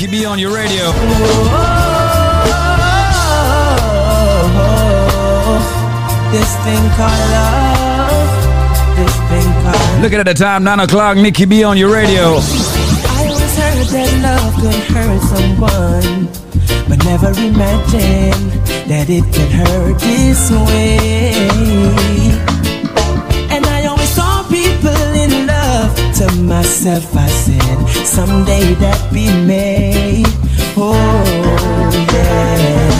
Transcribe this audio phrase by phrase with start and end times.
[0.00, 0.92] 9 o'clock, Nicky B on your radio.
[6.30, 8.30] This thing called love.
[8.96, 10.02] This thing called.
[10.02, 12.22] Look at the time, 9 o'clock, Nicky B on your radio.
[12.22, 16.28] I always heard that love could hurt someone,
[16.88, 18.52] but never imagined
[18.86, 21.34] that it could hurt this way.
[23.50, 25.96] And I always saw people in love.
[26.18, 30.24] To myself, I said, someday that be me.
[30.76, 30.96] Oh,
[32.10, 32.96] yes.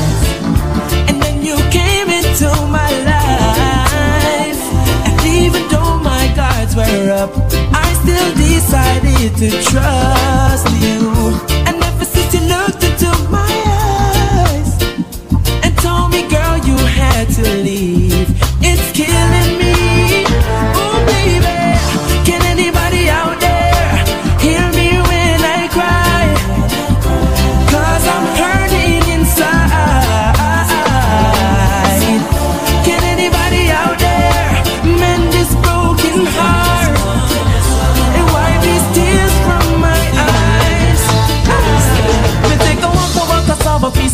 [1.09, 4.63] And then you came into my life.
[5.09, 7.33] And even though my guards were up,
[7.73, 11.01] I still decided to trust you.
[11.67, 14.71] And ever since you looked into my eyes
[15.65, 17.88] and told me, girl, you had to leave,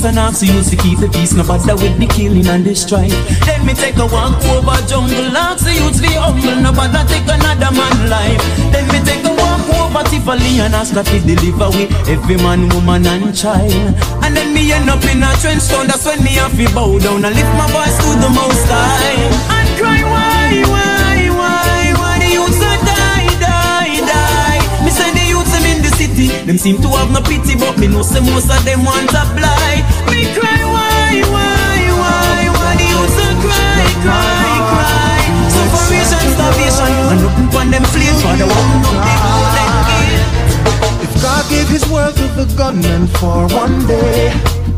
[0.04, 1.32] and ask you to keep the peace.
[1.32, 3.12] No bother with the killing and the strife.
[3.46, 6.56] Then me take a walk over jungle, ask you to be humble.
[6.60, 8.40] No bother take another man life.
[8.72, 12.68] Then me take a walk over Tivoli and ask her to deliver with every man,
[12.70, 13.72] woman and child.
[14.24, 15.88] And then me end up in a trench town.
[15.88, 19.24] That's when me have to bow down and lift my voice to the most high
[19.56, 24.60] and cry why, why, why, why the youths a die, die, die.
[24.84, 27.78] Me say the youths them in the city, them seem to have no pity, but
[27.78, 29.63] me know say most of them want a blight.
[36.44, 36.92] Starvation,
[37.56, 40.20] and them flames for the one golden gate.
[41.00, 44.28] If God gave his word to the gunmen for one day,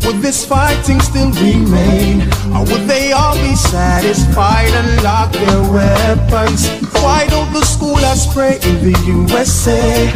[0.07, 2.23] would this fighting still remain?
[2.55, 6.69] Or would they all be satisfied and lock their weapons?
[7.03, 10.07] Why don't the schoolers pray in the USA?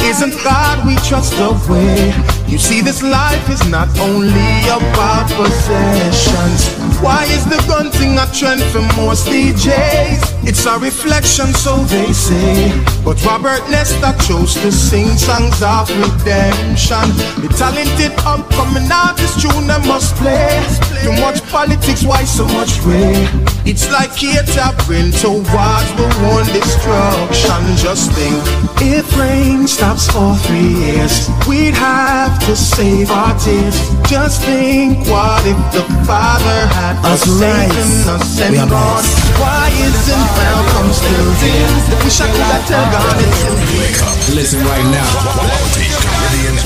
[0.00, 2.14] Isn't God we trust the way?
[2.50, 6.73] You see, this life is not only about possessions.
[7.04, 10.48] Why is the gun thing a trend for most DJs?
[10.48, 12.72] It's a reflection, so they say.
[13.04, 17.04] But Robert Nesta chose to sing songs of redemption.
[17.44, 20.64] The talented upcoming artist tune them must play.
[21.04, 23.28] Too much politics, why so much way?
[23.68, 27.60] It's like catering towards the one destruction.
[27.76, 28.40] Just think,
[28.80, 33.93] if rain stops for three years, we'd have to save our tears.
[34.08, 38.06] Just think, what if the Father had Us forsaken rise.
[38.06, 39.00] us We and are gone?
[39.00, 39.40] blessed.
[39.40, 41.72] Why isn't Malcolm still here?
[42.04, 44.14] Wish I could have tell God it's in Wake up.
[44.36, 45.08] Listen right now.
[45.34, 46.56] Quality Caribbean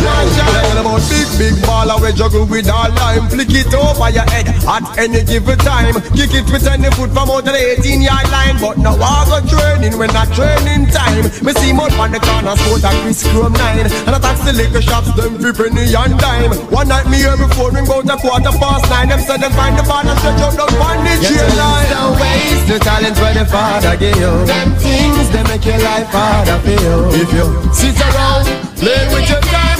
[0.00, 3.28] Tell about big, big baller we juggle with all lime.
[3.28, 5.94] Flick it over your head at any given time.
[6.16, 8.56] Kick it with any foot from out of the 18 yard line.
[8.56, 11.28] But now I go training when not training time.
[11.44, 13.78] Me see more on the corner sport at Chris Chrome 9
[14.08, 16.52] And I tax the liquor shops them for penny and dime.
[16.72, 19.08] One night me me phone ring about a quarter past nine.
[19.12, 21.88] Them say them find the father stretch out down on the jail line.
[21.92, 22.66] Don't waste.
[22.72, 24.32] The talent where the father give you.
[24.48, 26.96] Them things they make your life harder for you.
[27.20, 28.46] If you sit around,
[28.80, 29.79] play with your time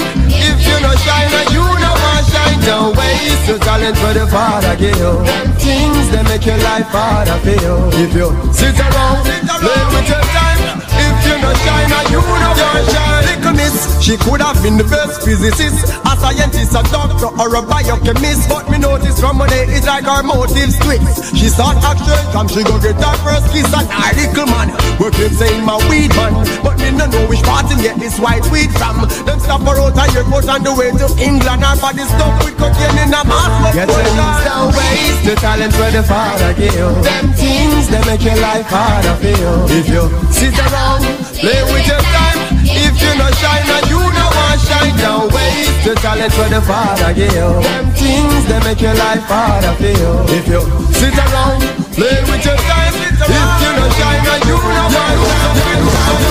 [0.71, 2.59] you no shine and you no want shine.
[2.63, 4.95] Don't waste the talent where the father give.
[4.95, 7.75] You Them things they make your life harder for you.
[7.99, 9.27] If you sit around,
[9.59, 10.79] play with your time.
[10.87, 13.23] If you no shine and you no want shine.
[13.27, 18.45] Little miss, she could have been the best physicist scientist, a doctor or a biochemist.
[18.47, 21.33] But me notice from one day it's like her motives twist.
[21.33, 23.65] She start action from she go get her first kiss.
[23.73, 24.69] And I little man,
[25.01, 26.37] work him saying my weed man.
[26.61, 29.09] But me no know which part him get this white weed from.
[29.25, 32.57] Them stop her out of airport on the way to England Her body stuck with
[32.57, 36.73] cocaine in a mask Get things don't waste the talent where the father give.
[37.03, 39.53] Them things they make your life harder for you.
[39.79, 40.03] If you
[40.33, 41.05] sit around,
[41.37, 42.39] play with your time.
[42.65, 44.97] If you no shine and you no want shine
[45.29, 45.40] waste
[45.83, 49.89] the challenge where the father give you Them things they make your life harder for
[49.89, 50.13] you.
[50.37, 50.61] If you
[50.93, 51.61] sit around,
[51.97, 56.21] play with your time If you no shine and you no want shine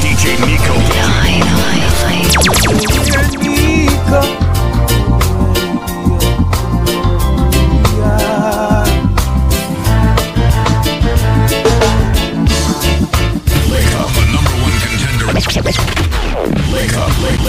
[0.00, 0.24] DJ
[4.24, 4.39] Nico.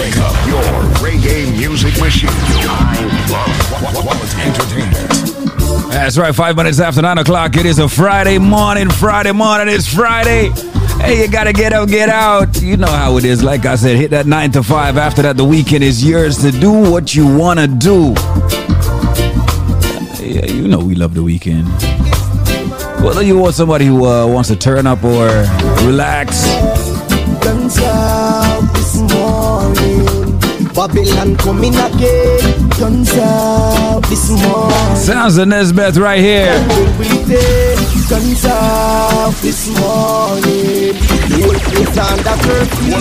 [0.01, 0.33] Wake up.
[0.47, 0.63] Your
[0.97, 2.27] reggae music machine.
[2.31, 4.81] I love quality
[5.91, 7.55] That's right, five minutes after nine o'clock.
[7.55, 8.89] It is a Friday morning.
[8.89, 10.49] Friday morning is Friday.
[11.01, 12.59] Hey, you gotta get up, get out.
[12.63, 13.43] You know how it is.
[13.43, 14.97] Like I said, hit that nine to five.
[14.97, 18.15] After that, the weekend is yours to do what you wanna do.
[20.19, 21.67] Yeah, you know we love the weekend.
[23.03, 25.27] Whether you want somebody who uh, wants to turn up or
[25.85, 26.90] relax.
[30.73, 32.69] Babylon coming again.
[32.79, 34.95] Guns out this morning.
[34.95, 36.51] Sounds of Nesbeth right here.
[38.43, 40.93] Out this morning.
[41.29, 42.93] The place under curfew.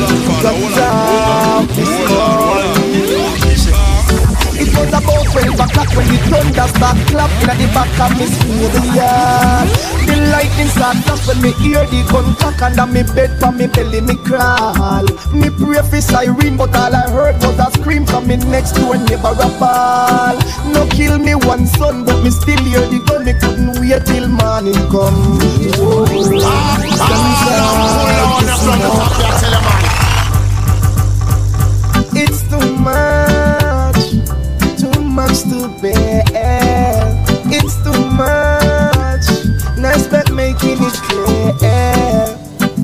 [0.82, 2.79] Out this morning.
[4.60, 8.26] It was about 12 o'clock when the thunder start clapping at the back of me
[8.68, 9.68] the yard.
[10.04, 13.68] The lightning start flash when me hear the gun crack under me bed for me
[13.68, 15.08] belly me crawl.
[15.32, 18.98] Me pray for siren but all I heard was a scream from me next door
[18.98, 20.36] neighbor a ball.
[20.76, 24.28] No kill me one son but me still hear the gun me couldn't wait till
[24.28, 25.40] morning come.
[27.08, 27.80] Guns out
[28.36, 29.40] this.
[32.12, 33.39] It's too much, too
[35.20, 36.24] much to bear.
[37.52, 39.26] It's too much.
[39.76, 42.24] Nice but making it clear.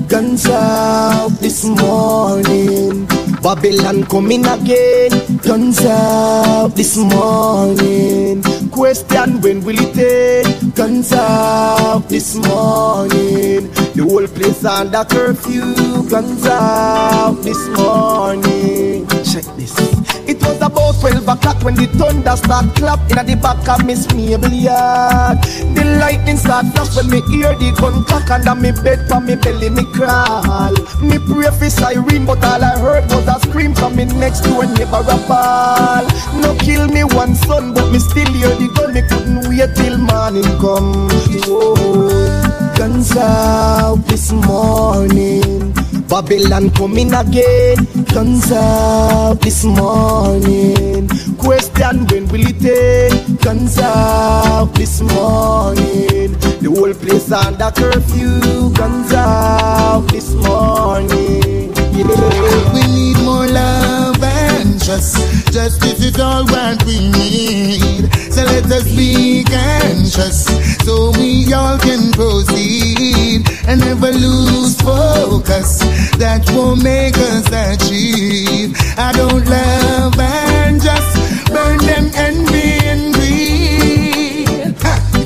[0.07, 3.07] Guns out this morning.
[3.41, 5.11] Babylon coming again.
[5.41, 8.43] Guns out this morning.
[8.71, 10.75] Question when will it end?
[10.75, 13.61] Guns out this morning.
[13.95, 15.73] The whole place under curfew.
[16.07, 19.07] Guns out this morning.
[19.25, 19.96] Check this.
[20.27, 24.11] It was about 12 o'clock when the thunder start clap in the back of Miss
[24.13, 25.39] Mabel yard.
[25.71, 29.35] The lightning start flash when me hear the gun crack under me bed for me
[29.35, 30.75] belly me crawl.
[30.99, 34.65] Me pray for siren but all I heard was a scream from me next door
[34.65, 36.03] neighbor a ball.
[36.43, 39.97] No kill me one son but me still hear the gun me couldn't wait till
[39.97, 41.07] morning come.
[41.47, 42.75] Whoa.
[42.75, 45.73] Guns out this morning.
[46.07, 47.77] Babylon coming again.
[48.13, 51.07] Guns out this morning.
[51.37, 53.39] Question when will it end?
[53.41, 56.31] Guns out this morning.
[56.61, 58.71] The whole place under curfew.
[58.73, 61.73] Guns out this morning.
[61.91, 62.73] Yeah.
[62.73, 65.51] We need more love and trust.
[65.51, 68.13] Justice is all what we need.
[68.31, 70.45] So let us be conscious
[70.85, 75.79] so we all can proceed and never lose focus.
[76.17, 78.75] That won't make us achieve.
[78.97, 84.47] I don't love and just burn them envy and greed.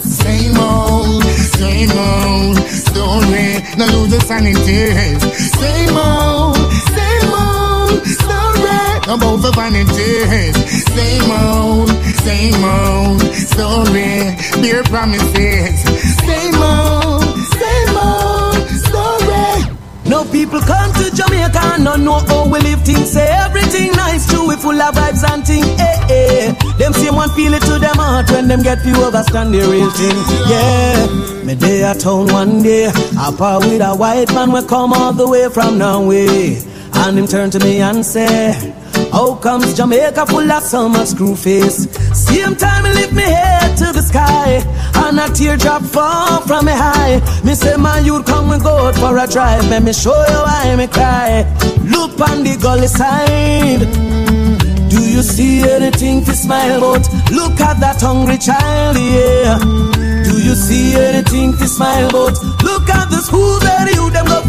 [0.02, 3.62] Same old, same old story.
[3.78, 4.90] No lose the sanity.
[5.62, 6.58] Same old,
[6.98, 10.56] same old story about the vanities.
[10.98, 11.90] Same old,
[12.26, 14.36] same old story.
[14.62, 15.78] Beer promises.
[16.26, 17.24] Same old,
[17.62, 18.22] same old.
[18.24, 18.31] No
[20.32, 23.12] people come to Jamaica and don't know how we live things.
[23.12, 25.64] Say everything nice, true, we full of vibes and thing.
[25.64, 26.54] Eh, eh.
[26.78, 29.92] Them same one feel it to them heart when them get few understand the real
[29.92, 30.18] thing.
[30.50, 34.94] Yeah, me day at town one day, I part with a white man we come
[34.94, 36.62] all the way from Norway,
[36.94, 38.81] and him turn to me and say.
[39.12, 41.90] How comes Jamaica full of summer screw face?
[42.18, 44.64] Same time I lift me head to the sky
[45.06, 48.96] And a teardrop fall from me high Me say man you'd come and go out
[48.96, 51.44] for a drive Let me show you why me cry
[51.84, 53.82] Look on the gully side
[54.90, 57.06] Do you see anything to smile about?
[57.32, 59.60] Look at that hungry child, yeah
[60.24, 62.42] Do you see anything to smile about?
[62.64, 64.01] Look at the schools that you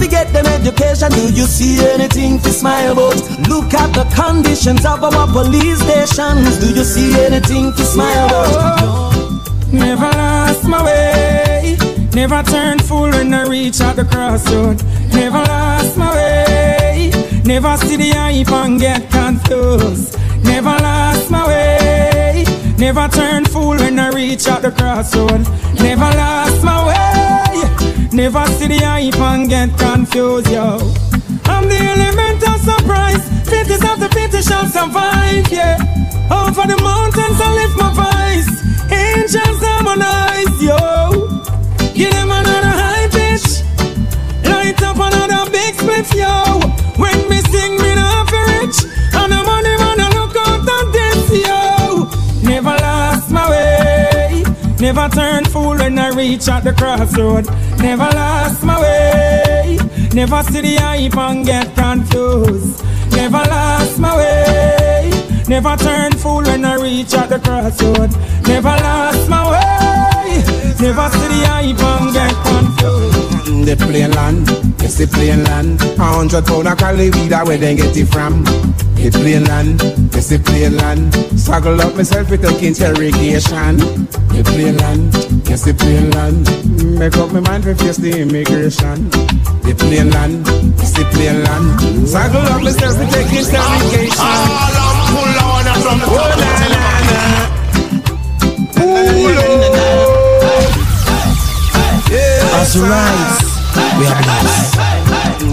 [0.02, 1.11] to get them education.
[1.12, 3.21] Do you see anything to smile about?
[3.49, 6.59] Look at the conditions of our police stations.
[6.59, 9.73] Do you see anything to smile about?
[9.73, 11.76] Never lost my way.
[12.14, 14.82] Never turned fool when I reach at the crossroad.
[15.12, 17.12] Never lost my way.
[17.44, 20.18] Never see the hype and get confused.
[20.44, 22.44] Never lost my way.
[22.76, 25.47] Never turn fool when I reach at the crossroad.
[25.78, 27.51] Never lost my way.
[28.14, 30.76] Never see the hype and get confused, yo.
[31.47, 33.25] I'm the element of surprise.
[33.49, 35.78] Fittest of the fittest shall survive, yeah.
[36.31, 38.50] Over the mountains I lift my voice.
[38.92, 41.40] Angels harmonize, yo.
[41.95, 43.64] Give them another high pitch.
[44.45, 46.82] Light up another big split, yo.
[54.94, 57.46] Never turn fool when I reach at the crossroad.
[57.78, 59.78] Never lost my way.
[60.12, 62.84] Never see the hype and get confused.
[63.12, 65.11] Never lost my way.
[65.49, 68.11] Never turn fool when I reach at the crossroad.
[68.46, 70.12] Never lost my way.
[70.83, 73.67] Never see the hype and get confused.
[73.67, 74.49] the plain land,
[74.83, 75.81] yes the plain land.
[75.81, 78.43] A hundred pound of cali weed where they get it from.
[78.99, 79.81] The plain land,
[80.12, 81.15] yes the plain land.
[81.39, 83.79] Struggle up myself with a interrogation.
[84.35, 85.15] The plain land,
[85.47, 86.51] yes the plain land.
[86.99, 89.09] Make up my mind to face the immigration.
[89.62, 90.45] The plain land,
[90.83, 91.79] yes the plain land.
[92.11, 94.19] Struggle up myself with a interrogation.
[94.19, 96.27] All I'm pull on from the top.
[96.27, 97.31] Ooh, na, na, na.
[98.83, 100.12] Ooh,
[102.62, 103.42] as rise,
[103.99, 104.76] we are blessed.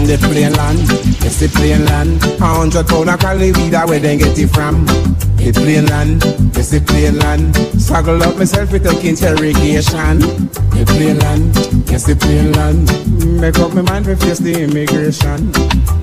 [0.06, 0.78] The plain land,
[1.26, 2.22] it's the plain land.
[2.22, 4.86] A hundred pound of Cali weed, where they get it from.
[5.34, 6.22] The plain land,
[6.56, 7.56] it's the plain land.
[7.82, 10.59] Struggle up myself with a interrogation.
[10.80, 11.52] The plain land,
[11.92, 12.88] it's the plain land.
[13.36, 15.52] Make up my mind to face the immigration.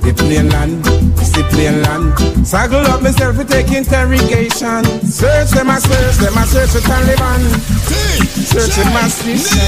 [0.05, 0.85] The plain land,
[1.17, 2.13] it's the plain land.
[2.45, 4.85] Struggle up myself with take interrogation.
[5.01, 7.41] Search them, I search them, I search for Taliban.
[8.21, 9.65] Searching my station.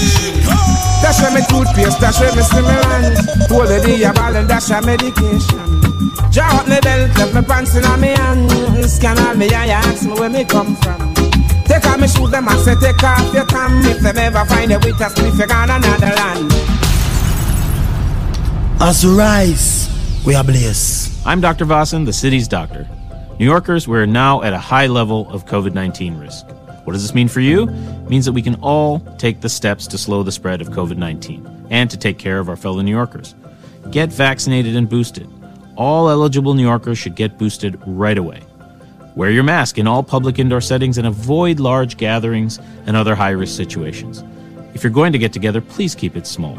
[1.02, 3.18] Dash me toothpaste, dash me stimulant.
[3.50, 5.66] Hold the day a ball and dash a medication.
[6.30, 8.46] Draw up me belt, left me pants in a me hand.
[8.86, 11.09] Scan all me eye, ask me where me come from.
[11.70, 13.86] Take off me shoes, them I say take off your tam.
[13.86, 16.52] If them ever find a with us, if you gone another land.
[18.82, 19.88] As we rise,
[20.26, 21.28] we are blessed.
[21.28, 21.68] I'm Dr.
[21.68, 22.90] Vasan, the city's doctor.
[23.40, 26.48] New Yorkers, we're now at a high level of COVID 19 risk.
[26.86, 27.70] What does this mean for you?
[27.70, 30.98] It means that we can all take the steps to slow the spread of COVID
[30.98, 33.36] 19 and to take care of our fellow New Yorkers.
[33.92, 35.30] Get vaccinated and boosted.
[35.76, 38.42] All eligible New Yorkers should get boosted right away.
[39.16, 43.32] Wear your mask in all public indoor settings and avoid large gatherings and other high
[43.32, 44.24] risk situations.
[44.74, 46.58] If you're going to get together, please keep it small.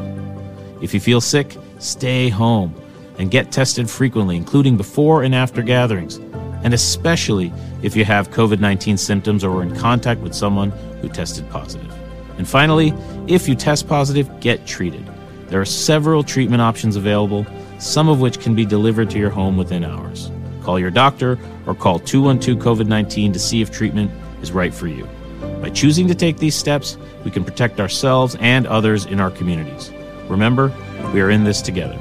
[0.83, 2.75] If you feel sick, stay home
[3.19, 6.17] and get tested frequently, including before and after gatherings,
[6.65, 7.53] and especially
[7.83, 11.95] if you have COVID 19 symptoms or were in contact with someone who tested positive.
[12.37, 12.93] And finally,
[13.27, 15.09] if you test positive, get treated.
[15.49, 17.47] There are several treatment options available,
[17.79, 20.31] some of which can be delivered to your home within hours.
[20.63, 24.11] Call your doctor or call 212 COVID 19 to see if treatment
[24.43, 25.09] is right for you.
[25.61, 29.91] By choosing to take these steps, we can protect ourselves and others in our communities.
[30.29, 30.73] Remember,
[31.13, 31.99] we are in this together.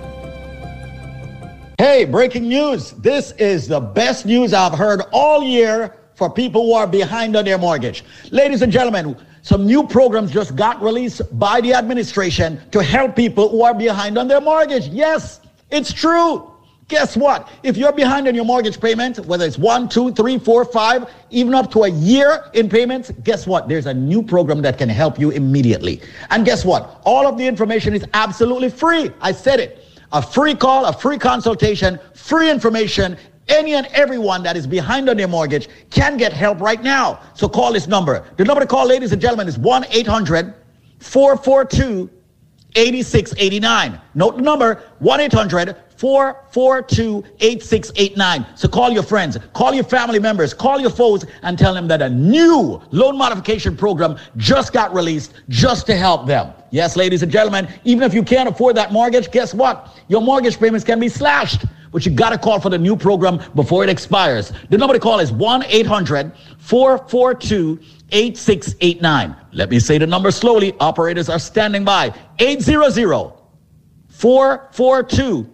[1.78, 2.92] Hey, breaking news.
[2.92, 7.46] This is the best news I've heard all year for people who are behind on
[7.46, 8.04] their mortgage.
[8.32, 13.48] Ladies and gentlemen, some new programs just got released by the administration to help people
[13.48, 14.88] who are behind on their mortgage.
[14.90, 15.40] Yes,
[15.72, 16.49] it's true.
[16.90, 17.48] Guess what?
[17.62, 21.54] If you're behind on your mortgage payment, whether it's one, two, three, four, five, even
[21.54, 23.70] up to a year in payments, guess what?
[23.70, 26.02] There's a new program that can help you immediately.
[26.32, 27.00] And guess what?
[27.06, 29.12] All of the information is absolutely free.
[29.22, 29.86] I said it.
[30.14, 33.16] A free call, a free consultation, free information.
[33.48, 37.20] Any and everyone that is behind on their mortgage can get help right now.
[37.36, 38.26] So call this number.
[38.38, 40.56] The number to call, ladies and gentlemen, is 1 800
[40.98, 42.10] 442
[42.76, 44.02] 8689.
[44.16, 48.46] Note the number 1 800 442 8689.
[48.56, 52.02] So call your friends, call your family members, call your foes, and tell them that
[52.02, 56.54] a new loan modification program just got released just to help them.
[56.72, 60.00] Yes, ladies and gentlemen, even if you can't afford that mortgage, guess what?
[60.08, 61.66] Your mortgage payments can be slashed.
[61.92, 64.54] But you got to call for the new program before it expires.
[64.70, 67.78] The number to call is 1 800 442
[68.12, 69.36] 8689.
[69.52, 70.78] Let me say the number slowly.
[70.80, 72.14] Operators are standing by.
[72.38, 73.34] 800
[74.08, 75.50] 442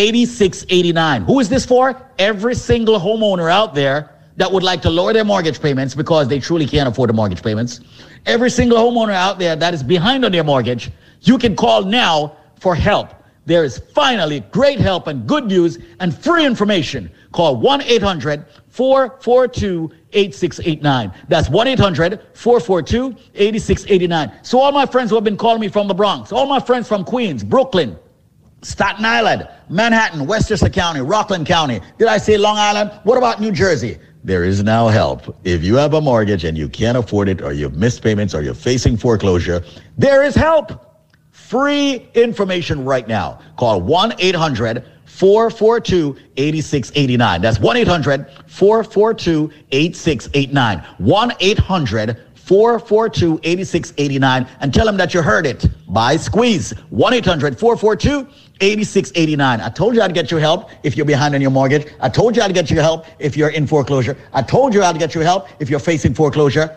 [0.00, 1.24] 8689.
[1.24, 2.00] Who is this for?
[2.18, 6.40] Every single homeowner out there that would like to lower their mortgage payments because they
[6.40, 7.80] truly can't afford the mortgage payments.
[8.24, 10.90] Every single homeowner out there that is behind on their mortgage,
[11.20, 13.12] you can call now for help.
[13.44, 17.10] There is finally great help and good news and free information.
[17.32, 21.12] Call 1 800 442 8689.
[21.28, 24.32] That's 1 800 442 8689.
[24.42, 26.88] So, all my friends who have been calling me from the Bronx, all my friends
[26.88, 27.98] from Queens, Brooklyn,
[28.62, 31.80] Staten Island, Manhattan, Westchester County, Rockland County.
[31.98, 32.92] Did I say Long Island?
[33.04, 33.98] What about New Jersey?
[34.22, 35.34] There is now help.
[35.44, 38.42] If you have a mortgage and you can't afford it, or you've missed payments, or
[38.42, 39.64] you're facing foreclosure,
[39.96, 40.86] there is help.
[41.30, 43.40] Free information right now.
[43.56, 47.42] Call 1 800 442 8689.
[47.42, 50.78] That's 1 800 442 8689.
[50.98, 56.72] 1 800 442 8689 and tell them that you heard it by Squeeze.
[56.90, 58.26] 1 800 442
[58.60, 59.60] 8689.
[59.60, 61.86] I told you I'd get you help if you're behind on your mortgage.
[62.00, 64.16] I told you I'd get you help if you're in foreclosure.
[64.32, 66.76] I told you I'd get you help if you're facing foreclosure.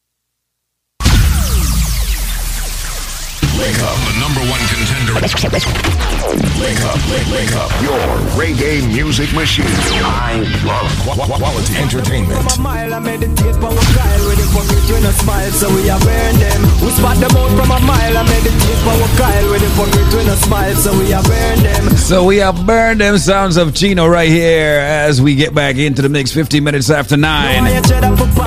[3.61, 6.50] The number one contender.
[6.61, 7.71] Wake up, wake, wake up.
[7.81, 7.97] Your
[8.37, 9.65] reggae music machine.
[10.05, 12.37] I love qu- quality entertainment.
[12.49, 15.89] From a mile I meditate for a Kyle with the pocket when smile so we
[15.89, 19.49] are burn them We spot them out from a mile I meditate for a Kyle
[19.51, 23.17] with the pocket when smile so we are burn them So we have burned them
[23.17, 27.17] sounds of Chino right here as we get back into the mix 15 minutes after
[27.17, 27.65] 9.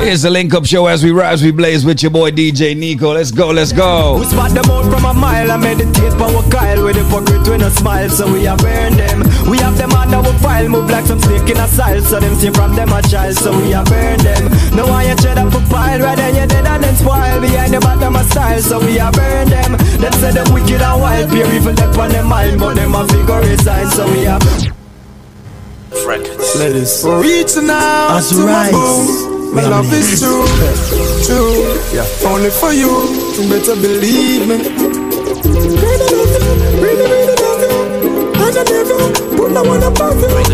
[0.04, 3.12] Here's the link up show as we rise, we blaze with your boy DJ Nico.
[3.12, 4.18] Let's go, let's go.
[4.21, 7.49] We spot them out from a mile I meditate for a Kyle with the pocket
[7.49, 11.06] when smile so we are burn them We have them under our file move like
[11.06, 13.84] some snake in a style so them see from them a child so we are
[13.84, 14.44] burn them
[14.75, 17.73] No why you tread up a pile right then you dead and then spoil behind
[17.75, 21.30] the bottom of style so we are burn them Them say them wicked and wild
[21.30, 24.40] pure evil left on them mind but them a figure resign so we are
[26.58, 29.54] Ladies, we're reaching out As to my rise, bone.
[29.54, 30.46] My we are love is true,
[31.25, 31.54] true.
[31.94, 32.90] Yeah, only for you.
[33.34, 36.13] You better believe me.
[40.23, 40.53] One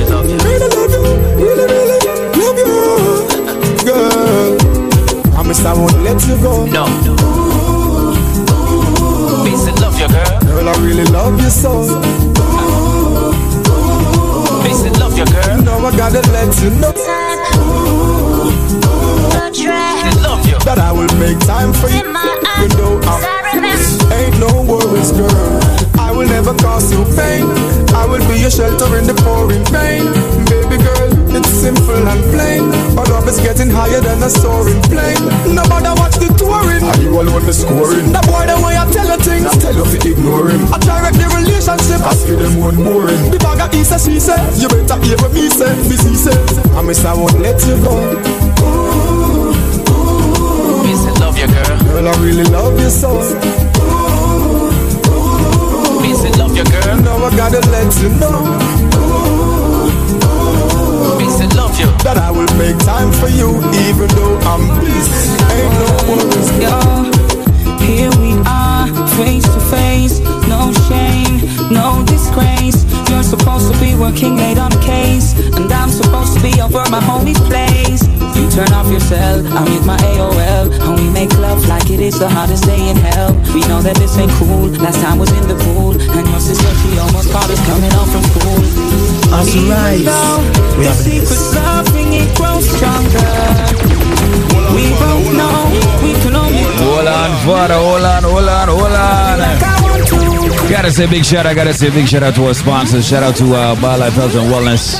[101.01, 103.09] say big shout out, I gotta say big shout out to our sponsors.
[103.09, 104.99] Shout out to uh, BioLife Health and Wellness.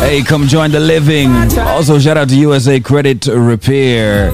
[0.00, 1.30] Hey, come join the living.
[1.58, 4.30] Also, shout out to USA Credit Repair.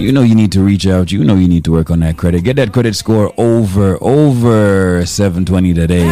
[0.00, 1.12] You know you need to reach out.
[1.12, 2.42] You know you need to work on that credit.
[2.42, 6.06] Get that credit score over, over 720 today.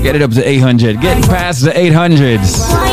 [0.00, 1.00] Get it up to 800.
[1.00, 2.89] Get past the 800s.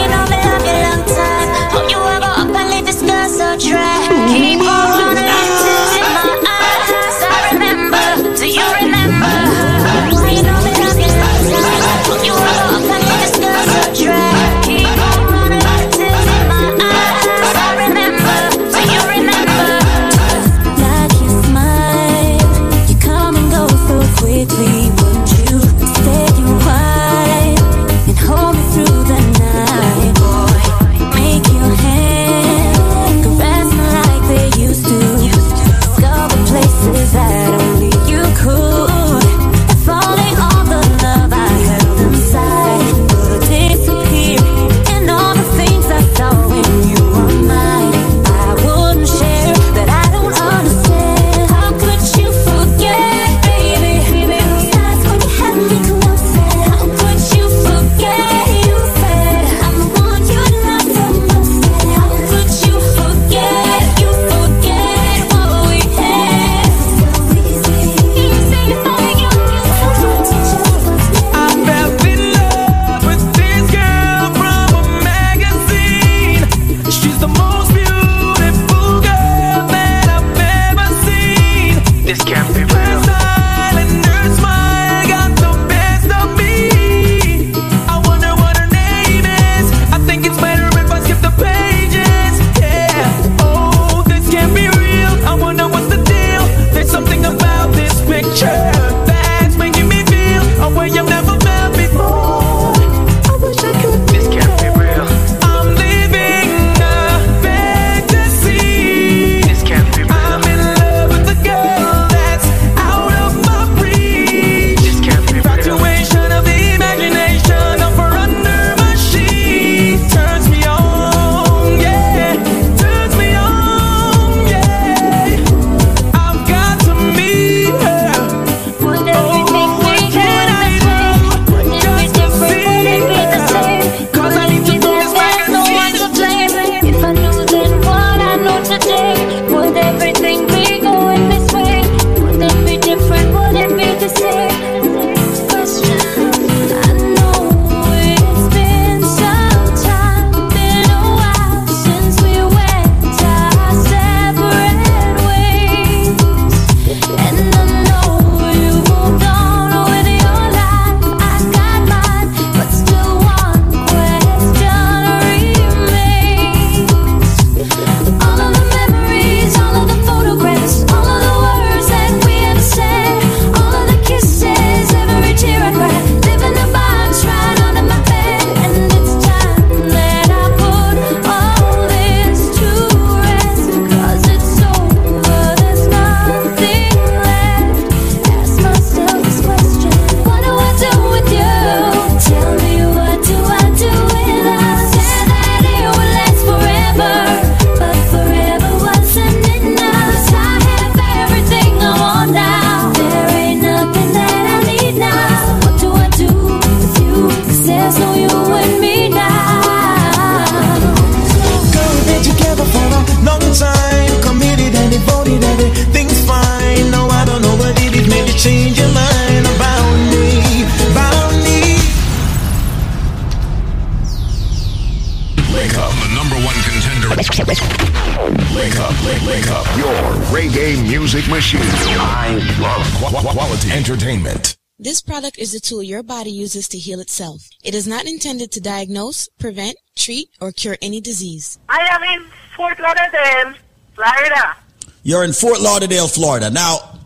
[231.38, 231.98] Music machine.
[232.00, 234.58] I love qu- qu- quality entertainment.
[234.80, 237.48] This product is a tool your body uses to heal itself.
[237.64, 241.60] It is not intended to diagnose, prevent, treat, or cure any disease.
[241.70, 243.54] I am in Fort Lauderdale,
[243.96, 244.56] Florida.
[245.04, 246.50] You're in Fort Lauderdale, Florida.
[246.50, 247.00] Now,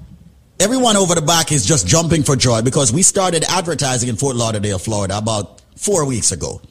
[0.59, 4.35] everyone over the back is just jumping for joy because we started advertising in Fort
[4.35, 6.61] Lauderdale, Florida about four weeks ago.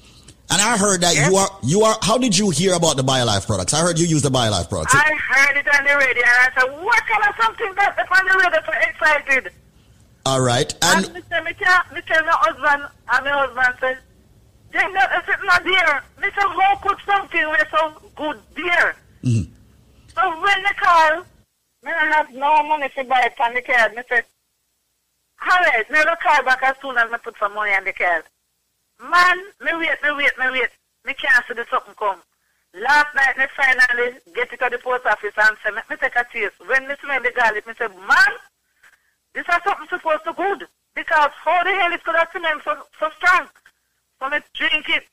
[0.52, 3.46] And I heard that you are, you are, how did you hear about the BioLife
[3.46, 3.72] products?
[3.72, 4.94] I heard you use the BioLife products.
[4.96, 8.10] I heard it on the radio and I said, what kind of something that up
[8.10, 9.52] on the radio so excited?
[10.26, 10.72] All right.
[10.82, 12.82] And And me say, me can't, me tell my husband,
[13.12, 13.98] and my husband said,
[14.72, 16.02] then that is not there.
[16.20, 18.96] Say, how could something be so good there?
[19.24, 19.48] Mhm.
[20.14, 21.20] So when they call,
[21.84, 23.92] me I have no money to buy it on the card.
[24.08, 24.22] Say,
[25.42, 28.24] alright, me will call back as soon as me put some money on the card.
[29.00, 30.70] Man, me wait, me wait, me wait.
[31.06, 32.20] Me can't see the something come.
[32.74, 36.16] Last night, me finally get it to the post office and say, me, me take
[36.16, 36.54] a taste.
[36.66, 38.32] When me smell the garlic, me say, man,
[39.34, 40.68] this is something supposed to good.
[40.94, 43.48] Because how the hell it could have smelled so, so strong?
[44.20, 45.04] So me drink it.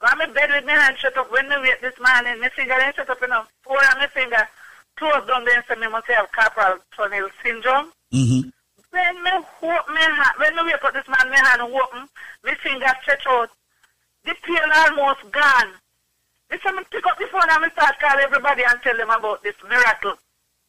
[0.00, 1.30] I'm in bed with my hand shut up.
[1.30, 3.50] When me wait this morning, my finger ain't shut up enough.
[3.62, 4.48] Four on my finger,
[4.96, 7.92] closed down there and say me must have carpal tunnel syndrome.
[8.12, 8.48] Mm-hmm.
[8.94, 12.06] When me hope me hand, when me wake up this man, my hand open,
[12.44, 13.50] my finger stretch out.
[14.24, 15.70] The pain almost gone.
[16.50, 19.10] Me say me pick up the phone and me start call everybody and tell them
[19.10, 20.14] about this miracle.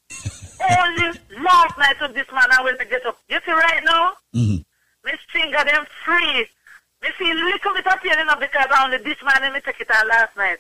[0.82, 1.08] Only
[1.44, 3.18] last night of this man I will get up.
[3.30, 4.66] You see right now, Mm-hmm.
[5.06, 6.48] me finger them free.
[7.04, 9.92] Me feel little bit of pain enough because only this man and me take it
[9.92, 10.58] on last night.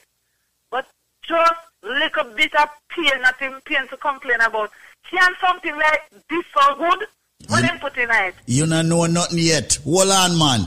[0.69, 0.85] But
[1.23, 4.69] just little bit of pain, nothing pain to complain about.
[5.09, 7.07] Can something like this so good?
[7.47, 8.35] What them put in it?
[8.47, 9.77] you don't know nothing yet.
[9.83, 10.61] Hold on, man.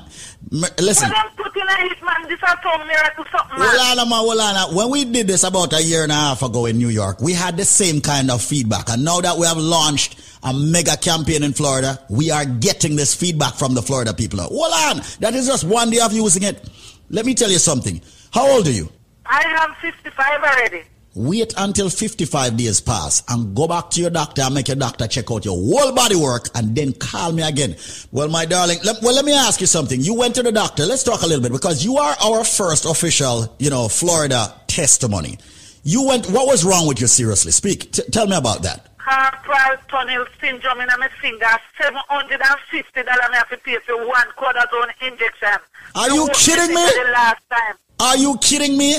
[0.53, 1.11] M- Listen.
[1.11, 2.29] What them put in it, man?
[2.29, 2.41] This
[2.87, 3.69] miracle something, man.
[3.73, 4.75] Hold on, man, hold on.
[4.75, 7.33] When we did this about a year and a half ago in New York, we
[7.33, 8.91] had the same kind of feedback.
[8.91, 13.15] And now that we have launched a mega campaign in Florida, we are getting this
[13.15, 14.39] feedback from the Florida people.
[14.41, 15.03] Hold on.
[15.21, 16.69] That is just one day of using it.
[17.11, 18.01] Let me tell you something.
[18.33, 18.89] How old are you?
[19.27, 20.83] I am 55 already.
[21.15, 25.07] Wait until 55 days pass and go back to your doctor and make your doctor
[25.09, 27.75] check out your whole body work and then call me again.
[28.13, 30.01] Well, my darling, let, well, let me ask you something.
[30.01, 30.85] You went to the doctor.
[30.85, 35.39] Let's talk a little bit because you are our first official, you know, Florida testimony.
[35.83, 37.07] You went, what was wrong with you?
[37.07, 37.91] Seriously, speak.
[37.91, 38.97] T- tell me about that.
[38.99, 41.47] Carpal tunnel syndrome in my finger.
[41.81, 45.57] Seven hundred and fifty dollars I have to pay for one cortisone injection.
[45.95, 46.85] Are you kidding me?
[46.85, 47.77] The last time.
[48.01, 48.97] Are you kidding me?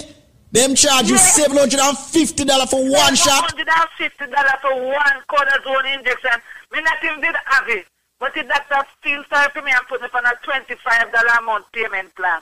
[0.52, 3.50] Them charge you $750 for one shot?
[3.52, 6.42] Seven hundred and fifty dollars for one cortisone injection.
[6.74, 7.86] Me not even did have it,
[8.20, 11.66] but the doctor still for me and put me on a twenty-five dollar a month
[11.72, 12.42] payment plan.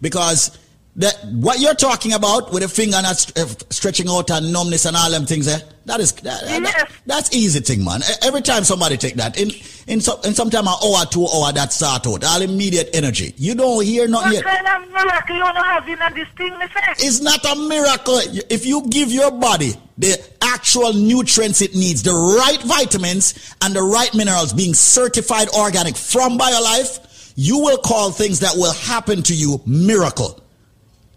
[0.00, 0.58] Because
[0.96, 4.84] that what you're talking about with the finger not st- uh, stretching out and numbness
[4.86, 5.58] and all them things, eh?
[5.86, 8.00] That is that, that- that's easy thing, man.
[8.22, 9.50] Every time somebody take that in
[9.86, 13.34] in some in sometime an hour, two hour, that start out all immediate energy.
[13.36, 14.44] You don't hear nothing What yet.
[14.44, 16.52] kind of miracle you wanna have in this thing.
[16.98, 22.12] It's not a miracle if you give your body the actual nutrients it needs, the
[22.14, 27.32] right vitamins and the right minerals, being certified organic from BioLife.
[27.36, 30.39] You will call things that will happen to you miracle.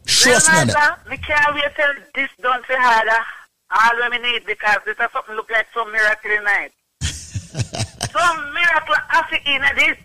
[0.06, 0.74] Trust me.
[1.10, 3.24] Me can't wait till this done for harder.
[3.72, 6.72] All me need because this is something look like some miracle it.
[8.12, 9.98] some miracle after in this.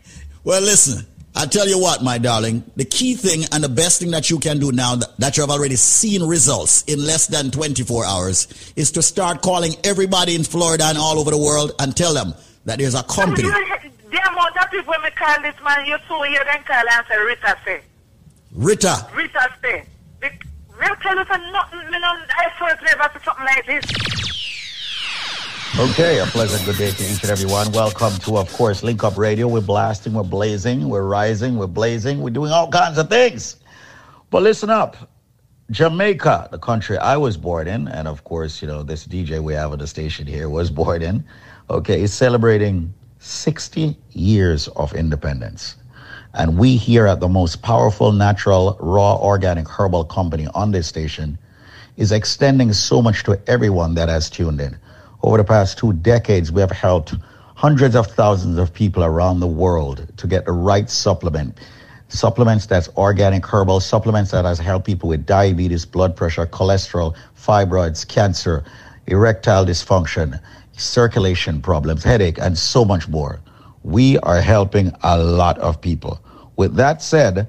[0.44, 4.10] Well, listen, I tell you what, my darling, the key thing and the best thing
[4.12, 7.50] that you can do now that, that you have already seen results in less than
[7.50, 11.96] 24 hours is to start calling everybody in Florida and all over the world and
[11.96, 12.34] tell them
[12.64, 13.48] that there's a company.
[13.48, 17.06] The amount of people when me call this man, you so hear them call and
[17.06, 17.80] say Rita say.
[18.58, 19.84] Rita, Rita say.
[20.20, 20.28] Me
[20.80, 23.84] me tell you for nothing, me no, I first never see something like this.
[25.78, 27.70] Okay, a pleasant good day to each and everyone.
[27.70, 29.46] Welcome to, of course, Link Up Radio.
[29.46, 33.58] We're blasting, we're blazing, we're rising, we're blazing, we're doing all kinds of things.
[34.30, 34.96] But listen up.
[35.70, 39.54] Jamaica, the country I was born in, and of course, you know, this DJ we
[39.54, 41.24] have on the station here was born in,
[41.70, 45.76] okay, is celebrating 60 years of independence.
[46.38, 51.36] And we here at the most powerful natural, raw, organic herbal company on this station
[51.96, 54.78] is extending so much to everyone that has tuned in.
[55.24, 57.16] Over the past two decades, we have helped
[57.56, 61.58] hundreds of thousands of people around the world to get the right supplement.
[62.06, 68.06] Supplements that's organic herbal, supplements that has helped people with diabetes, blood pressure, cholesterol, fibroids,
[68.06, 68.62] cancer,
[69.08, 70.40] erectile dysfunction,
[70.76, 73.40] circulation problems, headache, and so much more.
[73.82, 76.20] We are helping a lot of people.
[76.58, 77.46] With that said,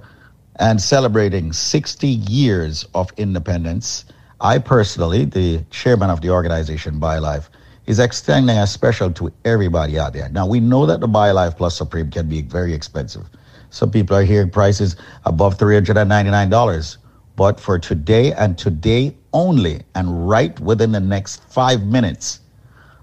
[0.57, 4.05] and celebrating 60 years of independence,
[4.39, 7.49] I personally, the chairman of the organization BioLife,
[7.87, 10.29] is extending a special to everybody out there.
[10.29, 13.25] Now we know that the BioLife Plus Supreme can be very expensive.
[13.71, 14.95] Some people are hearing prices
[15.25, 16.97] above $399.
[17.35, 22.41] But for today and today only, and right within the next five minutes,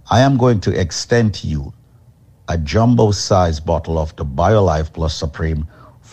[0.08, 1.72] I am going to extend to you
[2.48, 5.66] a jumbo size bottle of the BioLife Plus Supreme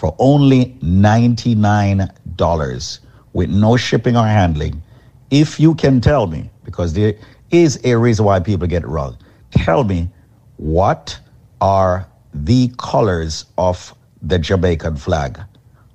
[0.03, 2.99] for only $99
[3.31, 4.83] with no shipping or handling.
[5.31, 7.13] If you can tell me, because there
[7.51, 9.17] is a reason why people get it wrong,
[9.51, 10.09] tell me
[10.57, 11.17] what
[11.61, 15.39] are the colors of the Jamaican flag?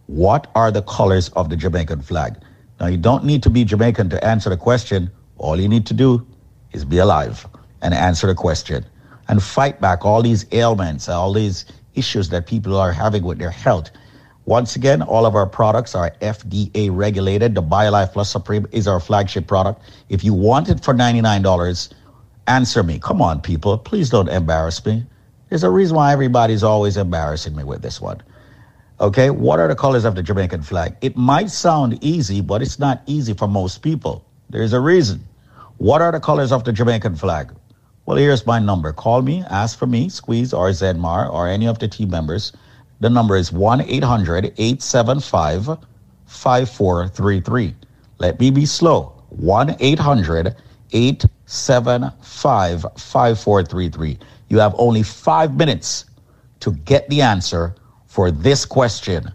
[0.06, 2.38] What are the colors of the Jamaican flag?
[2.80, 5.10] Now, you don't need to be Jamaican to answer the question.
[5.36, 6.26] All you need to do
[6.72, 7.46] is be alive
[7.82, 8.86] and answer the question
[9.28, 11.66] and fight back all these ailments, all these
[11.98, 13.90] issues that people are having with their health.
[14.44, 17.54] Once again, all of our products are FDA regulated.
[17.54, 19.82] The BioLife Plus Supreme is our flagship product.
[20.08, 21.92] If you want it for $99,
[22.46, 22.98] answer me.
[22.98, 23.76] Come on, people.
[23.76, 25.04] Please don't embarrass me.
[25.48, 28.22] There's a reason why everybody's always embarrassing me with this one.
[29.00, 30.96] Okay, what are the colors of the Jamaican flag?
[31.02, 34.24] It might sound easy, but it's not easy for most people.
[34.50, 35.22] There's a reason.
[35.76, 37.52] What are the colors of the Jamaican flag?
[38.08, 38.94] Well, here's my number.
[38.94, 42.54] Call me, ask for me, Squeeze or Zenmar or any of the team members.
[43.00, 45.76] The number is 1 800 875
[46.24, 47.74] 5433.
[48.16, 49.12] Let me be slow.
[49.28, 50.56] 1 800
[50.90, 54.18] 875 5433.
[54.48, 56.06] You have only five minutes
[56.60, 57.74] to get the answer
[58.06, 59.30] for this question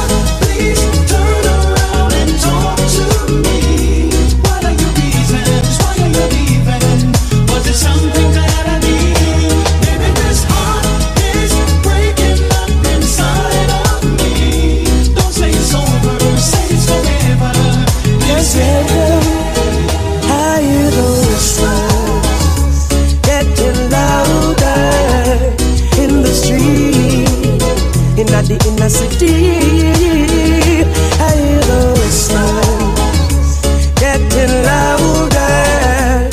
[31.96, 33.62] Whispers
[33.96, 36.30] getting louder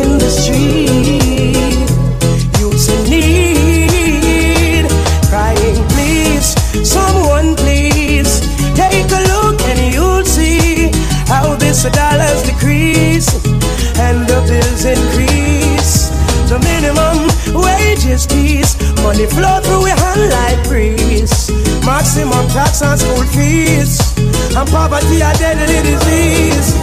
[0.00, 1.56] in the street.
[2.62, 4.86] In need,
[5.30, 6.54] crying, please,
[6.88, 8.40] someone please
[8.76, 10.92] take a look and you'll see
[11.26, 13.34] how this dollars decrease
[13.98, 16.10] and the bills increase.
[16.48, 18.28] The minimum wages
[19.02, 20.65] money flow through your hand like.
[21.86, 26.74] Maximum tax on school fees, and poverty a deadly disease.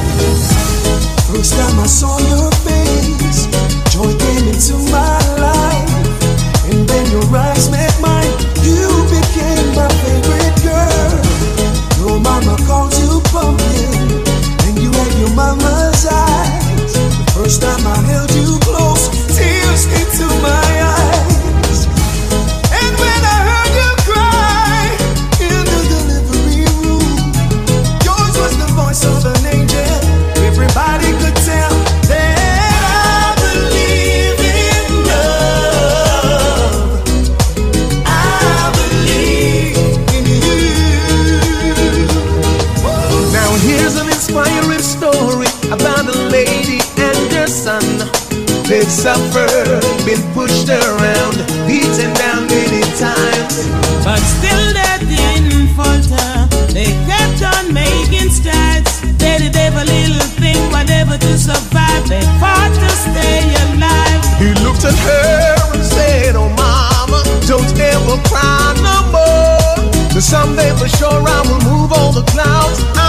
[1.28, 3.48] First time I saw your face,
[3.92, 5.92] joy came into my life.
[6.72, 8.32] And then your eyes met mine,
[8.64, 11.12] you became my favorite girl.
[12.00, 13.03] Your mama called you
[50.34, 53.70] pushed around, beaten down many times.
[54.04, 56.32] But still they didn't falter.
[56.74, 59.02] They kept on making strides.
[59.18, 62.04] They did every little thing, whatever to survive.
[62.10, 64.22] They fought to stay alive.
[64.42, 70.22] He looked at her and said, Oh, mama, don't ever cry no more.
[70.22, 73.03] Someday for sure I will move all the clouds.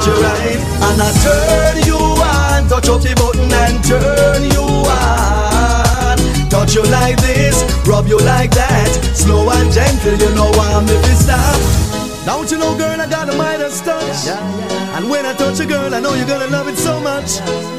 [0.00, 0.56] Touch you right
[0.88, 2.68] And I turn you on.
[2.68, 6.48] Touch up the button and turn you on.
[6.48, 8.88] Touch you like this Rub you like that.
[9.14, 13.28] Slow and gentle You know I'm if you stop Don't you know girl I got
[13.28, 14.28] a Midas touch?
[14.94, 17.28] And when I touch a girl I know you're gonna love it so much.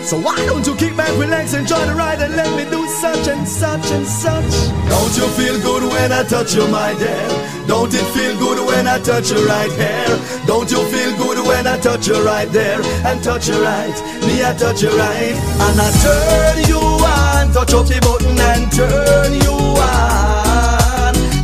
[0.03, 3.29] So why don't you kick back, relax, enjoy the ride And let me do such
[3.29, 4.51] and such and such?
[4.91, 7.27] Don't you feel good when I touch you my dear?
[7.65, 11.65] Don't it feel good when I touch your right hair Don't you feel good when
[11.65, 12.81] I touch you right there?
[13.07, 13.95] And touch you right,
[14.27, 15.37] me I touch you right.
[15.65, 20.50] And I turn you on Touch up the button and turn you on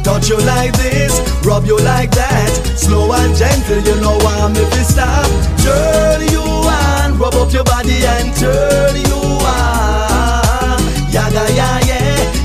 [0.07, 2.47] Touch you like this, rub you like that.
[2.77, 5.27] Slow and gentle, you know I'm if you stop
[5.59, 10.79] Turn you on, rub up your body and turn you on.
[11.11, 11.86] Yaga ya yeah,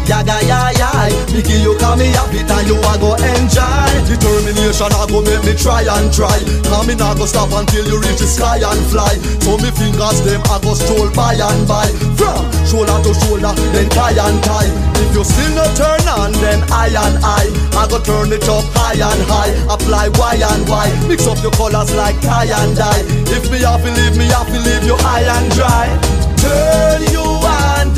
[0.07, 0.91] yaga ya ya
[1.33, 3.89] Mickey you call me happy and you a go enjoy.
[4.05, 6.37] Determination a go make me try and try.
[6.69, 9.17] Cause me not go stop until you reach the sky and fly.
[9.41, 11.89] So me fingers them a go stroll by and by.
[12.21, 14.69] From shoulder to shoulder then tie and tie.
[15.01, 18.69] If you still not turn on then I and I I go turn it up
[18.77, 19.53] high and high.
[19.73, 23.03] Apply Y and Y Mix up your colors like tie and dye.
[23.33, 25.89] If me have to leave me have to leave you high and dry.
[26.37, 27.32] Turn you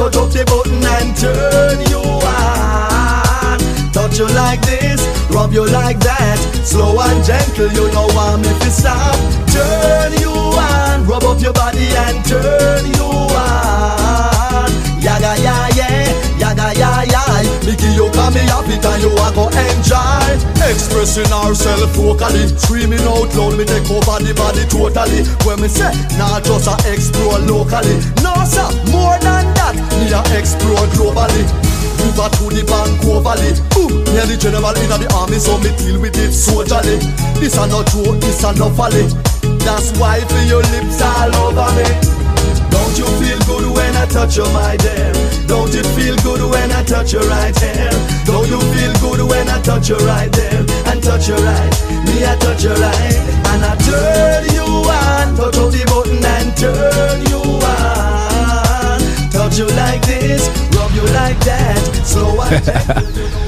[0.00, 3.58] on Touch up the button and turn you on.
[3.92, 6.38] Touch you like this, rub you like that.
[6.64, 9.14] Slow and gentle, you know I'm if you stop
[9.52, 13.04] Turn you on, rub up your body and turn you
[13.38, 14.70] on.
[15.00, 17.13] Yaga ya yeah, yaga ya ya
[17.64, 20.28] Mickey you call me happy and you a go enjoy.
[20.68, 25.24] Expressing ourselves vocally Screaming out loud, me take over the body totally.
[25.48, 25.88] When me say,
[26.20, 27.96] not just a explore locally.
[28.20, 31.44] No sir, more than that, me a explore globally.
[32.04, 36.18] River to the bank overly Boom, the general in the army So me deal with
[36.20, 37.00] it soldierly.
[37.40, 39.08] This a no joke, this a no folly.
[39.64, 41.88] That's why for your lips all over me.
[42.68, 45.13] Don't you feel good when I touch you, my dear?
[45.54, 47.88] Don't it feel good when I touch your right hair?
[48.24, 50.66] Don't you feel good when I touch your right there?
[50.90, 51.72] And touch your right,
[52.06, 53.14] me I touch your right
[53.52, 57.40] And I turn you on Touch up the button and turn you
[57.70, 63.43] on Touch you like this, rub you like that Slow and gentle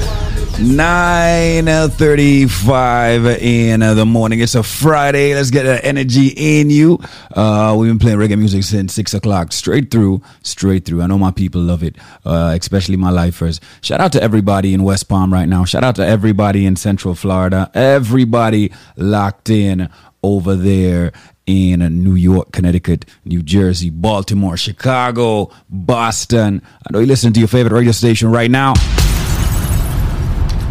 [0.57, 4.39] 9.35 in the morning.
[4.39, 5.35] It's a Friday.
[5.35, 6.97] Let's get that energy in you.
[7.31, 9.53] Uh, we've been playing reggae music since 6 o'clock.
[9.53, 11.03] Straight through, straight through.
[11.03, 11.95] I know my people love it,
[12.25, 13.61] uh, especially my lifers.
[13.81, 15.63] Shout out to everybody in West Palm right now.
[15.63, 17.69] Shout out to everybody in Central Florida.
[17.75, 19.89] Everybody locked in
[20.23, 21.11] over there
[21.45, 26.63] in New York, Connecticut, New Jersey, Baltimore, Chicago, Boston.
[26.83, 28.73] I know you listen to your favorite radio station right now.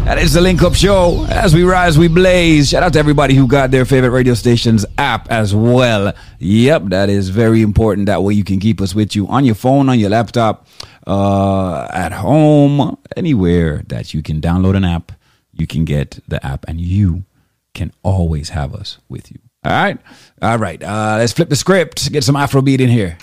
[0.07, 1.25] That is the Link Up Show.
[1.25, 2.69] As we rise, we blaze.
[2.69, 6.13] Shout out to everybody who got their favorite radio station's app as well.
[6.39, 8.05] Yep, that is very important.
[8.05, 10.65] That way you can keep us with you on your phone, on your laptop,
[11.05, 15.11] uh, at home, anywhere that you can download an app.
[15.51, 17.25] You can get the app and you
[17.73, 19.39] can always have us with you.
[19.65, 19.99] All right.
[20.41, 20.81] All right.
[20.81, 22.09] Uh, let's flip the script.
[22.13, 23.17] Get some Afrobeat in here.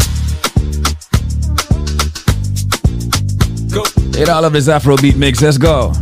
[3.72, 3.84] Go.
[4.18, 5.40] Hit all of this Afrobeat mix.
[5.40, 5.56] Let's.
[5.56, 5.94] Go.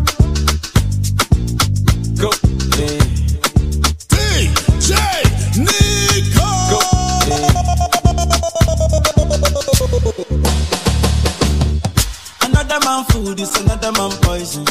[12.43, 14.65] Another man food is another man poison.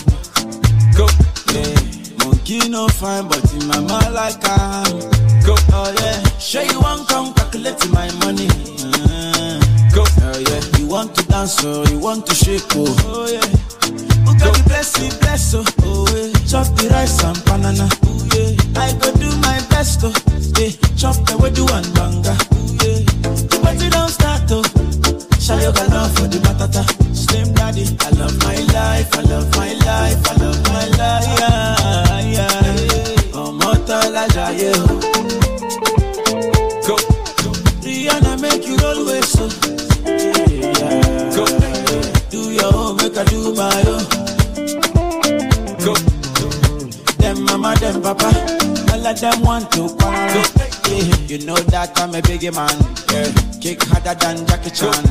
[0.96, 1.08] Go,
[1.54, 1.76] yeah.
[2.26, 5.00] Monkey no fine, but in my mind like I'm.
[5.46, 6.24] Go, oh yeah.
[6.40, 8.48] Sure you want come calculate my money.
[8.48, 9.60] Uh,
[9.94, 10.80] go, oh yeah.
[10.80, 13.42] You want to dance or you want to shake oh, oh yeah.
[14.26, 16.32] Who got the blessing, bless oh, oh yeah.
[16.48, 18.82] Chop the rice and banana, oh yeah.
[18.82, 20.14] I go do my best oh,
[20.60, 20.72] yeah.
[20.96, 23.00] Chop the wedu and banga, oh yeah.
[23.50, 24.64] The party don't start oh.
[25.52, 26.82] Shy yoga love for the matata.
[27.14, 31.28] Slim daddy, I love my life, I love my life, I love my life.
[31.40, 33.42] Yeah, yeah.
[33.44, 34.88] Ọmọ tọ́lá jayé o.
[36.88, 36.96] Go.
[37.84, 39.46] Rihanna make you roll with so.
[40.80, 41.44] Yeah, Go.
[42.32, 44.04] Do your own, make I do my own.
[45.84, 45.94] Go.
[47.22, 48.30] Them mama, them papa,
[48.94, 50.46] all of them want to quarrel.
[50.88, 52.76] Yeah, you know that I'm a biggie man.
[53.12, 53.51] Yeah.
[53.62, 55.04] Kick harder than Jackie Chan.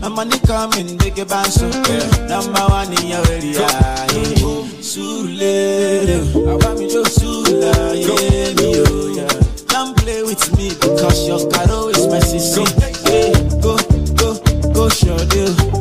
[0.00, 0.08] Yeah.
[0.08, 2.26] Money coming, biggie band so yeah.
[2.28, 3.66] Number one in your area.
[4.82, 9.28] Sule, I want me to Sula, yeah, me oh yeah.
[9.68, 12.64] Don't play with me because your caro is my sissy.
[13.08, 13.32] Yeah,
[13.62, 13.76] go,
[14.16, 15.77] go, go, show deal.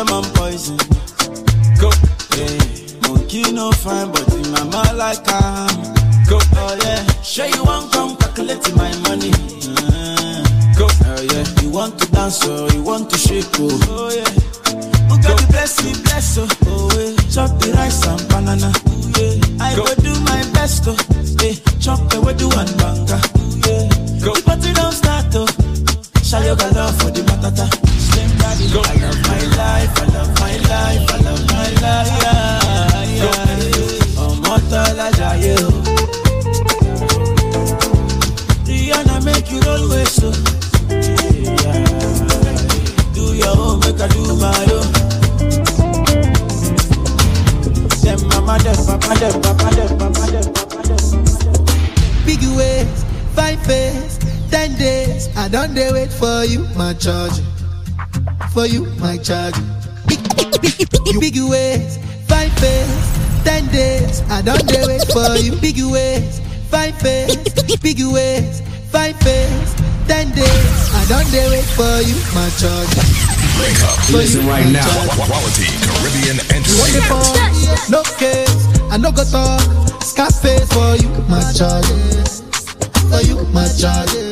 [0.00, 0.76] Another man poison.
[1.80, 1.90] Go,
[2.36, 3.08] yeah.
[3.08, 5.76] Monkey no fine, but in my mouth like I'm.
[6.28, 7.06] Go, oh yeah.
[7.22, 9.30] Sure you want come calculate my money.
[9.32, 10.44] Uh,
[10.78, 11.44] go, oh yeah.
[11.62, 14.30] You want to dance or you want to shake oh, oh yeah.
[15.08, 17.16] Who got the bless me, bless oh, oh yeah.
[17.30, 19.64] Chop the rice and banana, ooh, yeah.
[19.64, 19.84] I go.
[20.02, 20.96] do my best oh,
[21.42, 21.54] yeah.
[21.80, 24.24] Chop the way do and banga, ooh, yeah.
[24.24, 24.32] Go.
[24.34, 25.46] The party don't start oh.
[26.22, 27.99] Shall you got love for the matata?
[28.40, 28.80] Slim daddy, go.
[28.80, 30.09] I love my life, I love my life, I
[58.60, 59.54] For you, my charge.
[61.18, 61.96] Big, ways,
[62.28, 64.20] five face, ten days.
[64.28, 65.56] I don't dare wait for you.
[65.64, 67.36] Big ways, five face,
[67.80, 68.60] big ways,
[68.92, 69.72] five face,
[70.06, 70.92] ten days.
[70.92, 72.92] I don't dare wait for you, my charge.
[73.56, 73.96] Wake up.
[74.12, 74.84] For Listen you, right now.
[74.84, 75.08] charge.
[75.24, 77.88] Quality Caribbean You want the entertainment.
[77.88, 78.92] No case.
[78.92, 80.02] I no go talk.
[80.02, 81.88] Scarface for you, my charge.
[83.08, 84.29] For you, my charge.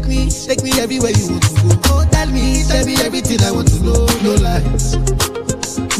[0.00, 1.76] Take me, take me everywhere you want to go.
[1.92, 4.08] Oh, tell me, tell me everything I want to know.
[4.24, 4.96] No lies.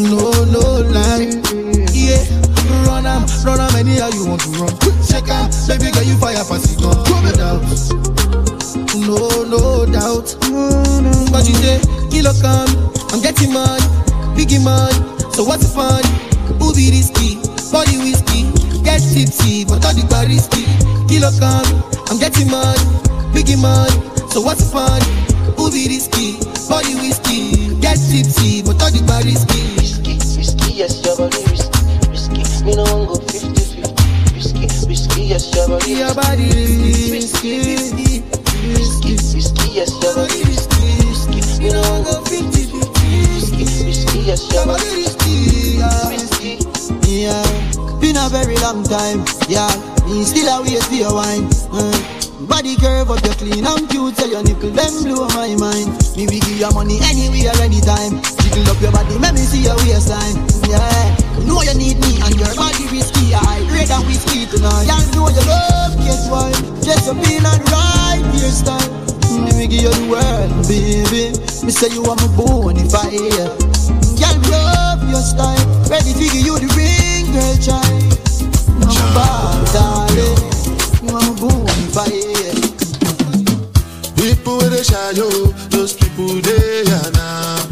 [0.01, 1.37] No, no lies.
[1.93, 2.25] Yeah.
[2.89, 4.73] Run am, run am anyhow you want to run.
[5.05, 6.97] Check am, baby girl you fire pass it on.
[7.13, 7.61] No doubt.
[8.97, 10.33] No, no doubt.
[11.29, 12.73] But you say, kilo come,
[13.13, 13.85] I'm getting money,
[14.33, 14.97] biggie money.
[15.37, 16.01] So what's the fun?
[16.57, 17.37] Who be risky?
[17.69, 18.49] Body whiskey,
[18.81, 20.65] get tipsy, but all the bar risky.
[21.05, 21.69] Kilo come,
[22.09, 22.81] I'm getting money,
[23.33, 23.91] biggie money.
[24.31, 25.01] So what's the fun?
[25.57, 26.39] Who be risky?
[26.71, 29.75] Body whiskey, get tipsy, but all the bar risky.
[29.75, 32.43] Risky, risky, yes, your body risky, risky.
[32.65, 33.91] Me no go 50-50.
[34.35, 36.47] Risky, risky, yes, your body Your body
[37.11, 38.23] risky, risky,
[38.71, 41.41] risky, risky, yes, your body risky, risky.
[41.59, 42.71] Me no go 50-50.
[43.35, 46.53] Risky, risky, yes, your body risky, risky.
[47.11, 47.43] Yeah,
[47.99, 49.27] been a very long time.
[49.51, 49.67] Yeah,
[50.07, 51.51] me still a for your wine.
[51.75, 52.20] Uh,
[52.51, 55.95] body curve up, you clean and cute, so your nipple them blow my mind.
[56.19, 58.19] Me we give you money anywhere, anytime.
[58.43, 60.35] Jiggle up your body, let me see your waistline.
[60.67, 60.83] Yeah,
[61.39, 63.31] you know you need me and your body risky.
[63.33, 64.91] I red and whiskey tonight.
[64.91, 66.51] Yeah, know you love, guess why?
[66.83, 68.91] Just a being on right hairstyle.
[69.31, 71.31] Mm, me give you the world, baby.
[71.63, 73.47] Me say you are my bonfire.
[74.19, 75.63] Girl, me love your style.
[75.87, 78.11] Ready to give you the ring, girl, child.
[78.83, 80.51] I'm a bad darling.
[81.15, 82.30] Are my bonfire.
[84.83, 85.29] Shy yo,
[85.69, 87.69] those people they are now.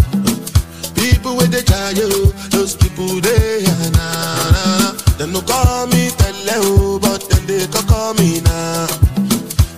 [0.95, 2.09] People with the shy yo,
[2.51, 4.51] those people they are now.
[4.53, 4.93] now.
[5.17, 8.87] Them no call me tele oh, but then they can call me now.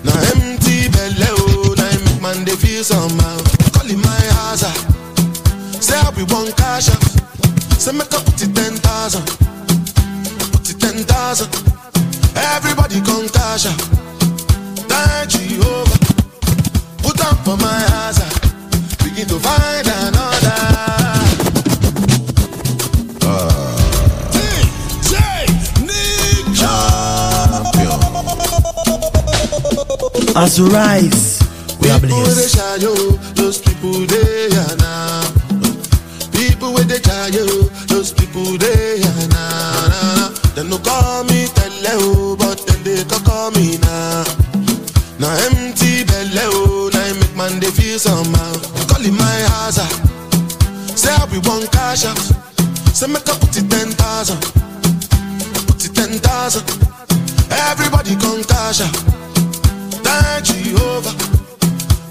[0.03, 3.39] Now empty belly oh, now make man they feel somehow.
[3.78, 4.74] Calling my house ah.
[5.81, 7.03] say I be one cash out.
[7.78, 9.24] Say make up it ten thousand,
[10.51, 11.49] put it ten thousand.
[12.35, 13.78] Everybody come cash out.
[14.91, 15.89] Thank Jehovah.
[19.43, 20.61] Find another.
[24.34, 26.47] DJ uh, Nick
[30.36, 31.41] As we rise,
[31.80, 33.36] we are People with the blessed.
[33.36, 35.22] those people they are now.
[36.32, 36.99] People with the
[37.32, 37.47] yo,
[37.86, 40.28] those people they are now.
[40.55, 44.24] Them no call me tele oh, but then they can call me now.
[45.18, 48.49] Now empty belly oh, now make man they somehow.
[49.79, 49.89] Ah.
[50.97, 52.18] Say I be one cash out.
[52.95, 54.41] Say make I put it ten thousand.
[55.66, 56.66] Put it ten thousand.
[57.71, 58.95] Everybody come cash out.
[60.03, 61.14] Thank Jehovah.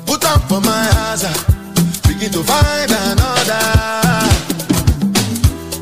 [0.05, 1.18] Put up for my ah.
[2.07, 3.66] Begin to find another.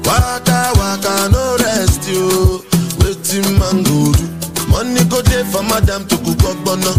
[0.06, 2.64] Waka waka no rest you.
[3.02, 4.26] Waiting man go do.
[4.70, 6.94] Money go there for madam to cook up bono.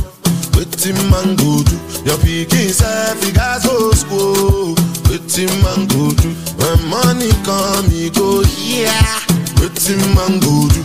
[0.54, 1.87] Waiting man go do.
[2.08, 4.74] Your pikin self he gas go school.
[5.12, 6.32] Waiting man go do.
[6.56, 9.20] When money come he go yeah.
[9.60, 10.80] Waiting man go do.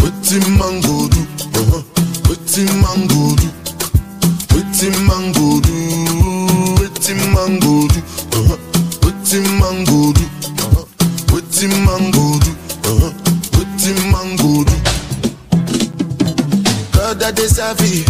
[0.00, 1.20] Waiting man go do.
[2.24, 3.48] Waiting man go do.
[4.56, 5.76] Waiting man go do.
[6.80, 8.00] Waiting man go do.
[9.04, 10.24] Waiting man go do.
[11.34, 12.52] Waiting man go do.
[13.52, 14.76] Waiting man go do.
[16.96, 18.04] God that they savvy.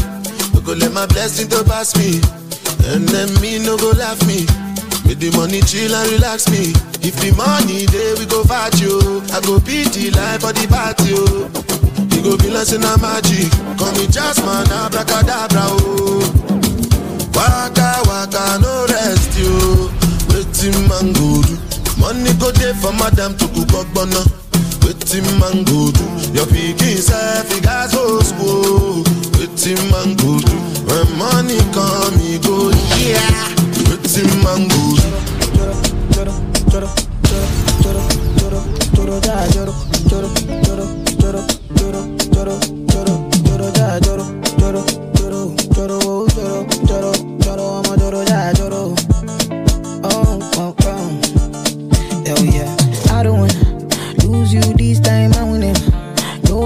[0.65, 2.21] Go let my blessing to pass me.
[2.89, 4.49] And then me no go laugh me.
[5.05, 6.73] With the money chill and relax me.
[7.05, 9.21] If the money there we go fight you.
[9.37, 11.13] I go beat the life for the party.
[12.17, 13.53] You go be like na magic.
[13.77, 15.69] Call me Jasmine, abracadabra.
[15.85, 16.25] Oh.
[17.37, 19.93] Waka waka no rest you.
[20.33, 21.61] Waiting man go do.
[22.01, 23.89] Money go there for madam to cook up
[24.85, 26.05] Waiting man go do.
[26.37, 29.03] Your pikin self he gas go school.
[29.39, 30.57] Waiting man go do.
[30.89, 32.71] When money come he go
[33.01, 33.49] yeah.
[33.89, 36.15] Waiting man go do.
[48.27, 49.04] Hell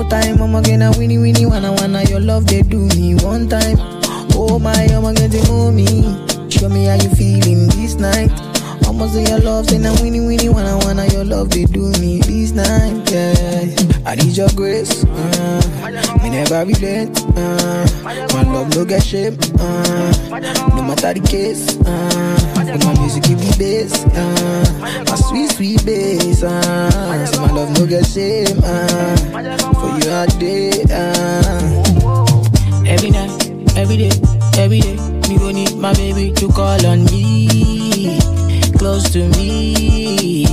[0.08, 3.46] Time, I'm gonna get a winnie winnie wanna wanna your love they do me one
[3.46, 3.76] time.
[4.32, 5.86] Oh my, I'm gonna move me.
[6.48, 8.47] Show me how you feeling this night.
[8.98, 12.18] Almost say your love, say now winnie winnie wanna wanna your love they do me
[12.22, 13.08] this night.
[13.08, 15.04] Yeah, I need your grace.
[15.04, 17.22] Uh, me never relent.
[17.38, 19.38] Uh, my love no get shame.
[19.60, 20.10] Uh,
[20.74, 21.78] no matter the case.
[21.86, 24.04] Uh, my music give me bass.
[24.06, 26.42] Uh, my sweet sweet bass.
[26.42, 28.58] Uh, so my love no get shame.
[28.64, 29.16] Uh,
[29.78, 30.72] for you all day.
[30.90, 33.30] Uh, every night,
[33.78, 34.10] every day,
[34.58, 34.96] every day.
[35.28, 38.18] Me go need my baby to call on me,
[38.78, 40.44] close to me.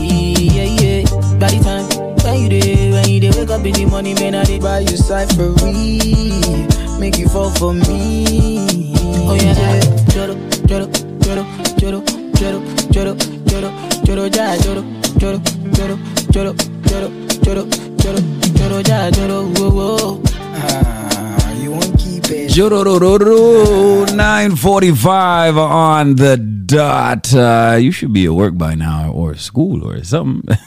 [0.55, 1.03] Yeah, yeah.
[1.39, 1.85] By the time
[2.23, 4.79] when you day, when you day, wake up in the morning, man, I did buy
[4.79, 6.59] you cyphery,
[6.99, 8.95] make you fall for me.
[9.27, 10.87] Oh yeah, joro, joro,
[11.21, 11.43] joro,
[11.77, 12.01] joro,
[12.39, 12.61] joro,
[12.91, 13.15] joro,
[13.45, 13.69] joro,
[14.05, 14.83] joro, ja, joro,
[15.17, 15.39] joro,
[15.71, 15.97] joro,
[16.31, 17.09] joro, joro,
[17.43, 17.65] joro,
[18.01, 18.19] joro,
[18.57, 20.21] joro, ja, joro, whoa, whoa.
[20.55, 22.49] Ah, you won't keep it.
[22.51, 27.33] Jororororo, 945 on the dot.
[27.33, 30.57] Uh, you should be at work by now or school or something.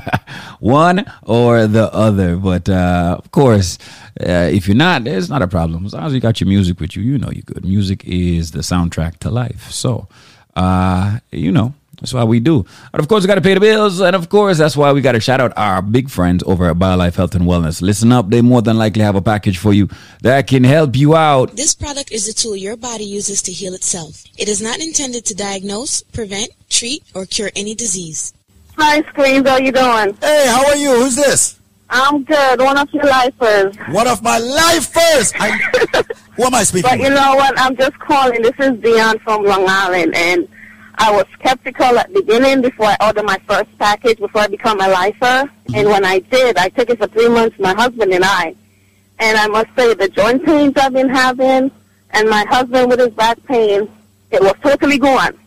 [0.60, 2.36] One or the other.
[2.36, 3.78] But uh, of course,
[4.20, 5.86] uh, if you're not, it's not a problem.
[5.86, 7.64] As long as you got your music with you, you know you're good.
[7.64, 9.70] Music is the soundtrack to life.
[9.70, 10.08] So,
[10.56, 12.64] uh, you know, that's why we do.
[12.92, 14.00] And of course, we got to pay the bills.
[14.00, 16.76] And of course, that's why we got to shout out our big friends over at
[16.76, 17.82] BioLife Health and Wellness.
[17.82, 18.30] Listen up.
[18.30, 19.88] They more than likely have a package for you
[20.22, 21.56] that can help you out.
[21.56, 24.24] This product is a tool your body uses to heal itself.
[24.38, 28.32] It is not intended to diagnose, prevent, treat, or cure any disease.
[28.76, 29.48] Hi, Screens.
[29.48, 30.16] How you doing?
[30.20, 30.94] Hey, how are you?
[30.96, 31.58] Who's this?
[31.90, 32.60] I'm good.
[32.60, 33.76] One of your lifers.
[33.90, 35.32] One of my lifers.
[35.38, 35.50] I,
[36.36, 36.90] who am I speaking?
[36.90, 37.58] But you know what?
[37.58, 38.42] I'm just calling.
[38.42, 40.48] This is Dion from Long Island, and
[40.96, 44.80] I was skeptical at the beginning before I ordered my first package before I become
[44.80, 45.24] a lifer.
[45.24, 45.74] Mm-hmm.
[45.74, 48.54] And when I did, I took it for three months, my husband and I.
[49.18, 51.70] And I must say, the joint pains I've been having,
[52.10, 53.88] and my husband with his back pain,
[54.30, 55.38] it was totally gone.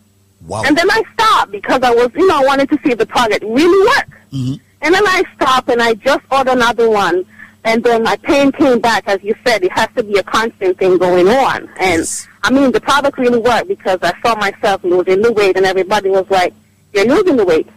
[0.46, 0.64] Wow.
[0.66, 3.06] And then I stopped because I was, you know, I wanted to see if the
[3.06, 4.32] product really worked.
[4.32, 4.56] Mm-hmm.
[4.82, 7.26] And then I stopped and I just ordered another one.
[7.68, 9.10] And then my pain came back.
[9.10, 11.70] As you said, it has to be a constant thing going on.
[11.78, 15.66] And I mean, the product really worked because I saw myself losing the weight and
[15.66, 16.54] everybody was like,
[16.94, 17.68] you're losing the weight.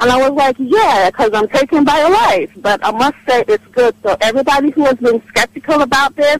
[0.00, 2.62] And I was like, yeah, because I'm taking BioLife.
[2.62, 3.94] But I must say it's good.
[4.02, 6.38] So everybody who has been skeptical about this,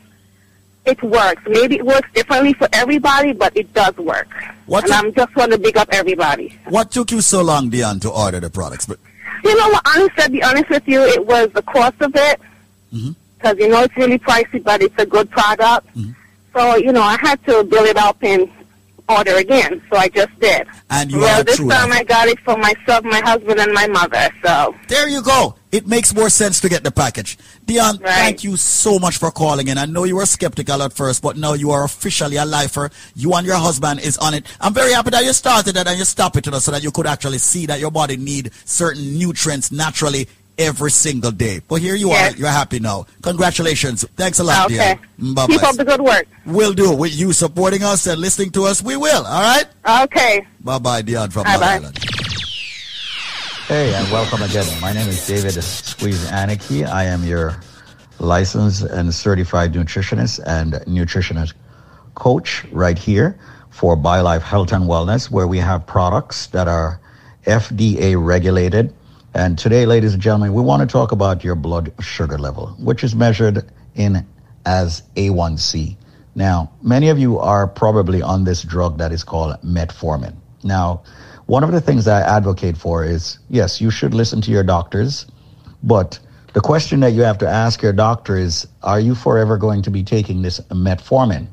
[0.87, 1.43] it works.
[1.47, 4.29] Maybe it works differently for everybody, but it does work.
[4.65, 6.59] What and I'm just want to big up everybody.
[6.69, 8.87] What took you so long, Dion, to order the products?
[8.87, 8.99] But
[9.45, 9.83] You know what?
[9.87, 12.41] Honestly, to be honest with you, it was the cost of it.
[12.93, 13.13] Mm-hmm.
[13.37, 15.87] Because, you know, it's really pricey, but it's a good product.
[15.97, 16.13] Mm-hmm.
[16.55, 18.51] So, you know, I had to build it up and
[19.09, 19.83] order again.
[19.91, 20.67] So I just did.
[20.91, 24.29] And you well, this time I got it for myself, my husband, and my mother.
[24.43, 25.57] So there you go.
[25.77, 27.37] it makes more sense to get the package.
[27.67, 29.77] Dion, thank you so much for calling in.
[29.77, 32.91] I know you were skeptical at first, but now you are officially a lifer.
[33.15, 34.47] You and your husband is on it.
[34.61, 36.83] I'm very happy that you started it and you stopped it you know, so that
[36.83, 40.29] you could actually see that your body need certain nutrients naturally
[40.59, 41.61] every single day.
[41.67, 42.35] But here you Yes.
[42.35, 42.37] are.
[42.39, 43.07] You're happy now.
[43.23, 44.05] Congratulations.
[44.17, 44.99] Thanks a lot, Okay.
[45.19, 45.33] Dion.
[45.33, 46.27] Mm, bye Keep up the good work.
[46.45, 46.93] We'll do.
[46.93, 49.27] With you supporting us and listening to us, we will.
[49.27, 49.67] All right?
[50.05, 50.47] Okay.
[50.61, 51.61] Bye bye, Dion from Bye-bye.
[51.61, 51.99] Long Island.
[53.69, 54.67] Hey, and welcome again.
[54.81, 56.85] My name is David Squeeze Anarchy.
[56.85, 57.57] I am your
[58.21, 61.53] licensed and certified nutritionist and nutritionist
[62.15, 63.39] coach right here
[63.71, 67.01] for BioLife Health and Wellness, where we have products that are
[67.45, 68.95] FDA regulated.
[69.37, 73.05] And today, ladies and gentlemen, we want to talk about your blood sugar level, which
[73.05, 74.27] is measured in
[74.65, 75.95] as A1C.
[76.35, 80.37] Now, many of you are probably on this drug that is called metformin.
[80.65, 81.03] Now,
[81.45, 85.27] one of the things I advocate for is yes, you should listen to your doctors,
[85.83, 86.19] but
[86.55, 89.91] the question that you have to ask your doctor is are you forever going to
[89.91, 91.47] be taking this metformin?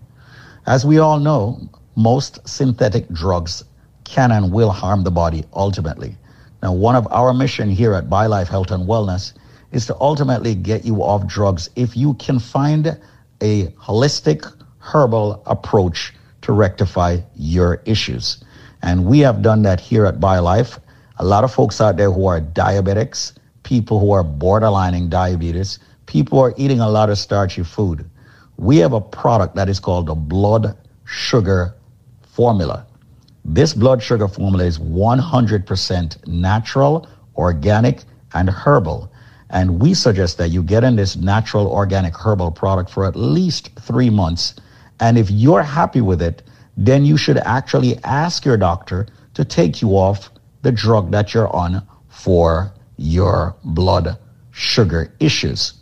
[0.68, 1.60] As we all know,
[1.98, 3.66] most synthetic drugs
[4.06, 6.16] can and will harm the body ultimately.
[6.64, 9.34] Now, one of our mission here at BioLife Health and Wellness
[9.74, 12.98] is to ultimately get you off drugs if you can find
[13.42, 14.50] a holistic
[14.80, 18.42] herbal approach to rectify your issues.
[18.82, 20.80] And we have done that here at BioLife.
[21.18, 23.34] A lot of folks out there who are diabetics,
[23.64, 28.10] people who are borderlining diabetes, people who are eating a lot of starchy food.
[28.56, 31.76] We have a product that is called the blood sugar
[32.22, 32.86] formula.
[33.46, 39.12] This blood sugar formula is 100% natural, organic, and herbal.
[39.50, 43.70] And we suggest that you get in this natural, organic, herbal product for at least
[43.82, 44.56] three months.
[45.00, 46.44] And if you're happy with it,
[46.78, 50.32] then you should actually ask your doctor to take you off
[50.62, 54.18] the drug that you're on for your blood
[54.52, 55.74] sugar issues.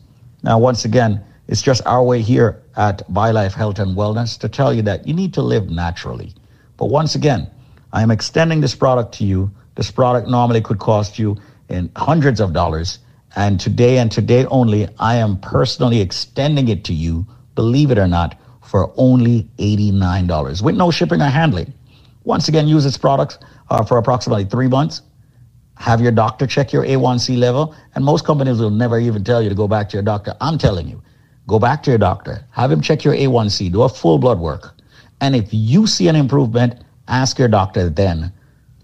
[0.43, 4.73] Now, once again, it's just our way here at BioLife Health and Wellness to tell
[4.73, 6.33] you that you need to live naturally.
[6.81, 7.47] But once again,
[7.93, 9.51] I am extending this product to you.
[9.75, 11.37] This product normally could cost you
[11.69, 12.97] in hundreds of dollars.
[13.35, 18.07] And today and today only, I am personally extending it to you, believe it or
[18.07, 21.71] not, for only $89 with no shipping or handling.
[22.23, 23.37] Once again, use this product
[23.69, 25.03] uh, for approximately three months.
[25.77, 27.75] Have your doctor check your A1C level.
[27.93, 30.35] And most companies will never even tell you to go back to your doctor.
[30.41, 31.03] I'm telling you,
[31.45, 34.80] go back to your doctor, have him check your A1C, do a full blood work.
[35.21, 38.33] And if you see an improvement, ask your doctor then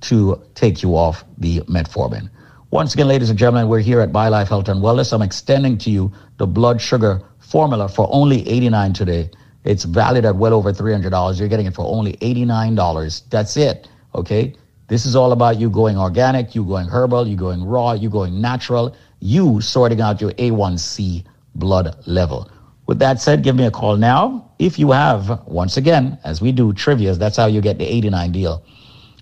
[0.01, 2.29] to take you off the metformin.
[2.69, 5.13] Once again, ladies and gentlemen, we're here at BioLife Health and Wellness.
[5.13, 9.31] I'm extending to you the blood sugar formula for only 89 today.
[9.63, 11.39] It's valued at well over $300.
[11.39, 13.23] You're getting it for only $89.
[13.29, 13.89] That's it.
[14.13, 14.55] Okay.
[14.87, 18.39] This is all about you going organic, you going herbal, you going raw, you going
[18.39, 21.25] natural, you sorting out your A1C
[21.55, 22.49] blood level.
[22.87, 24.49] With that said, give me a call now.
[24.59, 28.31] If you have, once again, as we do trivias, that's how you get the 89
[28.31, 28.63] deal.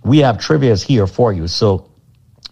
[0.03, 1.47] We have trivias here for you.
[1.47, 1.89] So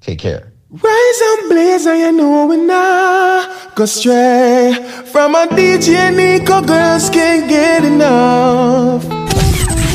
[0.00, 0.52] Take care.
[0.68, 4.74] Rise and blaze and you know we not go stray
[5.12, 9.04] From a DJ Nico girls can't get enough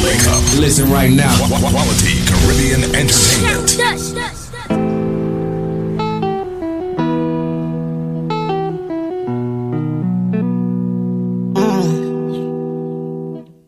[0.01, 0.41] Wake up.
[0.59, 1.35] Listen right now.
[1.47, 4.81] Quality Caribbean Entertainment.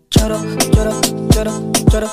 [0.09, 0.37] Choro,
[0.71, 0.91] choro,
[1.29, 2.09] choro, choro,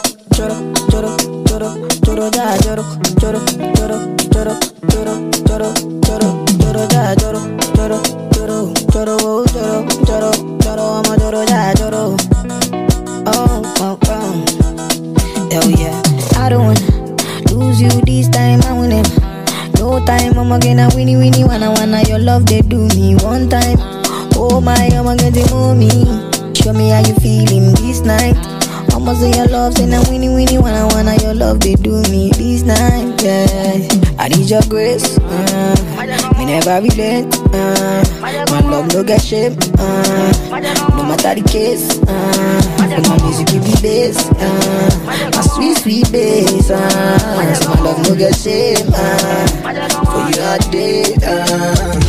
[5.00, 5.16] Choro,
[5.48, 5.72] choro,
[6.04, 7.40] choro, choro, ya choro,
[7.74, 8.02] choro,
[8.34, 10.30] choro, choro, oh, choro, lloro,
[10.60, 11.72] lloro, vamos, lloro, ya.
[13.24, 14.44] Oh, oh, oh.
[15.50, 16.02] Hell yeah.
[16.36, 19.08] I don't wanna lose you this time, I win it.
[19.78, 23.48] No time, I'm again a winnie winnie wanna wanna your love they do me one
[23.48, 23.78] time.
[24.36, 25.16] Oh my, I'ma
[25.50, 25.88] move me.
[26.52, 28.36] Show me how you feeling this night.
[29.10, 32.62] I'ma your love, say now winnie winnie wanna wanna your love they do me this
[32.62, 33.20] night.
[33.20, 35.18] Yeah, I need your grace.
[35.18, 35.74] Uh,
[36.38, 37.34] me never relent.
[37.52, 39.56] Uh, my love no get shame.
[39.78, 40.30] Uh,
[40.94, 41.98] no matter the case.
[42.06, 44.30] Uh, my music give me bass.
[44.38, 46.70] Uh, my sweet sweet bass.
[46.70, 48.86] Uh, so my love no get shame.
[48.94, 49.46] Uh,
[50.06, 51.16] for you all day.
[51.26, 52.00] Uh.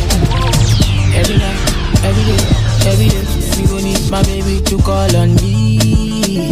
[1.14, 1.58] Every night,
[2.04, 2.40] every day,
[2.86, 3.26] every day,
[3.60, 6.48] we gon' need my baby to call on me,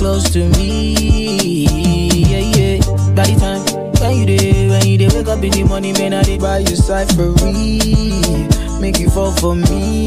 [0.00, 1.66] close to me,
[2.32, 2.76] yeah yeah.
[3.14, 3.62] By the time
[4.00, 6.58] when you dey, when you dey wake up in the morning, man, I dey buy
[6.58, 10.06] you cyphery, make you fall for me.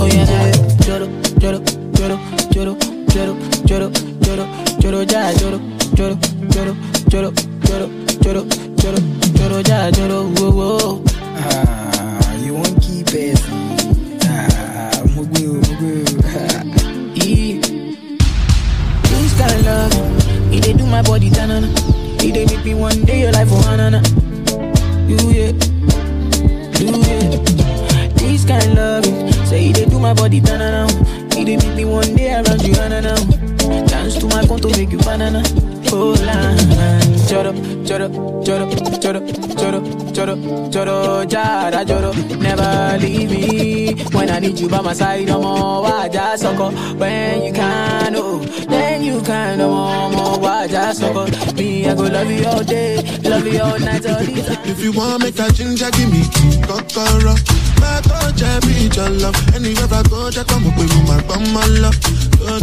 [0.00, 0.52] Oh yeah, yeah.
[0.80, 1.06] Joro,
[1.38, 1.60] joro,
[1.92, 2.16] joro,
[2.50, 2.74] joro,
[3.12, 3.34] joro,
[3.66, 3.90] joro,
[4.24, 4.44] joro,
[4.80, 5.58] joro, ja, joro,
[5.94, 6.16] joro,
[6.48, 6.74] joro,
[7.10, 7.32] joro,
[7.68, 7.88] joro,
[8.22, 8.44] joro,
[8.80, 9.00] joro,
[9.36, 11.02] joro, ja, joro, whoa, whoa.
[11.36, 13.38] Ah, you won't keep it.
[14.24, 16.04] Ah, mugu, mugu.
[19.68, 19.92] Love,
[20.52, 21.68] it dey do my body tanana.
[22.24, 24.00] It dey make me one day your life for hanana.
[25.08, 25.52] You yeah,
[26.80, 28.08] you yeah.
[28.16, 29.30] This kind love, eh.
[29.44, 30.86] say it dey do my body tanana.
[31.36, 33.14] It dey make me one day around you hanana.
[33.88, 35.42] Dance to my conto make you banana.
[35.90, 36.54] Oh la,
[37.28, 37.52] choro,
[37.84, 38.08] choro,
[38.44, 38.66] choro,
[39.00, 39.20] choro,
[39.56, 39.80] choro,
[40.12, 42.12] choro, choro, jara, choro.
[42.40, 45.28] Never leave me when I need you by my side.
[45.30, 46.70] I'm all waja soko.
[46.96, 49.60] When you can, oh, then you can.
[49.60, 51.26] I'm all waja soko.
[51.54, 54.68] Me, I go love you all day, love you all night, all the time.
[54.68, 56.22] If you want make a ginger, give me
[56.66, 57.34] kokoro.
[57.80, 58.76] My má tó jẹ bí
[59.22, 59.38] love.
[59.54, 61.90] anywhere I go jẹ́ come mo pé my máa gbọ́n mọ́ lọ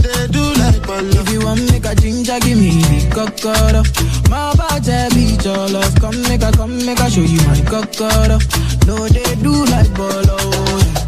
[0.03, 1.22] tó do like bọ́lọ.
[1.22, 3.84] if you wan make a ginger give me the kọ́kọ́rọ́
[4.32, 5.26] má bá jẹ bí
[5.74, 5.95] love.
[6.01, 8.39] come make I come make I show you my kọ́kọ́rọ́
[8.88, 10.38] no they do like bọ́lọ.
[10.38, 11.05] Oh.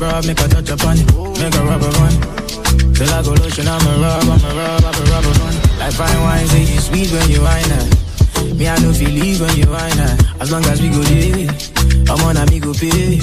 [0.00, 1.06] Love, make a touch upon it.
[1.40, 2.96] Make a rub upon it.
[2.96, 5.78] Feel like a lotion, I'm a rub, I'm a rub, I'm a rub upon it.
[5.78, 7.94] Like fine wine, say you sweet when you wine it.
[8.36, 8.54] Eh.
[8.54, 10.20] Me, I know feel leave when you wine it.
[10.20, 10.40] Eh.
[10.40, 11.48] As long as we go there,
[12.08, 13.20] I'm on a me go pay.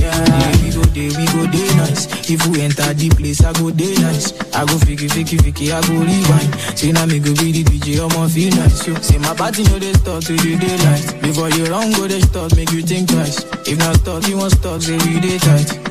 [0.00, 0.20] Yeah,
[0.60, 2.04] we go there, we go there nice.
[2.28, 4.32] If we enter the place, I go there nice.
[4.54, 6.78] I go fiki, fiki, fiki, I go rewind.
[6.78, 8.86] Say now me go be the DJ, I'ma feel nice.
[8.86, 11.22] Yo, say my party know they start to the daylight.
[11.22, 13.44] Before you run, go they start, make you think twice.
[13.68, 15.83] If not stop, you want stop, say we day tight.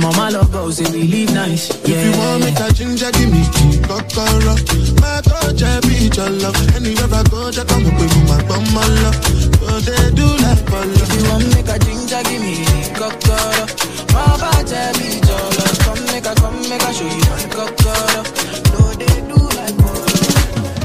[0.00, 1.68] My love, girls, we live nice.
[1.86, 1.96] Yeah.
[1.96, 4.56] If you want make a ginger, give me key, kokoro.
[5.04, 6.56] My touch, I be your love.
[6.74, 9.20] Anywhere I go, just come up with my bum, my love.
[9.60, 10.96] So they do like my love.
[10.96, 13.68] If you want make a ginger, give me the kokoro.
[14.16, 15.78] My body be your love.
[15.84, 18.24] Come make a, come make a show you my kokoro.
[18.72, 19.76] No, they do like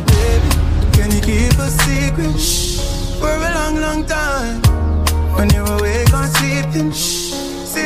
[0.04, 0.52] Baby,
[0.92, 2.36] can you keep a secret
[3.24, 4.62] for a long, long time?
[5.34, 7.47] When you're awake or sleeping, say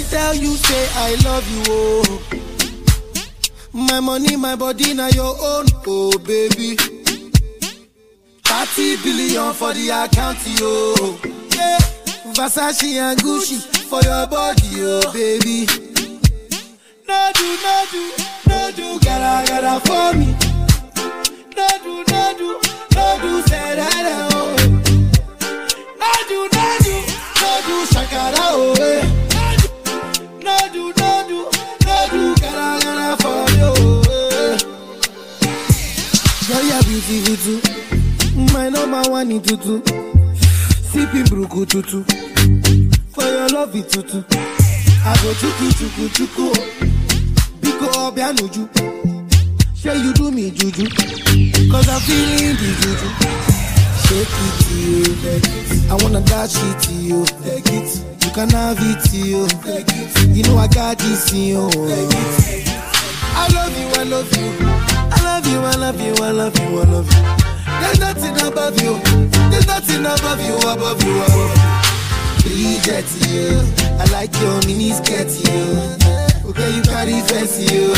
[0.00, 2.22] I tell you, say I love you, oh.
[3.74, 6.74] My money, my body, now your own, oh baby.
[8.44, 10.94] 30 billion for the account, yo.
[11.54, 11.76] Yeah,
[12.32, 15.66] Versace and Gucci for your body, oh baby.
[17.06, 18.10] No do, no do,
[18.48, 20.32] no gotta, gotta for me.
[21.58, 22.04] No do,
[22.94, 24.56] no do, say that, oh.
[26.00, 28.74] No do, no shakara, oh.
[28.80, 29.29] eh
[37.40, 37.62] tutu oh,
[38.36, 38.52] eh.
[38.52, 39.80] my number one in tutu.
[40.90, 41.66] Sipping buruku
[43.12, 44.22] for your love in tutu.
[45.04, 46.46] I go chuku chuku chuku.
[47.60, 48.62] Biko ọbẹ anuju
[49.82, 50.84] ṣe you do me juju.
[51.70, 53.08] Cause i'm feeling the juju.
[54.04, 55.00] Shake it to you
[55.90, 58.09] i wanna dash it to you.
[58.30, 59.42] You can have it to you.
[60.32, 61.58] You know I got this you.
[61.58, 64.54] I love you, I love you.
[65.10, 67.22] I love you, I love you, I love you, I love you.
[67.80, 69.00] There's nothing above you.
[69.50, 71.56] There's nothing above you, above you, above
[72.46, 72.54] you.
[72.54, 73.66] Reject you.
[73.98, 75.74] I like your mini skirt you.
[76.50, 77.90] Okay, you carry fancy you.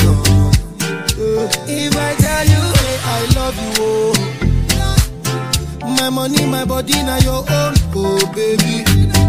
[1.20, 4.16] Uh, if I tell you, hey, I love you, oh.
[6.00, 9.21] My money, my body, now your own, oh baby.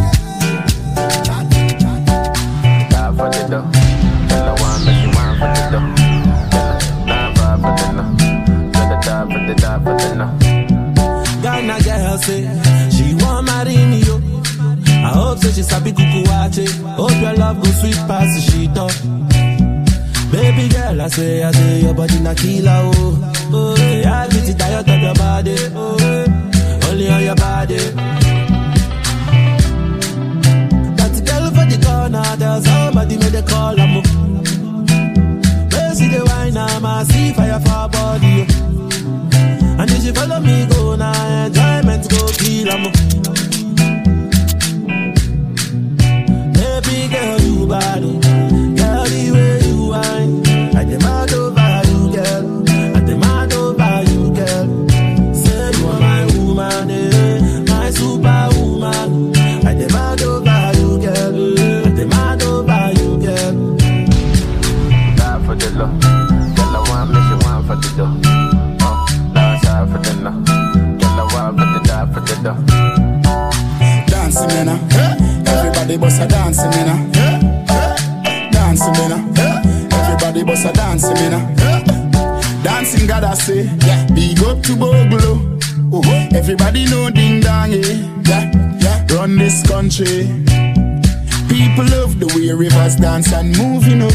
[11.43, 12.41] Ghana girl say
[12.91, 13.49] she want.
[13.49, 15.63] I hope say she.
[16.83, 18.51] Hope your love go sweet past.
[20.31, 23.33] Baby girl, I say, I say your body na killer oh.
[23.53, 25.55] Oh, yeah, I get it tired of your body.
[25.75, 28.22] Oh, only on your body.
[32.37, 33.79] There's somebody made a call.
[33.79, 34.03] I'm
[35.95, 38.47] see the wine, I'm a see fire for body.
[38.49, 39.79] oh.
[39.79, 42.83] And if she follow me, go now, enjoyment go kill 'em.
[46.53, 48.32] Baby girl, you bad, oh.
[72.43, 72.67] Dancing
[74.47, 74.77] me now.
[74.91, 75.15] Ah.
[75.47, 77.09] Everybody bust a dancing me now.
[77.15, 77.95] Ah.
[78.51, 79.25] Dancing me now.
[79.37, 79.61] Ah.
[79.93, 81.39] Everybody bust a dancing now.
[82.61, 83.63] Dancing God I say.
[84.13, 85.39] Big up to Boglo.
[85.93, 86.03] Oh,
[86.35, 87.95] everybody know ding dong, yeah.
[88.25, 88.51] yeah.
[89.15, 90.27] Run this country.
[91.47, 94.11] People love the way rivers dance and move, you know.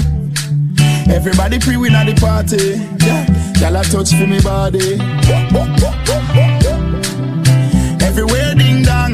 [1.10, 2.76] Everybody pre win at the party.
[3.06, 3.24] Yeah,
[3.70, 4.98] y'all touch for me body.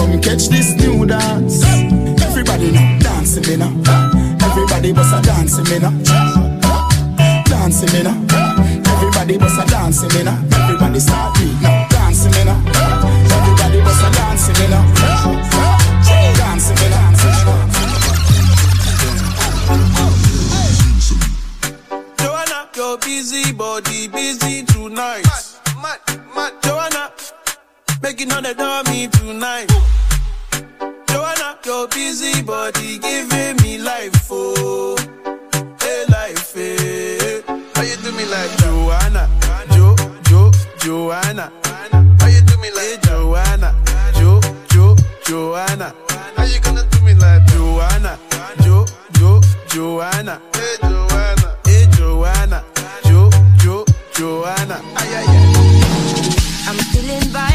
[0.00, 1.62] Come catch this new dance.
[2.24, 3.68] Everybody now dancing me now.
[4.48, 5.92] Everybody bust a dancing me now.
[7.44, 8.16] Dancing me now.
[8.92, 10.40] Everybody bust a dancing me now.
[10.56, 11.86] Everybody start beat now.
[11.90, 12.56] Dancing me now.
[13.36, 14.84] Everybody bust a dancing me now.
[16.40, 17.10] Dancing me now.
[22.16, 25.26] Joanna, your busy body busy tonight.
[25.76, 27.12] Mad, Mad, mad, Joanna,
[28.02, 29.68] making all the dummy tonight.
[31.08, 34.96] Joanna, your busy body giving me life, oh,
[35.80, 37.42] hey life, hey.
[37.74, 39.28] How you do me like Joanna,
[39.72, 39.96] Jo,
[40.28, 41.52] Jo, Joanna?
[42.20, 43.74] How you do me like Joanna,
[44.14, 45.94] Jo, Jo, Joanna?
[46.36, 48.18] How you gonna do me like Joanna,
[48.62, 48.84] Jo,
[49.18, 50.40] Jo, Joanna?
[50.54, 52.64] Hey Joanna, hey Joanna,
[53.04, 53.84] Jo, Jo,
[54.14, 54.80] Joanna?
[54.96, 55.46] Ay ay ay.
[56.68, 57.49] I'm feeling vibes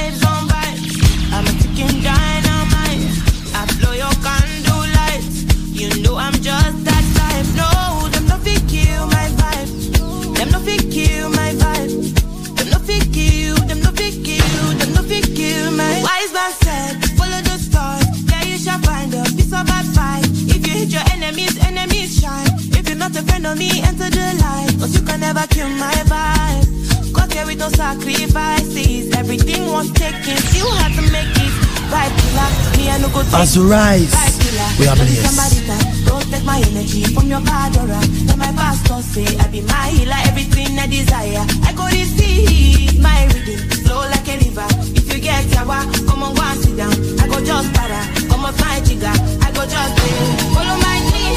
[6.46, 7.48] just that type.
[7.58, 10.38] No, them no fit kill my vibe.
[10.38, 12.14] Them no fit kill my vibe.
[12.54, 13.58] Them no fit kill.
[13.66, 14.66] Them no fit kill.
[14.78, 16.06] Them no fit kill my.
[16.06, 18.06] Wise man said, follow the stars.
[18.30, 20.30] Yeah, you shall find a piece of advice.
[20.46, 22.54] If you hit your enemies, enemies shine.
[22.78, 24.70] If you're not a friend of me, enter the light.
[24.78, 26.70] Cause you can never kill my vibe.
[27.12, 29.10] Got here with no sacrifices.
[29.18, 31.54] Everything was taken, still had to make it.
[31.90, 36.25] Vibe killer, me I no go take As rise, Vibe killer, we are blessed.
[36.36, 38.00] Somebody that don't take my energy from your padora.
[38.28, 41.46] Then my pastor say I be my healer, everything I desire.
[41.64, 44.68] I go receive my reading, flow like a river.
[44.96, 46.94] If you get yawa, come on go and sit down.
[47.20, 49.16] I go just para, come on my jigger.
[49.42, 50.12] I go just pay,
[50.54, 51.36] follow my lead.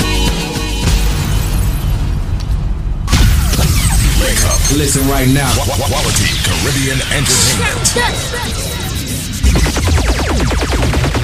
[4.19, 5.53] Wake up Listen right now.
[5.63, 7.89] Quality Caribbean entertainment.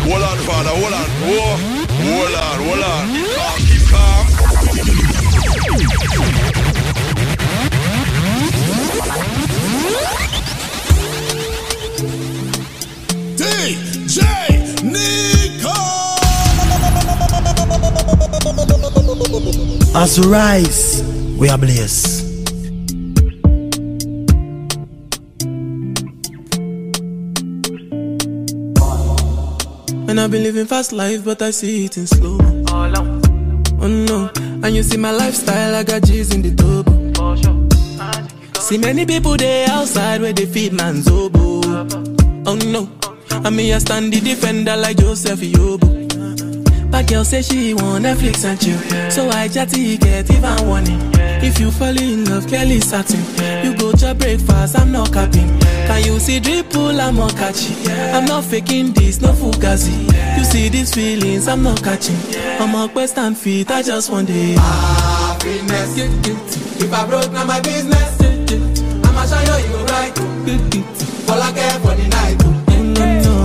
[0.04, 1.08] Hold on, father, hold on.
[1.24, 1.83] Whoa.
[1.96, 3.04] Hold on, hold on.
[3.14, 5.34] Keep calm, keep calm.
[13.36, 14.20] DJ
[14.82, 15.70] Nico.
[19.98, 21.02] As we rise,
[21.38, 22.23] we are blessed.
[30.24, 32.38] I've been living fast life, but I see it in slow.
[32.70, 34.30] Oh no,
[34.64, 36.88] and you see my lifestyle, I got G's in the tub.
[38.56, 41.60] See many people there outside where they feed man's oboe.
[42.46, 42.90] Oh no,
[43.44, 46.90] and me I stand the defender like Joseph Yobo.
[46.90, 51.13] But girl say she want Netflix and chill, so I chatty get even warning.
[51.46, 53.20] If you fall in love, Kelly satin.
[53.64, 55.50] You go to breakfast, I'm not capping.
[55.60, 56.98] Can you see dripple?
[56.98, 57.76] I'm not catching.
[58.14, 59.92] I'm not faking this, no fugazi.
[60.38, 62.16] You see these feelings, I'm not catching.
[62.60, 64.58] I'm a quest and feet, I just want it.
[64.58, 65.98] Happiness.
[66.80, 68.20] If I broke, now my business.
[69.04, 70.18] I'ma show you, you go right.
[71.28, 72.42] All I care for the night.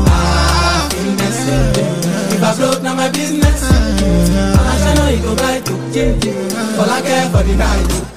[0.07, 1.37] Happiness.
[2.33, 4.58] If I broke, now my business.
[6.89, 8.09] I for the night.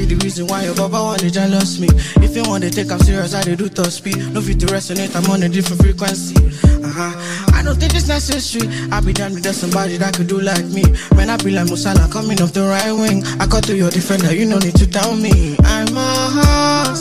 [0.00, 1.88] Be the reason why your baba want to jealous me.
[2.24, 4.16] If you want to take I'm serious, I do top speed.
[4.32, 6.36] No fit to resonate, I'm on a different frequency.
[6.80, 7.12] Uh-huh.
[7.52, 8.68] I don't think it's necessary.
[8.90, 10.84] I be damned if there's somebody that could do like me.
[11.16, 13.22] Man, I be like Musala coming off the right wing.
[13.40, 15.56] I cut to your defender, you no need to down me.
[15.64, 16.94] I'm a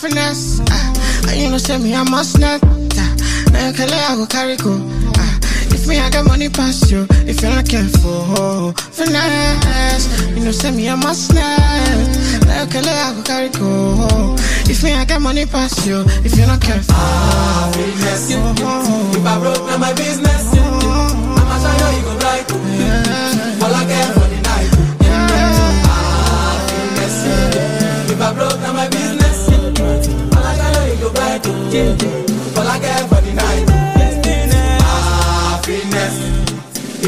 [0.00, 0.60] finesse.
[0.60, 3.16] Uh, you know say me, I must not uh,
[3.52, 4.78] Now you can let I go carry go
[5.86, 7.06] me, I got money past you.
[7.26, 10.06] If you're not careful, finesse.
[10.36, 11.98] You know, send me a must snap.
[12.46, 14.34] Like a I go carry go.
[14.68, 16.04] If me, I got money past you.
[16.24, 18.30] If you're not careful, ah, Happiness.
[18.30, 20.50] If I broke, now my business.
[20.54, 21.36] Oh, oh, oh.
[21.38, 22.50] I'ma show you, you go right.
[23.62, 24.70] All I care for the night.
[25.06, 25.56] Happiness.
[27.46, 29.48] Ah, if I broke, now my business.
[29.48, 31.46] I'ma show you, you go right.
[31.46, 32.25] All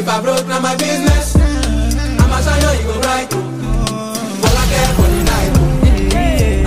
[0.09, 1.37] If I broke, now my business.
[1.37, 3.29] I'ma show you, you go right.
[3.29, 5.53] All I care for the night.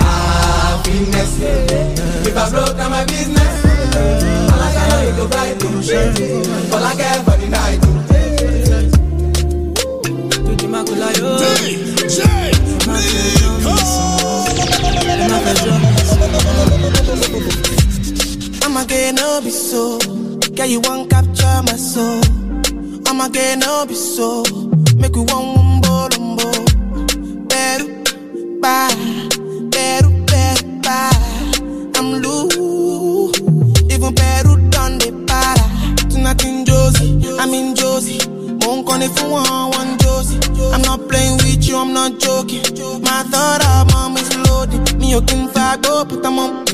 [0.00, 1.32] Happiness.
[2.24, 3.64] If I broke, now my business.
[4.46, 5.58] I'ma show you, you go right.
[6.72, 7.82] All I care for the night.
[18.62, 19.98] I'ma get no be so.
[20.54, 22.41] Girl, you won't capture my soul.
[23.12, 24.42] I'ma get no be so.
[24.96, 26.48] Make you one wumbo lumbo.
[27.46, 27.84] Better,
[28.58, 28.88] bye.
[29.68, 31.92] Better, better, bye.
[31.96, 33.38] I'm loose.
[33.92, 36.08] Even better done the para.
[36.08, 38.16] Tonight in Josie, I'm in Josie.
[38.64, 40.40] Won't call if you want one Josie.
[40.72, 42.64] I'm not playing with you, I'm not joking.
[43.02, 44.98] My thought of mom is loaded.
[44.98, 45.52] Me, you can
[45.82, 46.64] go, but I'm on.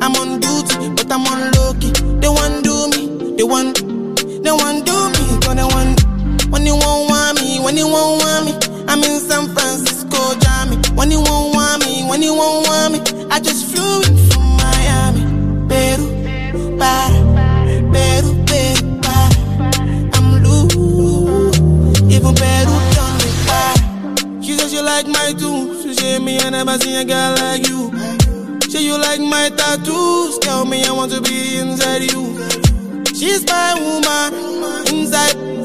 [0.00, 1.92] I'm on duty, but I'm on low key.
[2.20, 3.76] They want do me, they want,
[4.42, 4.95] they want do
[6.66, 8.52] When you won't want me, when you won't want me,
[8.88, 10.76] I'm in San Francisco, Jammy.
[10.96, 14.42] When you won't want me, when you won't want me, I just flew in from
[14.58, 15.22] Miami.
[15.68, 17.14] Peru, para,
[17.94, 19.30] Peru, Peru, para.
[20.14, 21.60] I'm loose,
[22.10, 24.42] even Peru done me para.
[24.42, 27.68] She said she like my tunes, she said me I never seen a girl like
[27.68, 27.92] you.
[28.68, 32.36] Say you like my tattoos, tell me I want to be inside you.
[33.14, 35.55] She's my woman, inside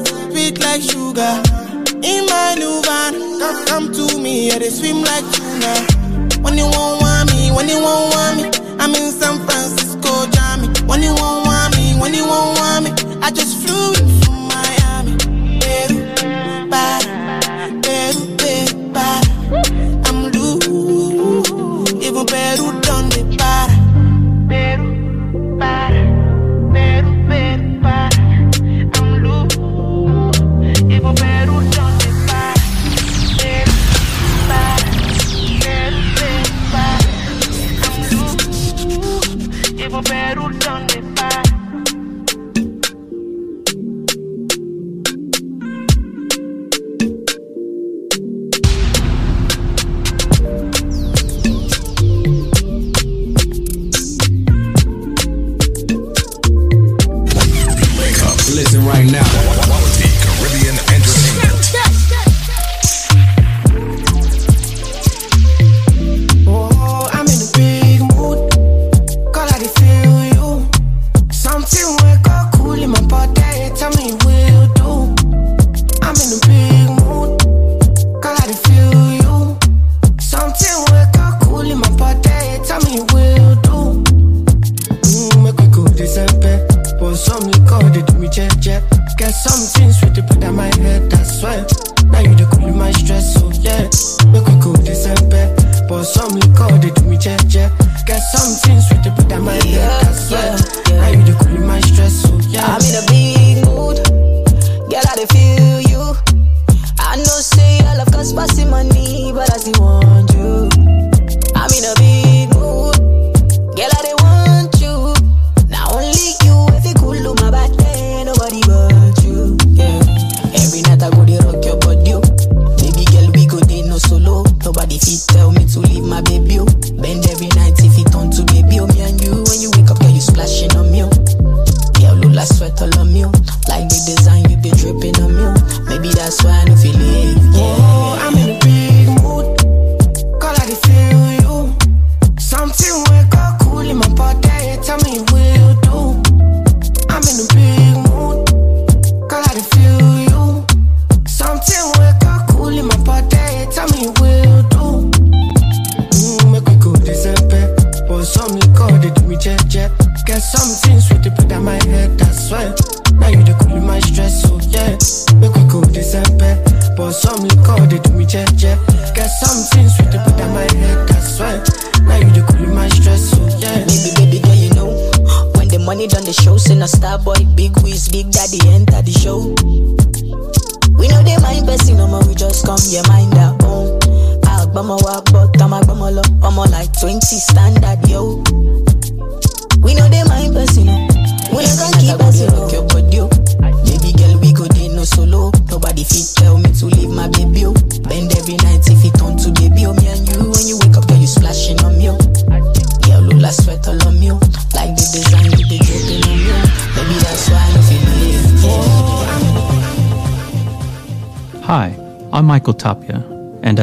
[0.42, 1.34] sweet like sugar.
[2.02, 5.72] In my new van, come, come to me, yeah, they swim like tuna.
[6.42, 8.44] When you won't want me, when you won't want me,
[8.80, 10.66] I'm in San Francisco, Jammy.
[10.86, 12.90] When you won't want me, when you won't want me,
[13.22, 14.21] I just flew in
[40.10, 40.61] even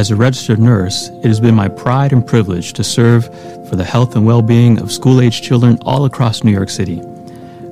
[0.10, 3.26] as a registered nurse, it has been my pride and privilege to serve
[3.70, 7.00] for the health and well being of school age children all across New York City.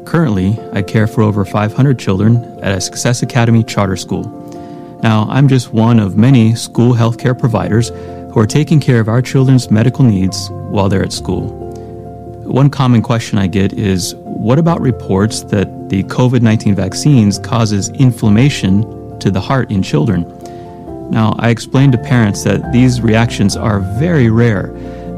[0.05, 4.21] Currently, I care for over 500 children at a Success Academy charter school.
[5.01, 9.23] Now, I'm just one of many school healthcare providers who are taking care of our
[9.23, 11.47] children's medical needs while they're at school.
[12.45, 17.89] One common question I get is what about reports that the COVID 19 vaccines causes
[17.89, 20.36] inflammation to the heart in children?
[21.09, 24.71] Now, I explained to parents that these reactions are very rare.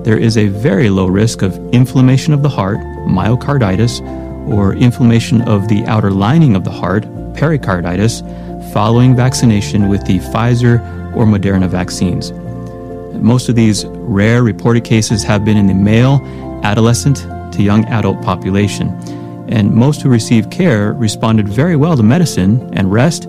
[0.03, 3.99] There is a very low risk of inflammation of the heart, myocarditis,
[4.47, 8.21] or inflammation of the outer lining of the heart, pericarditis,
[8.71, 10.79] following vaccination with the Pfizer
[11.15, 12.31] or Moderna vaccines.
[13.21, 16.21] Most of these rare reported cases have been in the male,
[16.63, 17.17] adolescent
[17.53, 18.89] to young adult population.
[19.49, 23.27] And most who received care responded very well to medicine and rest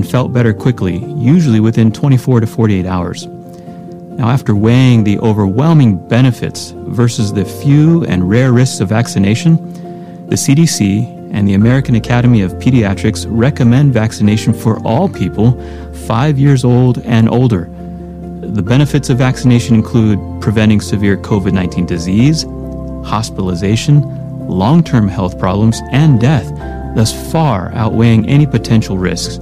[0.00, 3.26] and felt better quickly, usually within 24 to 48 hours.
[3.26, 9.56] Now, after weighing the overwhelming benefits versus the few and rare risks of vaccination,
[10.26, 15.52] the CDC and the American Academy of Pediatrics recommend vaccination for all people
[16.06, 17.66] 5 years old and older.
[18.40, 22.44] The benefits of vaccination include preventing severe COVID 19 disease,
[23.06, 26.48] hospitalization, long term health problems, and death,
[26.96, 29.38] thus far outweighing any potential risks.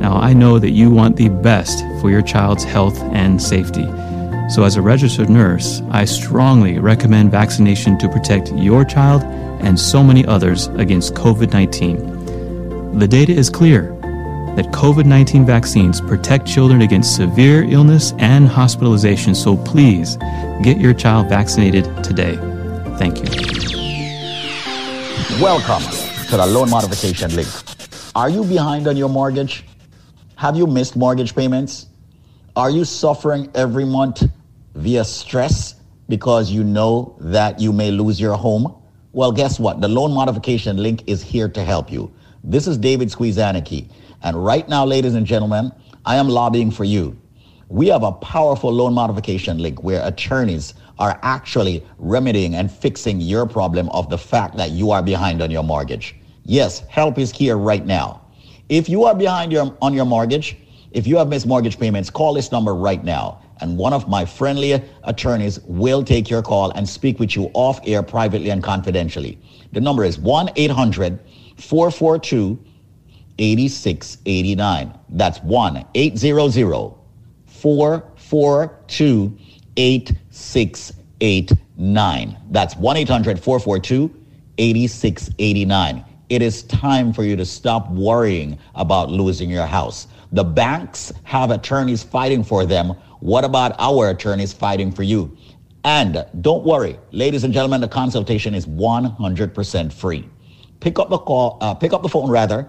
[0.00, 3.84] Now, I know that you want the best for your child's health and safety.
[4.48, 9.24] So, as a registered nurse, I strongly recommend vaccination to protect your child
[9.60, 12.98] and so many others against COVID 19.
[12.98, 13.94] The data is clear
[14.56, 20.16] that COVID 19 vaccines protect children against severe illness and hospitalization, so please
[20.62, 22.36] get your child vaccinated today.
[22.98, 23.48] Thank you.
[25.40, 25.82] Welcome
[26.30, 27.48] to the loan modification link.
[28.16, 29.64] Are you behind on your mortgage?
[30.38, 31.88] Have you missed mortgage payments?
[32.54, 34.22] Are you suffering every month
[34.76, 35.74] via stress
[36.08, 38.80] because you know that you may lose your home?
[39.10, 39.80] Well, guess what?
[39.80, 42.14] The loan modification link is here to help you.
[42.44, 43.90] This is David Squeezaniki.
[44.22, 45.72] And right now, ladies and gentlemen,
[46.06, 47.20] I am lobbying for you.
[47.66, 53.44] We have a powerful loan modification link where attorneys are actually remedying and fixing your
[53.44, 56.14] problem of the fact that you are behind on your mortgage.
[56.44, 58.27] Yes, help is here right now.
[58.68, 60.56] If you are behind your, on your mortgage,
[60.90, 63.40] if you have missed mortgage payments, call this number right now.
[63.60, 67.80] And one of my friendly attorneys will take your call and speak with you off
[67.84, 69.38] air privately and confidentially.
[69.72, 71.18] The number is 1 800
[71.56, 72.58] 442
[73.38, 74.98] 8689.
[75.08, 76.94] That's 1 800
[77.46, 79.38] 442
[79.76, 82.38] 8689.
[82.50, 84.14] That's 1 800 442
[84.58, 86.04] 8689.
[86.28, 90.08] It is time for you to stop worrying about losing your house.
[90.32, 92.88] The banks have attorneys fighting for them.
[93.20, 95.34] What about our attorneys fighting for you?
[95.84, 100.28] And don't worry, ladies and gentlemen, the consultation is 100% free.
[100.80, 102.68] Pick up the call, uh, pick up the phone rather,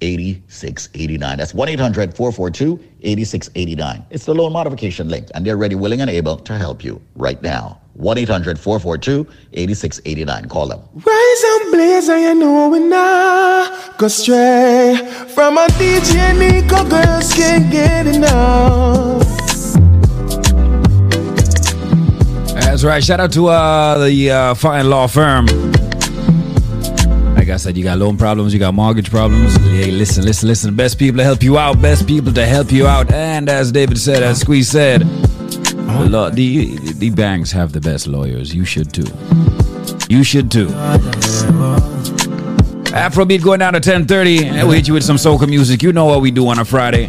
[0.00, 1.38] 8689.
[1.38, 4.06] That's 1 800 442 8689.
[4.10, 7.40] It's the loan modification link, and they're ready, willing, and able to help you right
[7.42, 7.80] now.
[7.94, 10.48] 1 800 442 8689.
[10.48, 10.80] Call them.
[10.94, 14.96] Rise and blaze, and you know we not go stray
[15.28, 16.88] from a DJ Nico.
[16.88, 19.26] Girls can't get enough.
[22.54, 23.02] That's right.
[23.02, 25.46] Shout out to uh, the uh, fine law firm.
[27.48, 29.56] Like I said, you got loan problems, you got mortgage problems.
[29.56, 30.76] Hey, listen, listen, listen.
[30.76, 31.80] Best people to help you out.
[31.80, 33.10] Best people to help you out.
[33.10, 36.02] And as David said, as Squeeze said, uh-huh.
[36.02, 38.54] the, law, the, the banks have the best lawyers.
[38.54, 39.06] You should too.
[40.10, 40.66] You should too.
[42.92, 45.82] Afrobeat going down to 10:30, and we'll hit you with some soca music.
[45.82, 47.06] You know what we do on a Friday.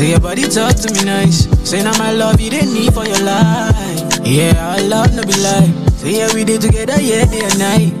[0.00, 3.04] Say your body talk to me nice Say now my love you didn't need for
[3.04, 5.68] your life Yeah, our love no be lie
[6.00, 7.92] Say yeah we did together, yeah, day and night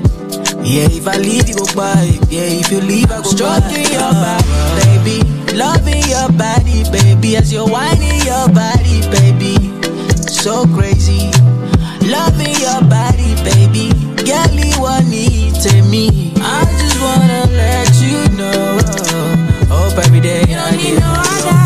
[0.64, 2.00] Yeah, if I leave you go by
[2.32, 4.00] Yeah, if you leave I go Stroking by.
[4.00, 5.18] your body, baby.
[5.52, 7.36] Loving your body, baby.
[7.36, 9.60] As you're whining your body, baby.
[10.24, 11.28] So crazy.
[12.08, 13.92] Loving your body, baby.
[14.24, 16.32] Girl, you want need to me.
[16.40, 18.80] I just wanna let you know.
[19.68, 21.59] Hope every day You I don't need no other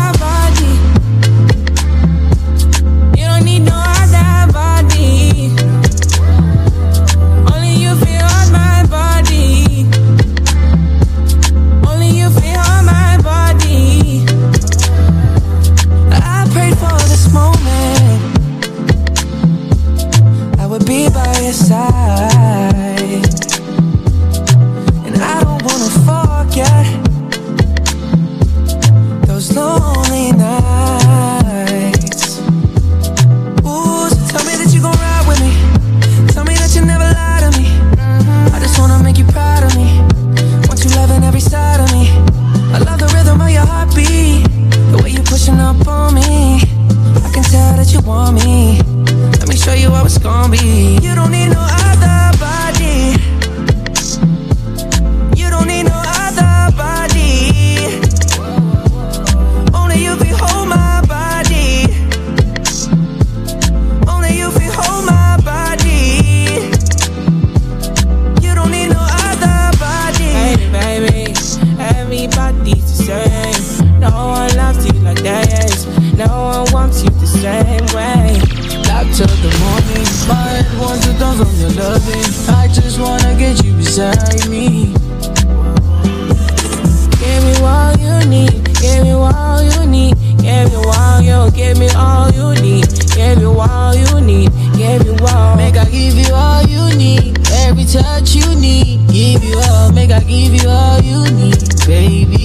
[83.95, 84.93] beside me.
[87.15, 91.77] Give me all you need, give me all you need, give me all you, give
[91.77, 95.55] me all you need, give me all you need, give me all.
[95.55, 100.11] Make I give you all you need, every touch you need, give you all, make
[100.11, 102.44] I give you all you need, baby.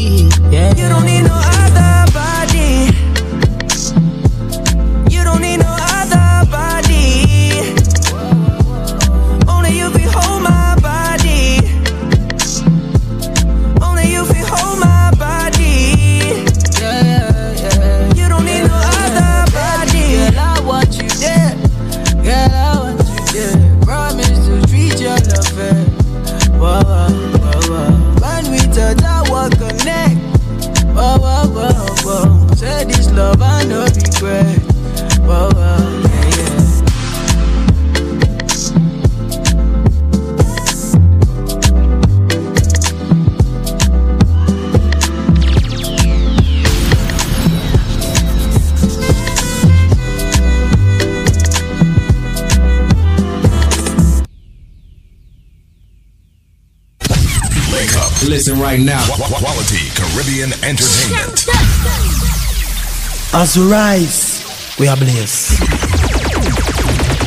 [63.50, 65.58] As we rise, we are blessed.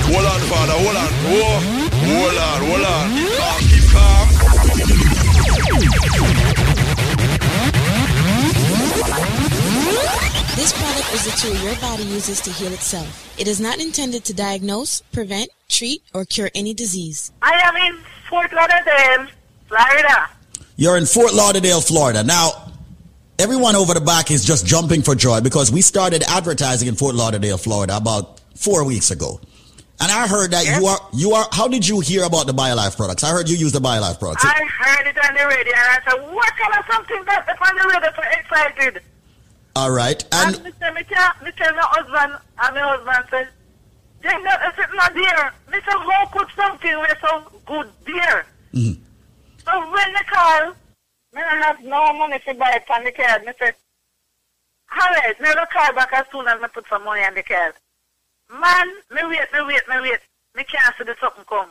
[0.08, 1.12] Hold on, father, hold on.
[1.28, 1.60] Whoa.
[2.00, 3.12] Hold on, hold on.
[3.36, 4.28] Calm, keep calm.
[10.56, 13.38] This product is a tool your body uses to heal itself.
[13.38, 17.34] It is not intended to diagnose, prevent, treat, or cure any disease.
[17.42, 19.28] I am in Fort Lauderdale,
[19.68, 20.30] Florida.
[20.78, 22.24] You're in Fort Lauderdale, Florida.
[22.24, 22.63] Now,
[23.40, 27.16] everyone over the back is just jumping for joy because we started advertising in Fort
[27.16, 29.40] Lauderdale, Florida about four weeks ago.
[30.00, 32.98] And I heard that you are, you are, how did you hear about the BioLife
[32.98, 33.24] products?
[33.24, 34.44] I heard you use the BioLife products.
[34.44, 37.76] I heard it on the radio and I said, what kind of something that's on
[37.78, 39.02] the radio so excited?
[39.76, 40.24] All right.
[40.32, 43.48] And, And me say, me tell, me tell my husband, and my husband said,
[44.22, 45.54] then that is not there.
[45.72, 48.46] Say, how could something be so good there?
[48.74, 48.98] Mhm.
[49.66, 50.74] So when they call,
[51.34, 53.46] me don't have no money to buy it on the card.
[53.46, 53.72] Me say,
[54.92, 57.74] alright, me will call back as soon as me put some money on the card.
[58.52, 60.20] Man, me wait, me wait, me wait.
[60.56, 61.70] Me can't see the something come.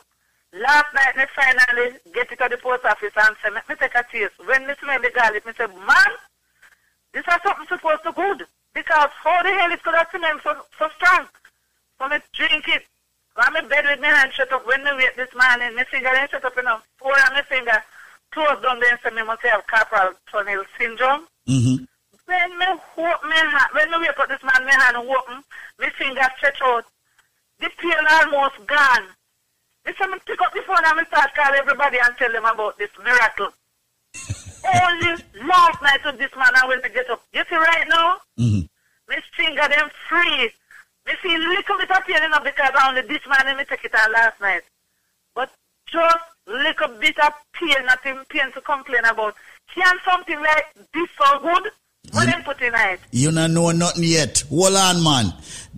[0.52, 3.94] Last night, me finally get it to the post office and say, me, me take
[3.94, 4.34] a taste.
[4.44, 6.12] When me smell the garlic, me say, man,
[7.12, 8.44] this is something supposed to good.
[8.74, 11.26] Because how the hell is could have smell so, so strong?
[11.98, 12.82] So me drink it.
[13.34, 16.10] When me bed with my hand shut up, when me wait this morning, my finger
[16.12, 16.84] then shut up enough.
[16.98, 17.82] Four on my finger,
[18.32, 21.26] close down there and say me must have carpal tunnel syndrome.
[21.48, 21.86] Mhm.
[22.26, 25.44] When me open my hand, when me wake up this man, my hand open,
[25.78, 26.84] my finger stretch out.
[27.60, 29.06] The pain almost gone.
[29.84, 32.44] This time I pick up the phone and I start call everybody and tell them
[32.44, 33.52] about this miracle.
[34.64, 37.22] Only last night of this man I will get up.
[37.32, 38.68] You see right now, Mhm.
[39.08, 40.52] my finger them free.
[41.04, 43.94] Me see little bit of pain enough because only this man and me take it
[43.94, 44.62] out last night.
[45.34, 45.50] But
[45.86, 49.34] just little bit of pain, nothing pain to complain about.
[49.74, 51.70] Can something like this so good?
[52.10, 53.00] What them put in it?
[53.12, 54.42] you don't know nothing yet.
[54.50, 55.26] Hold on, man.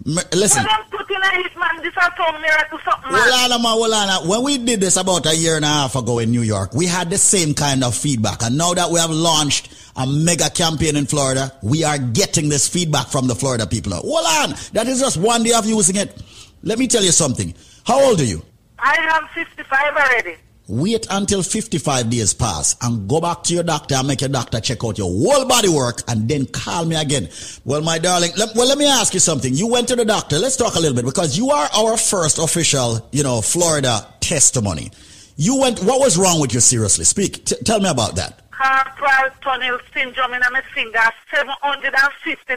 [0.06, 0.64] M- listen.
[0.64, 1.76] What them put in it, man?
[1.82, 3.20] This is some miracle something, man.
[3.30, 4.28] Hold on, man, hold on.
[4.28, 6.86] When we did this about a year and a half ago in New York, we
[6.86, 8.42] had the same kind of feedback.
[8.42, 12.66] And now that we have launched a mega campaign in Florida, we are getting this
[12.66, 13.92] feedback from the Florida people.
[13.92, 14.56] Hold on.
[14.72, 16.20] That is just one day of using it.
[16.62, 17.54] Let me tell you something.
[17.86, 18.42] How old are you?
[18.78, 20.36] I am 55 already.
[20.66, 24.60] Wait until 55 days pass and go back to your doctor and make your doctor
[24.60, 27.28] check out your whole body work and then call me again.
[27.66, 29.52] Well, my darling, let, well, let me ask you something.
[29.52, 30.38] You went to the doctor.
[30.38, 34.90] Let's talk a little bit because you are our first official, you know, Florida testimony.
[35.36, 36.60] You went, what was wrong with you?
[36.60, 37.44] Seriously, speak.
[37.44, 38.50] T- tell me about that.
[38.50, 40.98] Carpal tunnel syndrome in my finger.
[41.30, 41.60] $750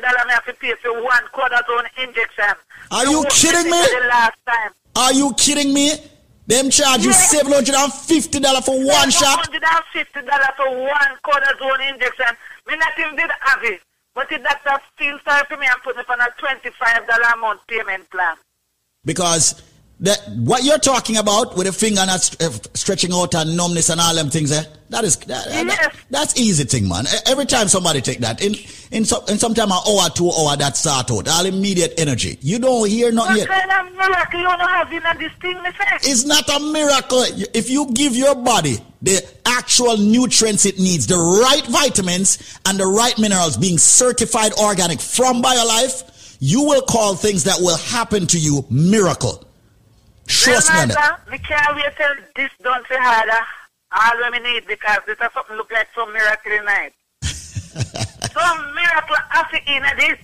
[0.01, 2.55] I have to pay for one cortisone injection.
[2.89, 3.81] Are you kidding me?
[3.81, 4.71] The last time.
[4.95, 5.91] Are you kidding me?
[6.47, 9.51] Them charge you $750 for one shot?
[9.51, 11.13] $750 for one
[11.59, 12.25] zone injection.
[12.67, 13.81] Me not even did have it.
[14.15, 17.61] But the doctor feel sorry for me and put me on a $25 a month
[17.67, 18.35] payment plan.
[19.03, 19.61] Because
[19.99, 23.89] that what you're talking about with a finger not st- uh, stretching out and numbness
[23.89, 27.05] and all them things there, that is that, that- that's easy thing, man.
[27.25, 28.55] Every time somebody take that in
[28.91, 32.37] in some in sometime an hour, two hour, that start out all immediate energy.
[32.41, 33.67] You don't hear nothing What yet.
[33.67, 35.57] kind of miracle you don't have in this thing.
[36.03, 37.23] It's not a miracle.
[37.53, 42.85] If you give your body the actual nutrients it needs, the right vitamins and the
[42.87, 48.37] right minerals being certified organic from BioLife, you will call things that will happen to
[48.39, 49.43] you miracle.
[50.27, 50.75] Trust me.
[50.75, 53.45] Master, me can't wait till this done for harder.
[53.91, 56.93] All what need because this is something look like some miracle tonight.
[57.21, 60.19] some miracle after in this.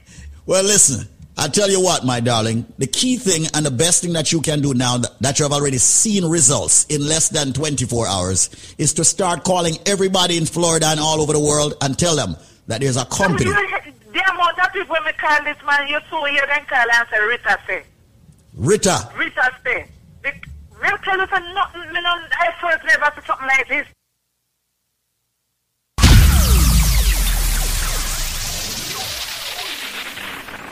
[0.45, 1.07] Well, listen,
[1.37, 4.41] I tell you what, my darling, the key thing and the best thing that you
[4.41, 8.75] can do now that, that you have already seen results in less than 24 hours
[8.77, 12.35] is to start calling everybody in Florida and all over the world and tell them
[12.67, 13.45] that there's a company.
[13.45, 17.07] The amount of people when me call this man, you two here then call and
[17.09, 17.83] say Rita say.
[18.55, 19.43] Rita, Rita
[20.83, 22.09] me tell you for nothing, me no,
[22.39, 23.87] I first never see something like this.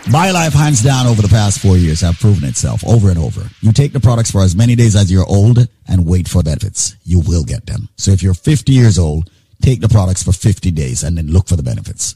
[0.05, 3.49] BioLife hands down over the past four years have proven itself over and over.
[3.61, 6.97] You take the products for as many days as you're old and wait for benefits.
[7.03, 7.87] You will get them.
[7.97, 9.29] So if you're 50 years old,
[9.61, 12.15] take the products for 50 days and then look for the benefits.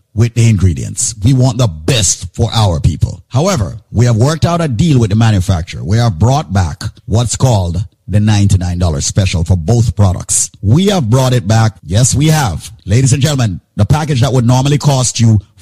[0.13, 1.15] with the ingredients.
[1.23, 3.23] We want the best for our people.
[3.29, 5.83] However, we have worked out a deal with the manufacturer.
[5.83, 7.77] We have brought back what's called
[8.07, 10.51] the $99 special for both products.
[10.61, 11.77] We have brought it back.
[11.81, 12.69] Yes, we have.
[12.85, 15.39] Ladies and gentlemen, the package that would normally cost you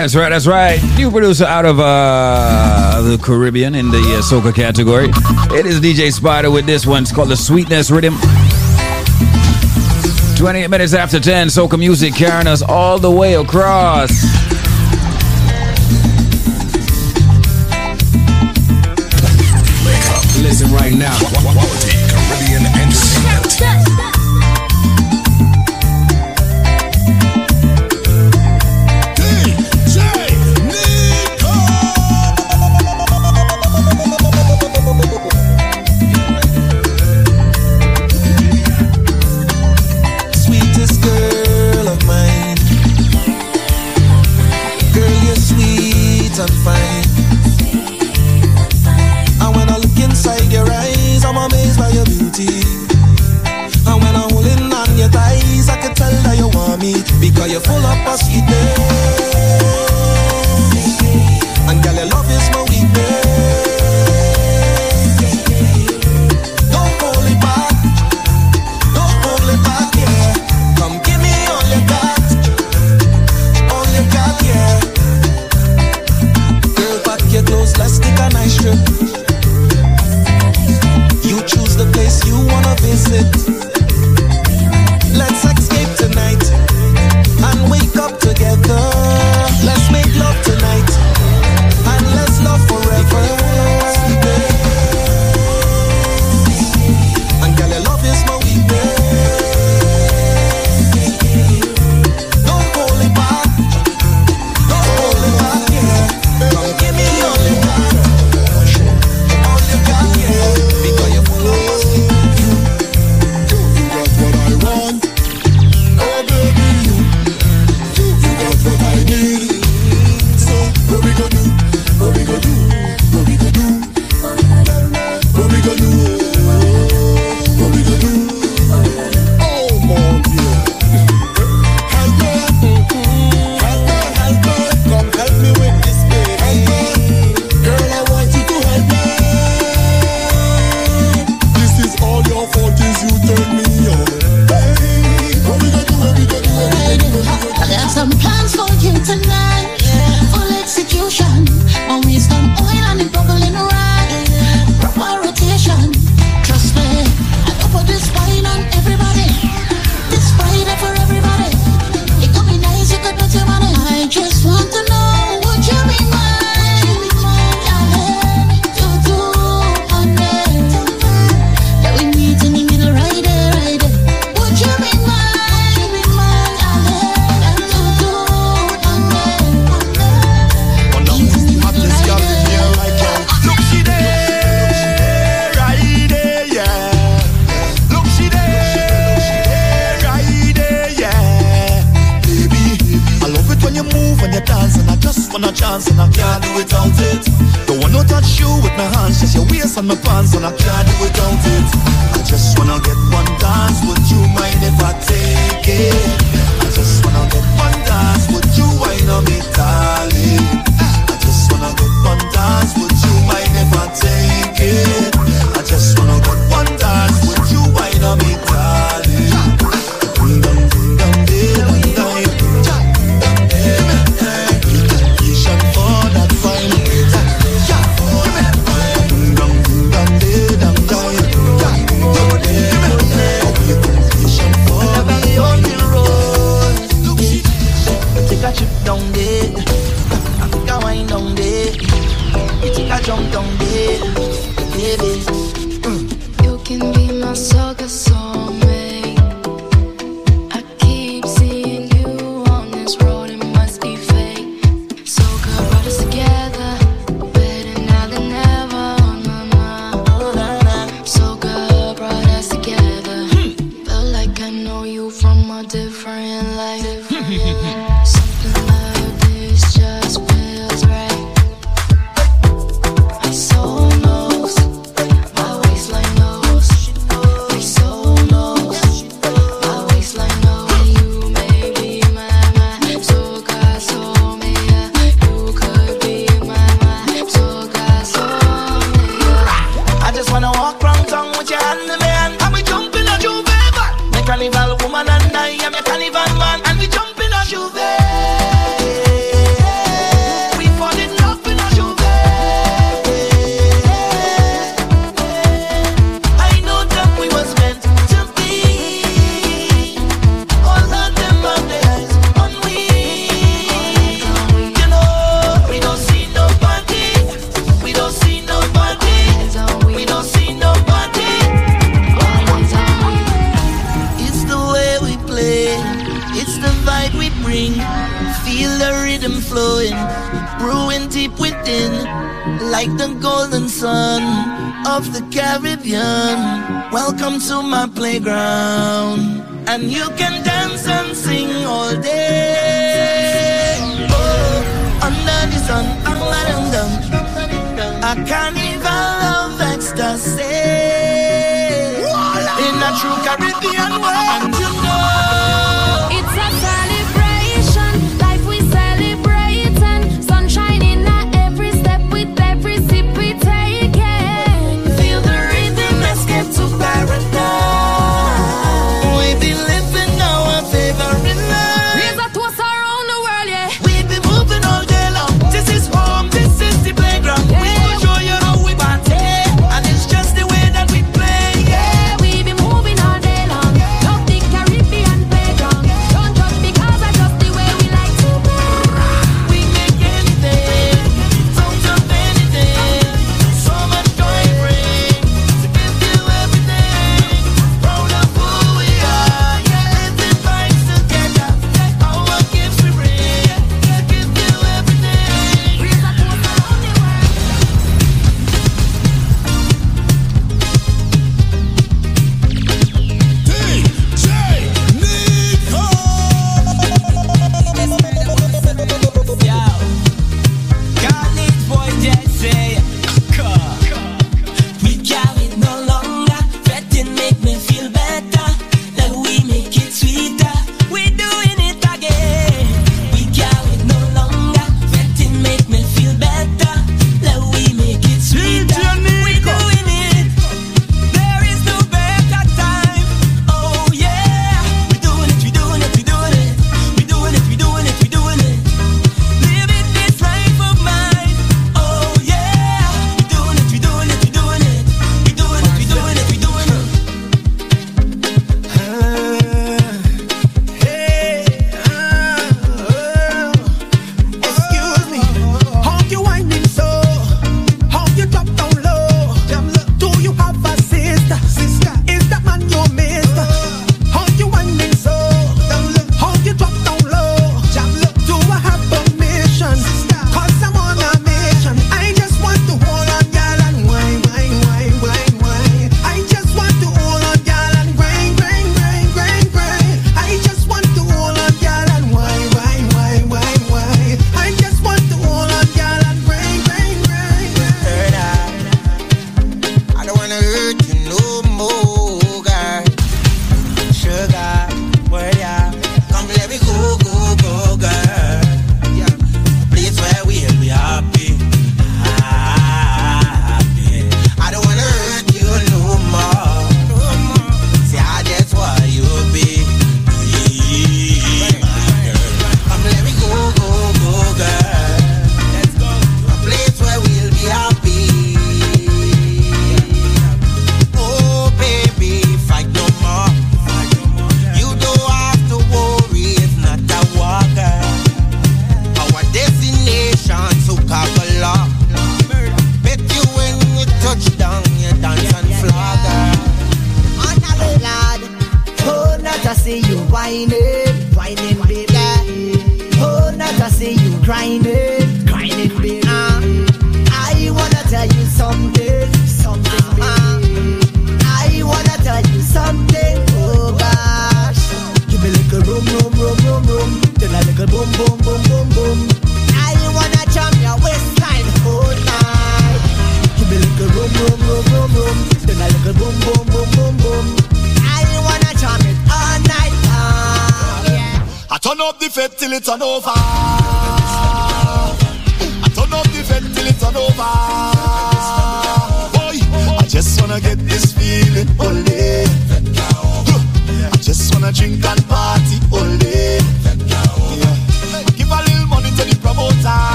[0.00, 0.80] That's right, that's right.
[0.96, 5.08] New producer out of uh, the Caribbean in the uh, soca category.
[5.58, 7.02] It is DJ Spider with this one.
[7.02, 8.14] It's called The Sweetness Rhythm.
[10.38, 14.22] 28 minutes after 10, soca music carrying us all the way across.
[20.40, 21.67] listen right now.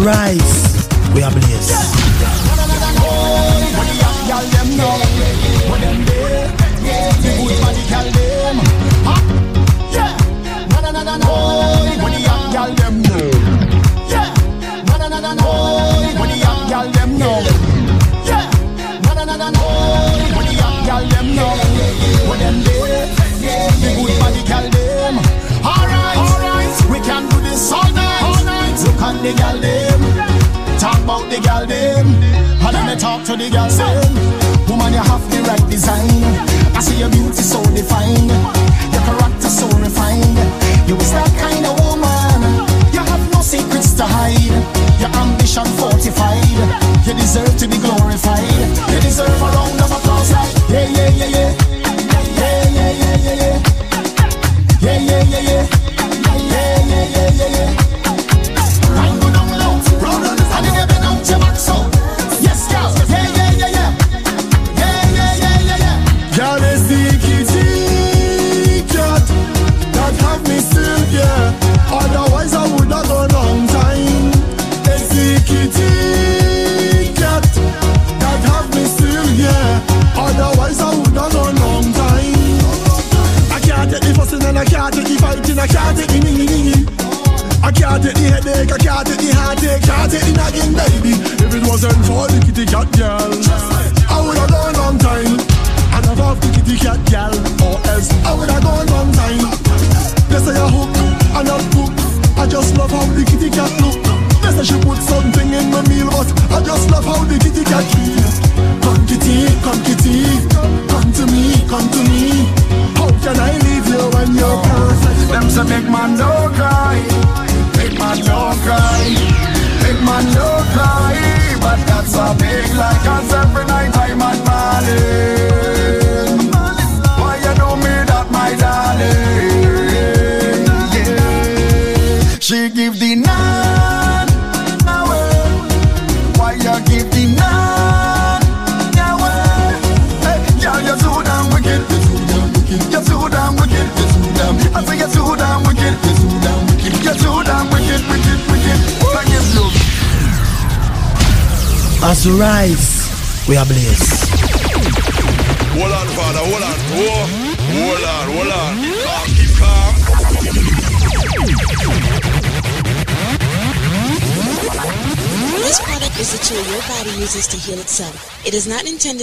[0.00, 0.49] right.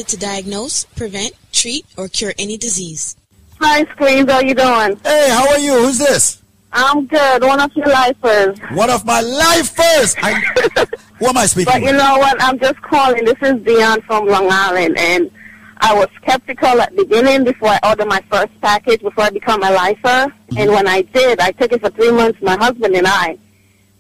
[0.07, 3.15] Not to diagnose, prevent, treat, or cure any disease.
[3.59, 4.29] Hi, Squeeze.
[4.29, 4.97] How you doing?
[5.03, 5.73] Hey, how are you?
[5.73, 6.41] Who's this?
[6.71, 7.43] I'm good.
[7.43, 8.59] One of your lifers.
[8.73, 10.15] One of my lifers.
[10.21, 10.33] I,
[11.19, 12.41] who am I speaking But you know what?
[12.41, 13.25] I'm just calling.
[13.25, 15.31] This is Dion from Long Island, and
[15.79, 19.63] I was skeptical at the beginning before I ordered my first package before I become
[19.63, 20.31] a lifer.
[20.31, 20.57] Mm-hmm.
[20.57, 23.37] And when I did, I took it for three months, my husband and I.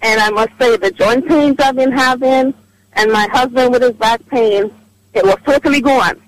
[0.01, 2.53] And I must say, the joint pains I've been having,
[2.93, 4.71] and my husband with his back pain,
[5.17, 6.21] it was totally gone.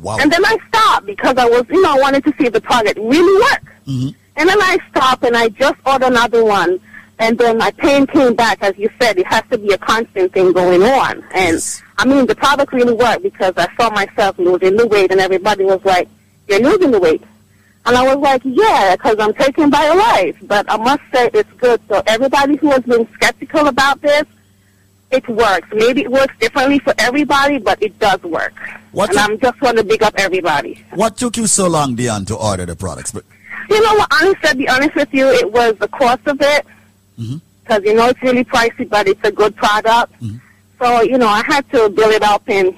[0.00, 0.18] Wow.
[0.20, 2.60] And then I stopped because I was, you know, I wanted to see if the
[2.60, 3.86] product really worked.
[3.86, 4.08] Mm-hmm.
[4.36, 6.80] And then I stopped and I just ordered another one.
[7.18, 8.62] And then my pain came back.
[8.62, 11.22] As you said, it has to be a constant thing going on.
[11.32, 11.62] And
[11.98, 15.64] I mean, the product really worked because I saw myself losing the weight and everybody
[15.64, 16.08] was like,
[16.48, 17.22] you're losing the weight.
[17.84, 20.46] And I was like, yeah, because I'm taking BioLife.
[20.48, 21.80] But I must say it's good.
[21.88, 24.24] So everybody who has been skeptical about this,
[25.12, 25.68] it works.
[25.72, 28.54] Maybe it works differently for everybody, but it does work.
[28.92, 30.84] What and I'm just want to big up everybody.
[30.94, 33.12] What took you so long, Dion, to order the products?
[33.12, 33.24] But
[33.70, 34.08] You know what?
[34.12, 36.66] Honestly, to be honest with you, it was the cost of it.
[37.18, 37.36] Mm-hmm.
[37.62, 40.12] Because, you know, it's really pricey, but it's a good product.
[40.20, 40.36] Mm-hmm.
[40.80, 42.74] So, you know, I had to build it up and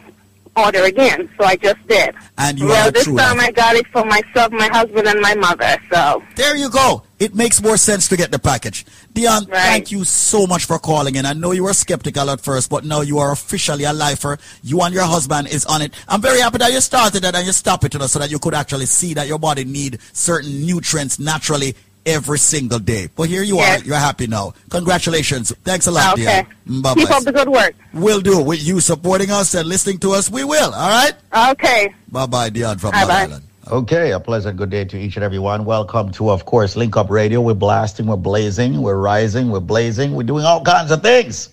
[0.56, 1.28] order again.
[1.39, 2.15] So I just did.
[2.39, 3.40] And you well, this true time.
[3.40, 5.77] I got it for myself, my husband, and my mother.
[5.90, 7.02] So There you go.
[7.25, 8.85] It makes more sense to get the package.
[9.15, 11.25] Dion, thank you so much for calling in.
[11.25, 14.37] I know you were skeptical at first, but now you are officially a lifer.
[14.63, 15.95] You and your husband is on it.
[16.07, 18.31] I'm very happy that you started it and you stopped it you know, so that
[18.31, 21.75] you could actually see that your body need certain nutrients naturally
[22.05, 23.09] every single day.
[23.17, 23.81] But here you Yes.
[23.81, 23.85] are.
[23.87, 24.53] You're happy now.
[24.69, 25.51] Congratulations.
[25.65, 26.25] Thanks a lot, Okay.
[26.67, 26.81] Dion.
[26.81, 27.75] Mm, bye keep up the good work.
[27.95, 28.39] We'll do.
[28.43, 30.75] With you supporting us and listening to us, we will.
[30.75, 31.15] All right?
[31.53, 31.95] Okay.
[32.13, 33.23] Bye bye, Dion from Bye-bye.
[33.23, 33.45] Island.
[33.70, 35.65] Okay, a pleasant good day to each and every one.
[35.65, 37.41] Welcome to, of course, Link Up Radio.
[37.41, 41.49] We're blasting, we're blazing, we're rising, we're blazing, we're doing all kinds of things.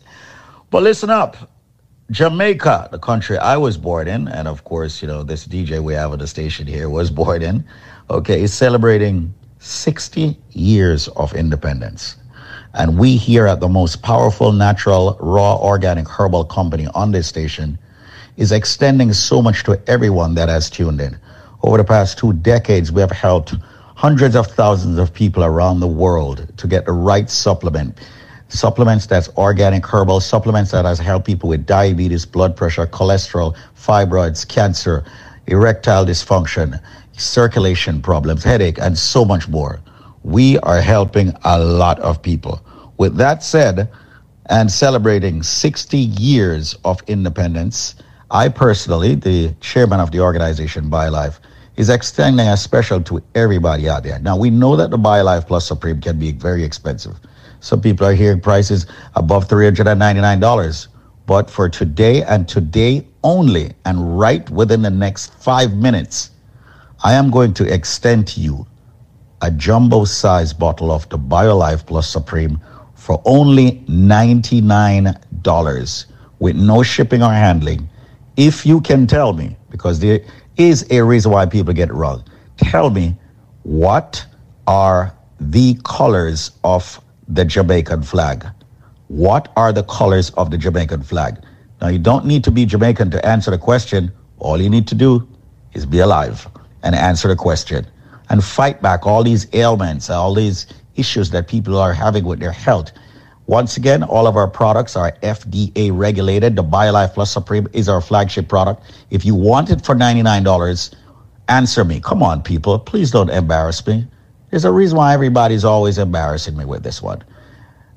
[0.72, 1.38] But listen up.
[2.10, 5.94] Jamaica, the country I was born in, and of course, you know, this DJ we
[5.94, 7.64] have at the station here was born in,
[8.10, 12.18] okay, is celebrating 60 years of independence.
[12.74, 17.80] And we here at the most powerful natural, raw, organic herbal company on this station
[18.36, 21.18] is extending so much to everyone that has tuned in.
[21.64, 23.54] Over the past two decades, we have helped
[23.96, 28.00] hundreds of thousands of people around the world to get the right supplement.
[28.50, 34.48] Supplements that's organic herbal, supplements that has helped people with diabetes, blood pressure, cholesterol, fibroids,
[34.48, 35.06] cancer,
[35.46, 36.82] erectile dysfunction,
[37.14, 39.80] circulation problems, headache, and so much more.
[40.24, 42.60] We are helping a lot of people.
[42.98, 43.88] With that said,
[44.48, 47.96] and celebrating 60 years of independence,
[48.32, 51.38] I personally, the chairman of the organization BioLife,
[51.78, 54.20] is extending a special to everybody out there.
[54.20, 57.16] Now, we know that the BioLife Plus Supreme can be very expensive.
[57.60, 58.86] Some people are hearing prices
[59.16, 60.88] above $399.
[61.28, 66.32] But for today and today only, and right within the next five minutes,
[67.04, 68.68] I am going to extend to you
[69.42, 72.60] a jumbo size bottle of the BioLife Plus Supreme
[72.96, 76.06] for only $99
[76.40, 77.90] with no shipping or handling.
[78.38, 80.22] If you can tell me, because there
[80.58, 82.24] is a reason why people get it wrong,
[82.58, 83.16] tell me
[83.64, 84.26] what
[84.68, 88.46] are the colors of the Jamaican flag?
[89.08, 91.38] What are the colors of the Jamaican flag?
[91.82, 94.12] Now, you don't need to be Jamaican to answer the question.
[94.40, 95.28] All you need to do
[95.74, 96.48] is be alive
[96.84, 97.88] and answer the question
[98.30, 102.52] and fight back all these ailments, all these issues that people are having with their
[102.52, 102.92] health.
[103.52, 106.56] Once again, all of our products are FDA regulated.
[106.56, 108.82] The BioLife Plus Supreme is our flagship product.
[109.10, 110.96] If you want it for $99,
[111.50, 112.00] answer me.
[112.00, 112.80] Come on, people.
[112.80, 114.08] Please don't embarrass me.
[114.50, 117.26] There's a reason why everybody's always embarrassing me with this one.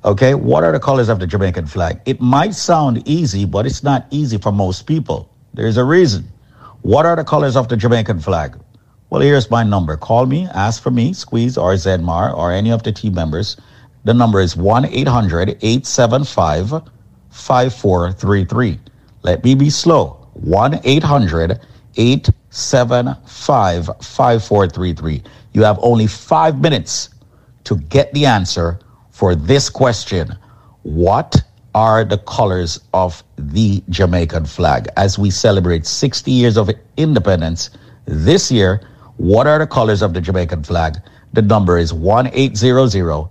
[0.05, 2.01] Okay, what are the colors of the Jamaican flag?
[2.05, 5.31] It might sound easy, but it's not easy for most people.
[5.55, 6.33] There's a reason.
[6.83, 8.59] What are the colors of the Jamaican flag?
[9.09, 9.97] Well, here's my number.
[9.97, 13.57] Call me, ask for me, Squeeze or Zedmar or any of the team members.
[14.05, 16.83] The number is 1 800 875
[17.31, 18.79] 5433.
[19.23, 20.29] Let me be slow.
[20.35, 21.59] 1 800
[21.97, 25.23] 875 5433.
[25.53, 27.09] You have only five minutes
[27.65, 28.79] to get the answer
[29.11, 30.37] for this question
[30.83, 31.43] What
[31.75, 34.89] are the colors of the Jamaican flag?
[34.99, 37.71] As we celebrate 60 years of independence
[38.05, 38.83] this year,
[39.17, 40.99] what are the colors of the Jamaican flag?
[41.33, 43.31] The number is 1 800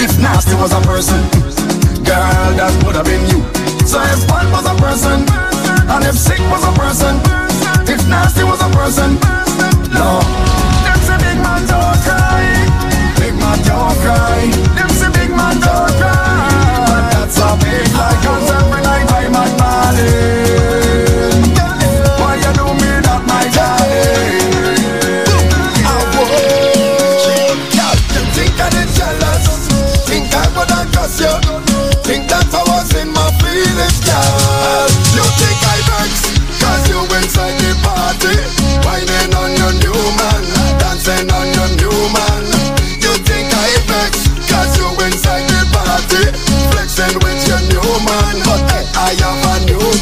[0.00, 1.20] if nasty was a person,
[2.04, 3.53] girl, that would have been you.
[3.86, 5.20] So if bad was a person,
[5.88, 7.14] and if sick was a person,
[7.86, 9.14] if nasty was a person,
[9.92, 10.18] no.
[10.84, 12.42] Them say big man don't cry,
[13.20, 14.73] big man don't cry.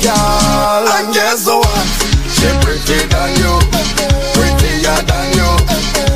[0.03, 1.87] Girl And guess what?
[2.31, 3.55] She pretty than you.
[4.35, 5.51] Prettier than you.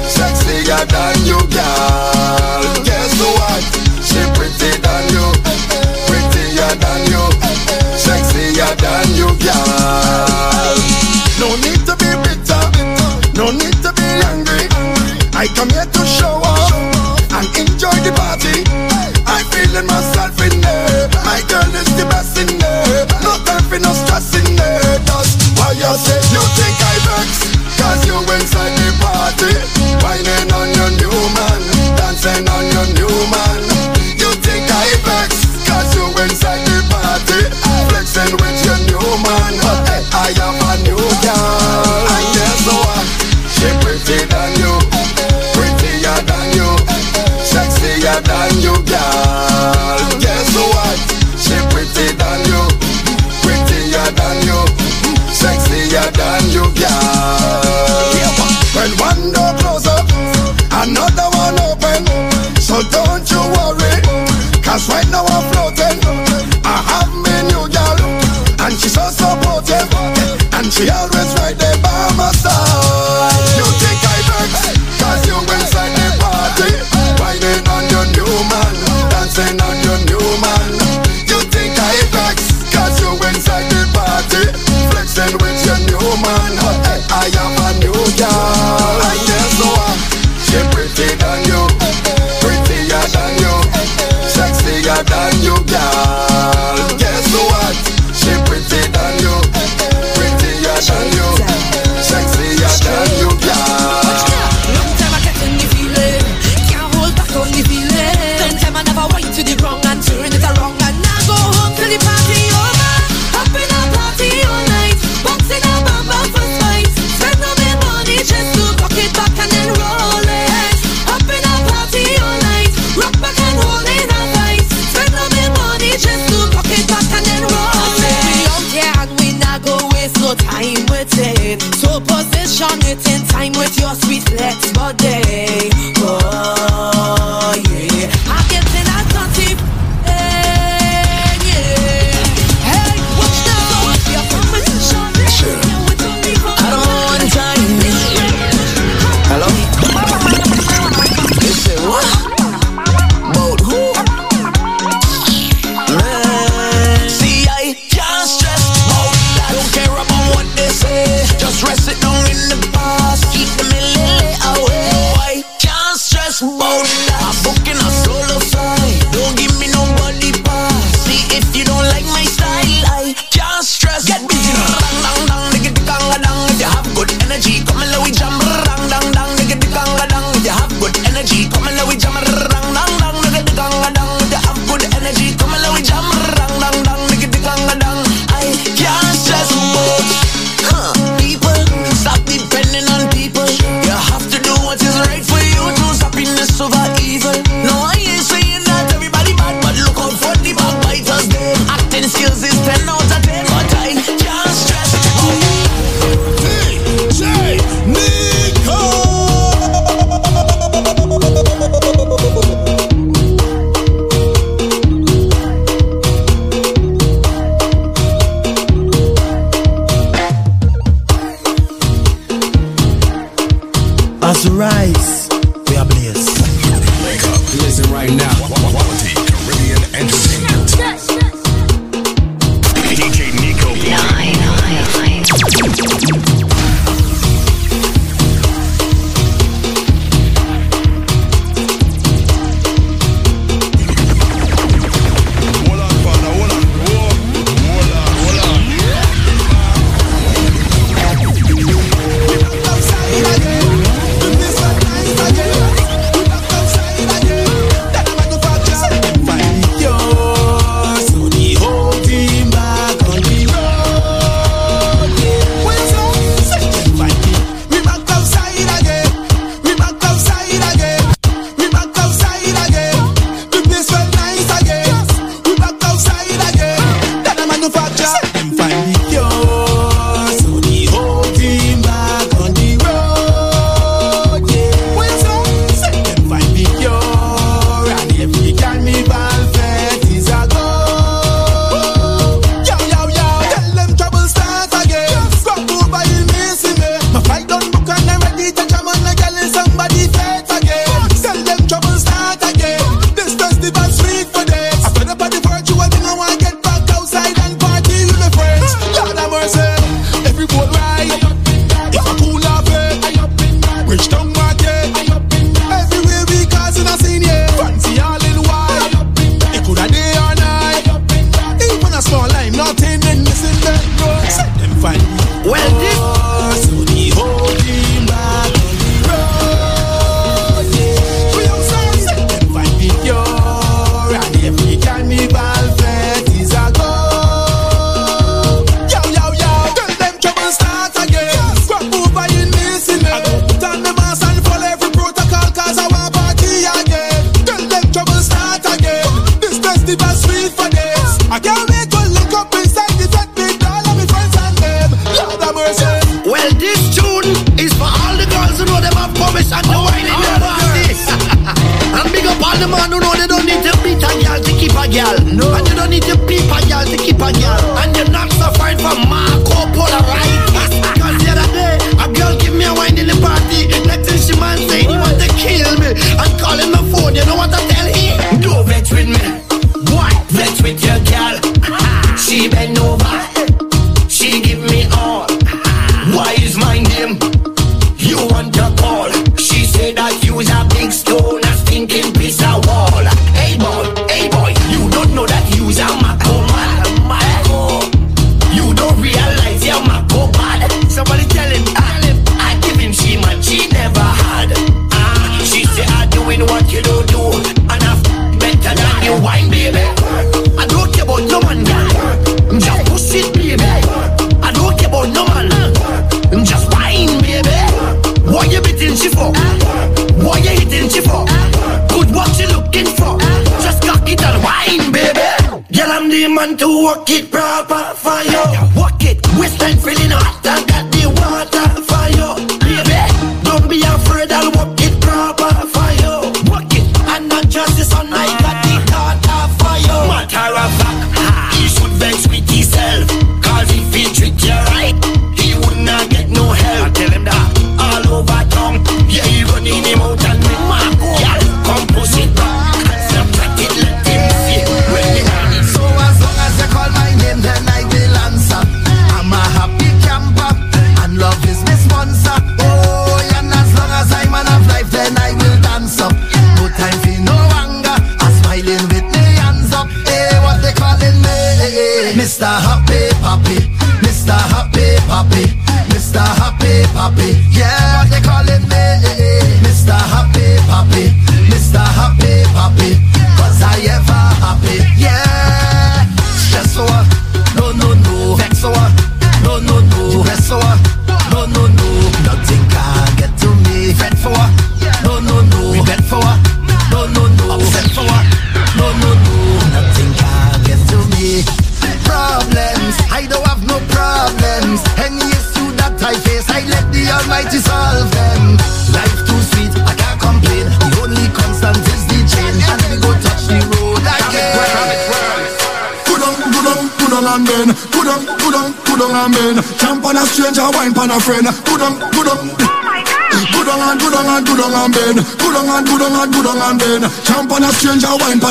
[0.07, 2.63] Sexier than you, girl.
[2.83, 3.63] Guess what?
[4.03, 5.27] She pretty than you.
[6.07, 7.25] Prettier than you.
[7.95, 10.77] Sexier than you, girl.
[11.39, 12.65] No need to be bitter.
[13.35, 14.67] No need to be angry.
[15.35, 15.96] I come here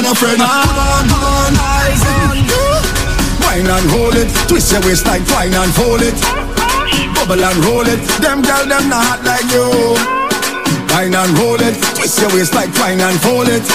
[0.06, 0.40] and friend.
[3.41, 6.14] Wine and roll it, twist your waist like wine and fold it.
[7.18, 9.65] Bubble and roll it, them girl them not hot like you.
[10.94, 13.65] Wine and roll it, twist your waist like wine and fold it.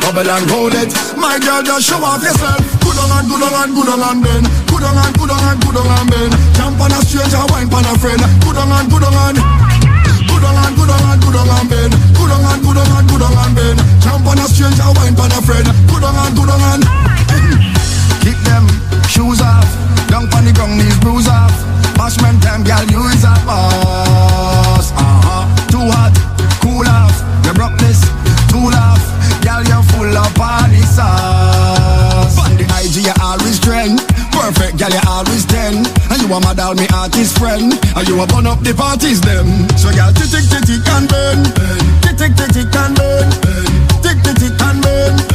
[0.00, 2.64] Bubble and roll it, my girl just show off yourself.
[2.80, 4.46] Good on and good on and good on and bend.
[4.70, 6.32] Good on and good on and good on and bend.
[6.56, 8.20] Jump on a stranger, wine on a friend.
[8.40, 9.38] Good on and good on and.
[10.24, 11.92] Good on and good on and good on and bend.
[12.16, 13.93] Good on and good on and good on and bend.
[14.04, 15.64] Jump on a stranger, wine on a friend.
[15.88, 16.84] Go down and go down and.
[18.24, 18.68] Kick them
[19.08, 19.64] shoes off.
[20.12, 21.56] Down on the ground, these bruise off.
[21.96, 24.92] Bashman time, girl, you is a boss.
[24.92, 25.44] Uh huh.
[25.72, 26.12] Too hot,
[26.60, 27.16] cool off.
[27.48, 28.04] You broke this,
[28.52, 29.00] too laugh.
[29.40, 32.36] Girl, you're full of party sauce.
[32.44, 34.04] On the IG, you always trend.
[34.32, 35.80] Perfect, girl, you always ten.
[36.12, 37.72] And you a model, me artist friend.
[37.96, 39.68] And you a burn up the parties, them.
[39.80, 41.40] So, girl, tick, tick, tick, and burn.
[42.04, 43.83] Tick, tick, tick, and burn
[44.94, 45.33] again.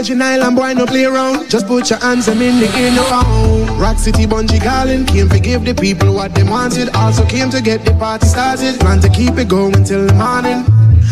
[0.00, 1.50] Original and boy no play around.
[1.50, 3.76] Just put your hands them in the air now.
[3.76, 6.88] Rock City Bunji Garlin came to give the people what they wanted.
[6.96, 8.80] Also came to get the party started.
[8.80, 10.64] Plan to keep it going till the morning.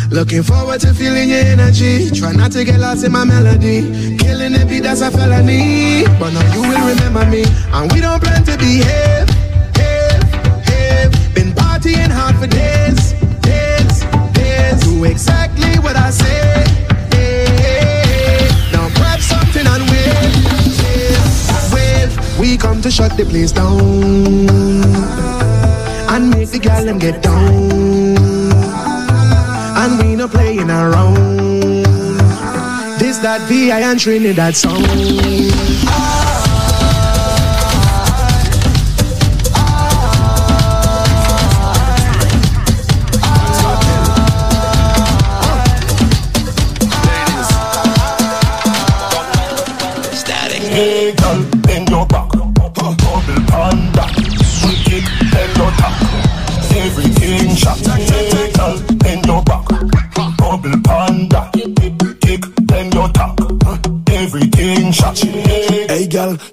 [0.09, 2.10] Looking forward to feeling your energy.
[2.12, 4.16] Try not to get lost in my melody.
[4.16, 6.05] Killing the that's a felony.
[6.19, 7.44] But now you will remember me.
[7.74, 9.07] And we don't plan to be here.
[22.98, 23.78] Shut the place down
[26.10, 28.16] and make the gal them get down.
[29.80, 31.84] And we no playing around.
[32.98, 34.82] This that VI and Trinidad song.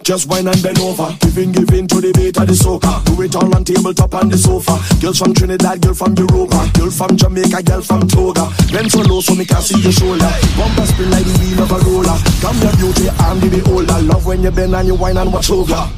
[0.06, 1.10] Just wine and bend over.
[1.20, 3.04] Giving, giving to the beat of the soca.
[3.10, 4.78] Do it all on tabletop on the sofa.
[5.02, 6.62] Girls from Trinidad, girl from Europa.
[6.78, 8.46] Girl from Jamaica, girl from Toga.
[8.70, 10.30] Bend so low so me can see your shoulder.
[10.54, 12.18] Bumper spin like the wheel of a roller.
[12.38, 13.98] Come your beauty, I'm the beholder.
[14.06, 15.90] Love when you bend and you wine and watch over.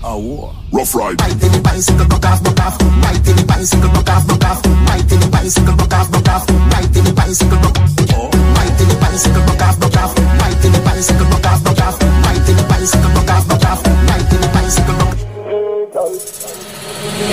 [0.00, 1.20] Oh, rough ride.
[1.20, 2.80] Right in the bicycle, buck off, buck off.
[2.80, 4.64] Right in the bicycle, buck off, buck off.
[4.88, 6.48] Right in the bicycle, buck off, buck off.
[6.48, 8.32] Right in the bicycle, buck oh.
[8.56, 10.16] Right in the bicycle, buck off, buck off.
[10.16, 12.00] Right in the bicycle, buck off, buck off.
[12.00, 13.33] Right in the bicycle, buck off, buck off.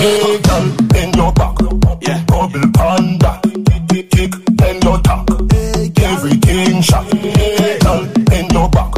[0.02, 1.54] Hey, girl, bend your back.
[2.00, 2.24] Yeah.
[2.26, 3.40] Bubble panda.
[3.88, 5.30] Kick, kick, bend your top.
[5.30, 7.06] Everything shot.
[7.14, 8.90] Hey, girl, bend your back.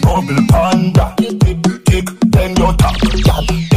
[0.00, 1.14] Bubble panda.
[1.84, 2.96] Kick, bend your top.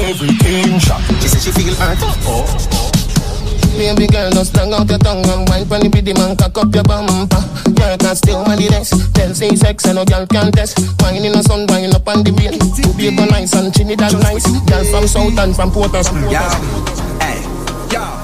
[0.07, 1.01] Everything shot.
[1.19, 1.97] She said she feel hurt.
[2.31, 2.47] Oh.
[3.75, 6.57] Baby girl, just strong out your tongue and wine when you be the man, cock
[6.57, 7.43] up your bumper.
[7.75, 8.93] Girl can't still my the next.
[9.13, 10.79] Tell say sex and no girl can test.
[11.01, 12.55] Wine in the sun, wine up on the beat.
[12.55, 14.47] To be go nice and Trinidad nice.
[15.03, 16.39] From South and from Port of Yo,
[17.19, 17.43] hey,
[17.91, 18.22] yo.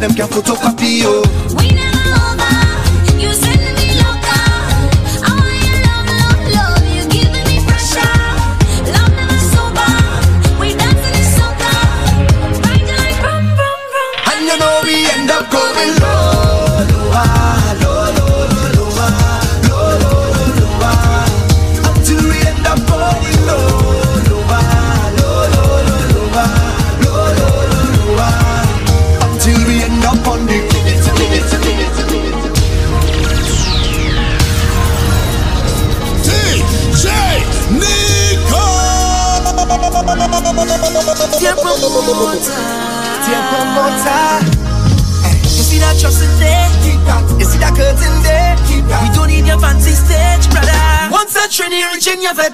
[0.00, 1.53] Them can photocopy, oh.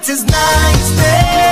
[0.09, 1.50] In your nice, place.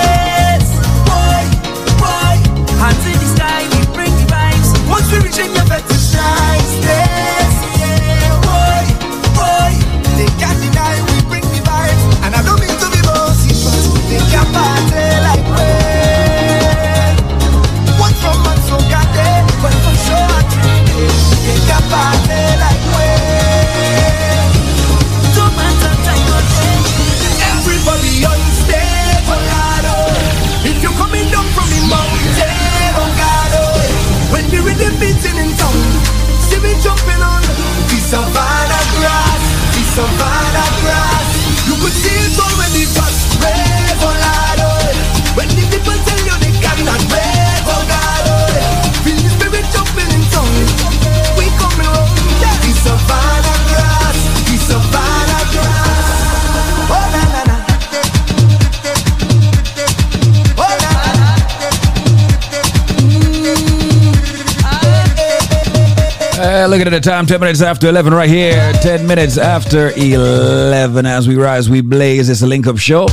[66.69, 68.71] Looking at the time, 10 minutes after 11 right here.
[68.73, 72.29] 10 minutes after 11 as we rise, we blaze.
[72.29, 73.07] It's a link up show.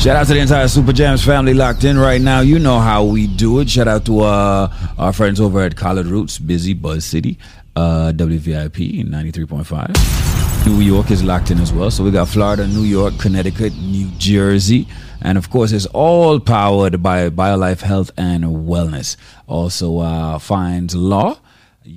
[0.00, 2.40] Shout out to the entire Super Jams family locked in right now.
[2.40, 3.70] You know how we do it.
[3.70, 7.38] Shout out to uh, our friends over at Collard Roots, Busy Buzz City,
[7.76, 10.66] uh, WVIP 93.5.
[10.66, 11.90] New York is locked in as well.
[11.90, 14.88] So we got Florida, New York, Connecticut, New Jersey.
[15.22, 19.16] And of course, it's all powered by BioLife Health and Wellness.
[19.46, 21.38] Also, uh, Finds Law,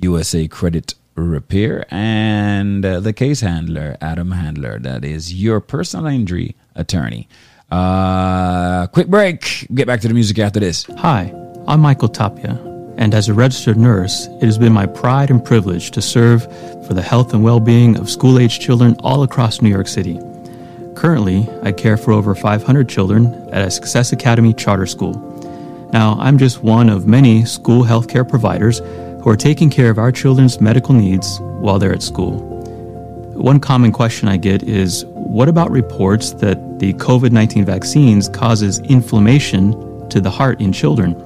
[0.00, 4.78] USA Credit Repair, and uh, the case handler, Adam Handler.
[4.78, 7.28] That is your personal injury attorney.
[7.70, 9.66] Uh, quick break.
[9.74, 10.84] Get back to the music after this.
[10.98, 11.32] Hi,
[11.66, 12.52] I'm Michael Tapia,
[12.96, 16.44] and as a registered nurse, it has been my pride and privilege to serve
[16.86, 20.18] for the health and well being of school age children all across New York City.
[20.96, 25.28] Currently, I care for over 500 children at a Success Academy charter school.
[25.92, 28.80] Now, I'm just one of many school healthcare providers
[29.22, 32.40] who are taking care of our children's medical needs while they're at school.
[33.34, 40.08] One common question I get is what about reports that the COVID-19 vaccines causes inflammation
[40.10, 41.16] to the heart in children?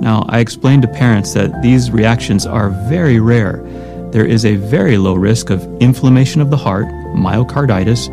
[0.00, 3.62] Now, I explained to parents that these reactions are very rare.
[4.10, 8.08] There is a very low risk of inflammation of the heart, myocarditis,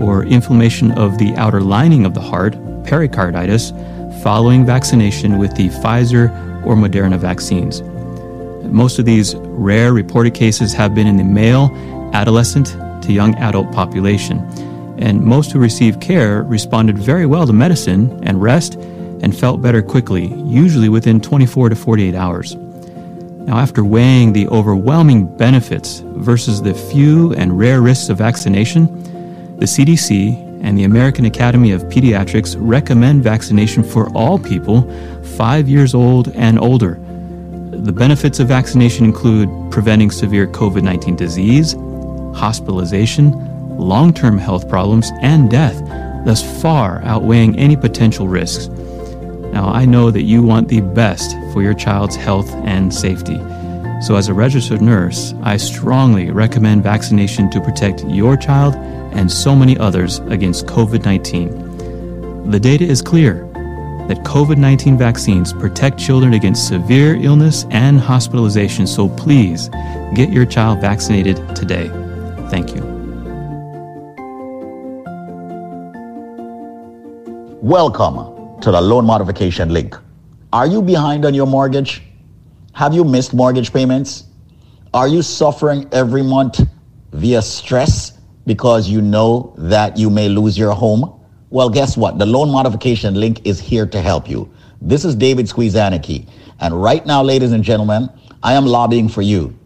[0.00, 3.72] or inflammation of the outer lining of the heart, pericarditis,
[4.22, 6.30] following vaccination with the Pfizer
[6.64, 7.82] or Moderna vaccines.
[8.74, 11.70] Most of these rare reported cases have been in the male,
[12.12, 14.40] adolescent to young adult population,
[14.98, 19.80] and most who received care responded very well to medicine and rest and felt better
[19.80, 22.56] quickly, usually within 24 to 48 hours.
[23.46, 28.86] Now, after weighing the overwhelming benefits versus the few and rare risks of vaccination,
[29.56, 34.82] the CDC and the American Academy of Pediatrics recommend vaccination for all people
[35.36, 36.98] 5 years old and older.
[37.82, 41.72] The benefits of vaccination include preventing severe COVID 19 disease,
[42.34, 43.32] hospitalization,
[43.76, 45.78] long term health problems, and death,
[46.24, 48.68] thus far outweighing any potential risks.
[49.52, 53.38] Now, I know that you want the best for your child's health and safety.
[54.00, 58.76] So, as a registered nurse, I strongly recommend vaccination to protect your child
[59.14, 62.50] and so many others against COVID 19.
[62.50, 63.50] The data is clear
[64.08, 69.68] that COVID 19 vaccines protect children against severe illness and hospitalization, so please
[70.14, 71.88] get your child vaccinated today.
[72.50, 72.82] Thank you.
[77.62, 79.96] Welcome to the loan modification link.
[80.52, 82.02] Are you behind on your mortgage?
[82.74, 84.24] Have you missed mortgage payments?
[84.92, 86.60] Are you suffering every month
[87.12, 91.23] via stress because you know that you may lose your home?
[91.54, 92.18] Well, guess what?
[92.18, 94.52] The loan modification link is here to help you.
[94.82, 96.26] This is David Squeezaniki.
[96.58, 98.10] And right now, ladies and gentlemen,
[98.42, 99.56] I am lobbying for you.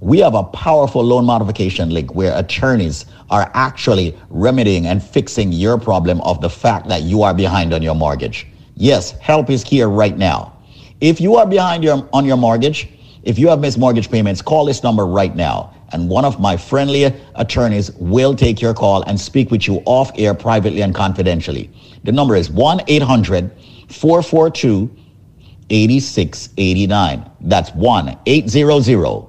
[0.00, 5.78] We have a powerful loan modification link where attorneys are actually remedying and fixing your
[5.78, 8.46] problem of the fact that you are behind on your mortgage.
[8.74, 10.54] Yes, help is here right now.
[11.00, 12.90] If you are behind your, on your mortgage,
[13.22, 15.72] if you have missed mortgage payments, call this number right now.
[15.92, 17.04] And one of my friendly
[17.34, 21.70] attorneys will take your call and speak with you off air privately and confidentially.
[22.04, 23.50] The number is 1 800
[23.88, 24.90] 442
[25.70, 27.30] 8689.
[27.40, 29.26] That's 1 800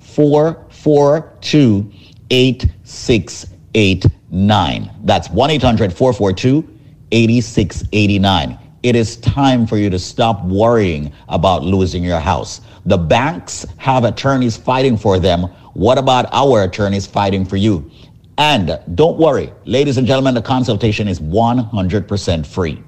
[0.00, 1.92] 442
[2.30, 4.90] 8689.
[5.04, 6.68] That's 1 800 442
[7.12, 8.58] 8689.
[8.82, 12.62] It is time for you to stop worrying about losing your house.
[12.86, 15.48] The banks have attorneys fighting for them.
[15.74, 17.90] What about our attorneys fighting for you?
[18.38, 22.82] And don't worry, ladies and gentlemen, the consultation is 100% free.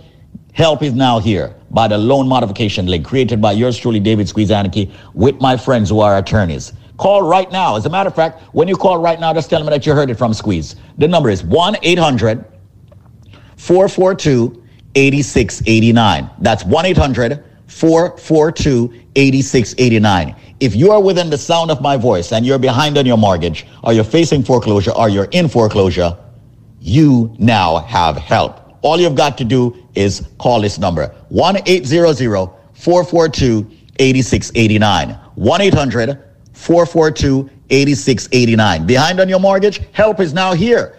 [0.55, 4.48] help is now here by the loan modification link created by yours truly david Squeeze
[4.48, 8.40] squeezaniki with my friends who are attorneys call right now as a matter of fact
[8.55, 11.06] when you call right now just tell them that you heard it from squeeze the
[11.06, 12.44] number is 1-800
[13.56, 14.64] 442
[14.94, 16.31] 8689.
[16.40, 20.36] That's 1 800 442 8689.
[20.60, 23.66] If you are within the sound of my voice and you're behind on your mortgage,
[23.82, 26.16] or you're facing foreclosure, or you're in foreclosure,
[26.81, 28.63] you now have help.
[28.85, 35.09] All you've got to do is call this number 1 800 442 8689.
[35.36, 38.86] 1 800 442 8689.
[38.86, 40.98] Behind on your mortgage, help is now here.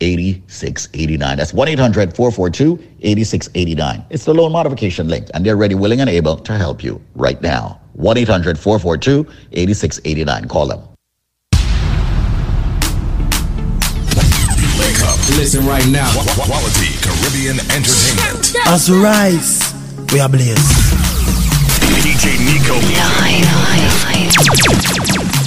[0.00, 1.36] 8689.
[1.36, 4.04] That's 1 800 442 8689.
[4.10, 7.40] It's the loan modification link, and they're ready, willing, and able to help you right
[7.42, 7.80] now.
[7.94, 10.48] 1 800 442 8689.
[10.48, 10.80] Call them.
[14.78, 15.18] Wake up.
[15.36, 16.10] Listen right now.
[16.34, 18.54] Quality Caribbean entertainment.
[18.66, 19.74] As we rise,
[20.12, 21.06] we are blessed.
[22.06, 22.76] DJ Nico.
[24.86, 25.45] Everybody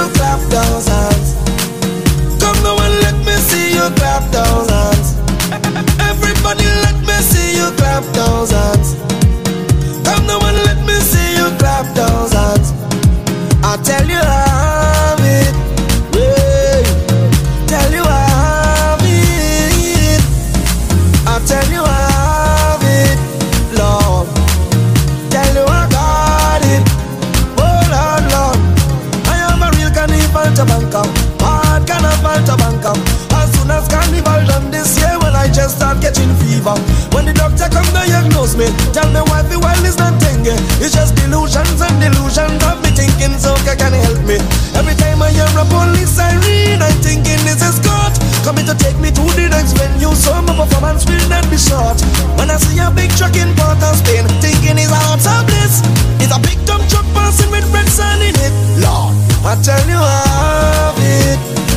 [0.00, 1.28] you clap those hands.
[2.40, 5.08] Come now and let me see you clap those hands.
[6.10, 8.88] Everybody let me see you clap those hands.
[10.06, 12.68] Come now and let me see you clap those hands.
[13.62, 14.49] I tell you how
[39.90, 40.58] is not thinking.
[40.78, 44.38] It's just delusions and delusions of me thinking so can you help me?
[44.78, 48.14] Every time I hear a police siren, I'm thinking it's a Scott
[48.46, 50.14] coming to take me to the next venue.
[50.14, 51.98] So my performance will not be short.
[52.38, 55.82] When I see a big truck in Port of Spain, thinking it's out of bliss.
[56.22, 58.54] It's a big dump truck passing with red sun in it.
[58.78, 61.69] Lord, I tell you how it.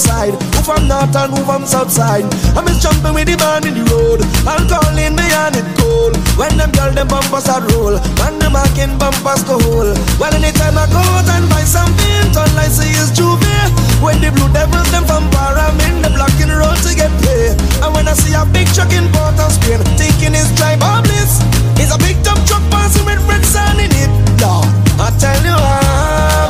[0.00, 0.32] Outside.
[0.32, 2.24] Who from north and who from south side.
[2.56, 4.24] I'm just jumping with the man in the road.
[4.48, 6.16] I'm calling me and it cold.
[6.40, 8.00] When them girl them bumpers are roll.
[8.16, 9.92] Man them marking bumpers go hole.
[10.16, 13.68] Well anytime I go out and buy something, turn like say it's J'ouvert.
[14.00, 17.60] When the blue devils them from bar, I'm in the blocking road to get paid.
[17.84, 21.44] And when I see a big truck in Port of Spain, thinking it's tribe bliss.
[21.76, 24.08] It's a big dump truck passing with red sun in it.
[24.40, 24.64] Lord,
[24.96, 26.48] I tell you how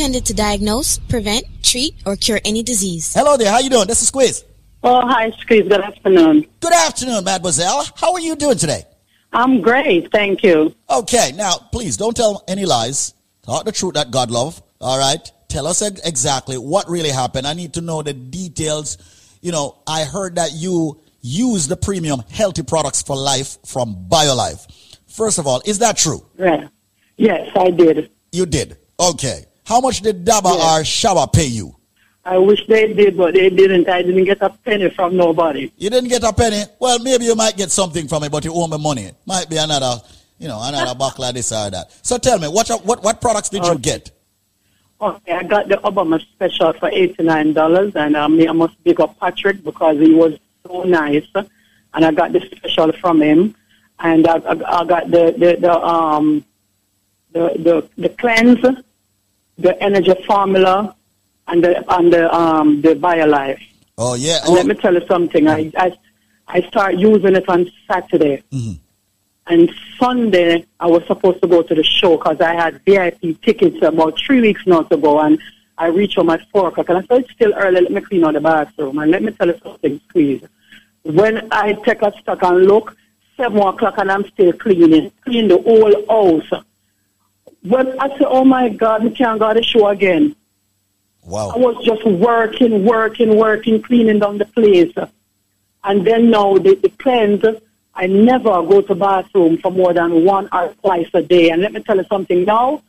[0.00, 3.12] intended to diagnose, prevent, treat, or cure any disease.
[3.12, 3.50] Hello there.
[3.50, 3.86] How you doing?
[3.86, 4.44] This is Squeeze.
[4.82, 5.68] Oh, hi, Squeeze.
[5.68, 6.46] Good afternoon.
[6.60, 7.84] Good afternoon, mademoiselle.
[7.96, 8.84] How are you doing today?
[9.34, 10.74] I'm great, thank you.
[10.88, 13.12] Okay, now please don't tell any lies.
[13.42, 14.62] Talk the truth that God love.
[14.80, 15.20] All right.
[15.48, 17.46] Tell us ex- exactly what really happened.
[17.46, 18.96] I need to know the details.
[19.42, 24.66] You know, I heard that you use the premium healthy products for life from BioLife.
[25.08, 26.24] First of all, is that true?
[26.38, 26.70] Right.
[27.18, 28.10] Yes, I did.
[28.32, 28.78] You did.
[28.98, 29.44] Okay.
[29.70, 31.76] How much did Daba or Shaba pay you?
[32.24, 33.88] I wish they did, but they didn't.
[33.88, 35.70] I didn't get a penny from nobody.
[35.76, 36.64] You didn't get a penny.
[36.80, 39.12] Well, maybe you might get something from it, but you owe me money.
[39.26, 40.02] Might be another,
[40.40, 41.92] you know, another buckle like this or that.
[42.02, 44.10] So tell me, what what what products did you get?
[45.00, 49.20] Okay, I got the Obama special for eighty-nine dollars, and um, I must big up
[49.20, 51.28] Patrick because he was so nice,
[51.94, 53.54] and I got the special from him,
[54.00, 56.44] and I, I, I got the the, the um
[57.30, 58.58] the the the cleanse,
[59.60, 60.94] the energy formula,
[61.48, 63.60] and the and the um the BioLife.
[63.98, 64.40] Oh yeah.
[64.44, 65.48] And let me tell you something.
[65.48, 65.92] I I
[66.48, 68.42] I start using it on Saturday.
[69.46, 73.82] And Sunday, I was supposed to go to the show because I had VIP tickets
[73.82, 75.40] about three weeks not ago, and
[75.76, 76.88] I reached home at four o'clock.
[76.88, 77.80] And I said, it's still early.
[77.80, 78.98] Let me clean out the bathroom.
[78.98, 80.44] And let me tell you something, please.
[81.02, 82.96] When I take a stock and look,
[83.36, 86.62] seven o'clock, and I'm still cleaning, clean the whole house.
[87.62, 90.34] When I said, oh my God, we can't go to the show again.
[91.22, 91.50] Wow.
[91.50, 94.92] I was just working, working, working, cleaning down the place.
[95.84, 97.44] And then now the, the cleanse,
[97.94, 101.50] I never go to bathroom for more than one or twice a day.
[101.50, 102.82] And let me tell you something now.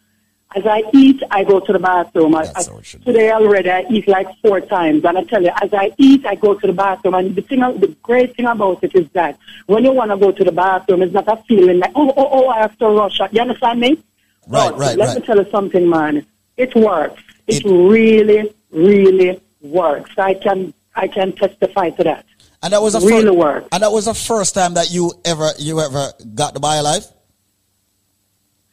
[0.54, 2.36] As I eat, I go to the bathroom.
[2.36, 2.64] I, I,
[3.06, 5.06] today already, I eat like four times.
[5.06, 7.14] And I tell you, as I eat, I go to the bathroom.
[7.14, 10.32] And the thing, the great thing about it is that when you want to go
[10.32, 13.20] to the bathroom, it's not a feeling like, oh, oh, oh, I have to rush.
[13.32, 14.04] You understand me?
[14.48, 15.20] Right, But right, Let right.
[15.20, 16.26] me tell you something, man.
[16.58, 17.22] It works.
[17.48, 20.12] It, really, really works.
[20.18, 22.26] I can, I can testify to that.
[22.64, 23.68] And that was the really first, works.
[23.72, 27.12] And that was the first time that you ever you ever got the BioLife.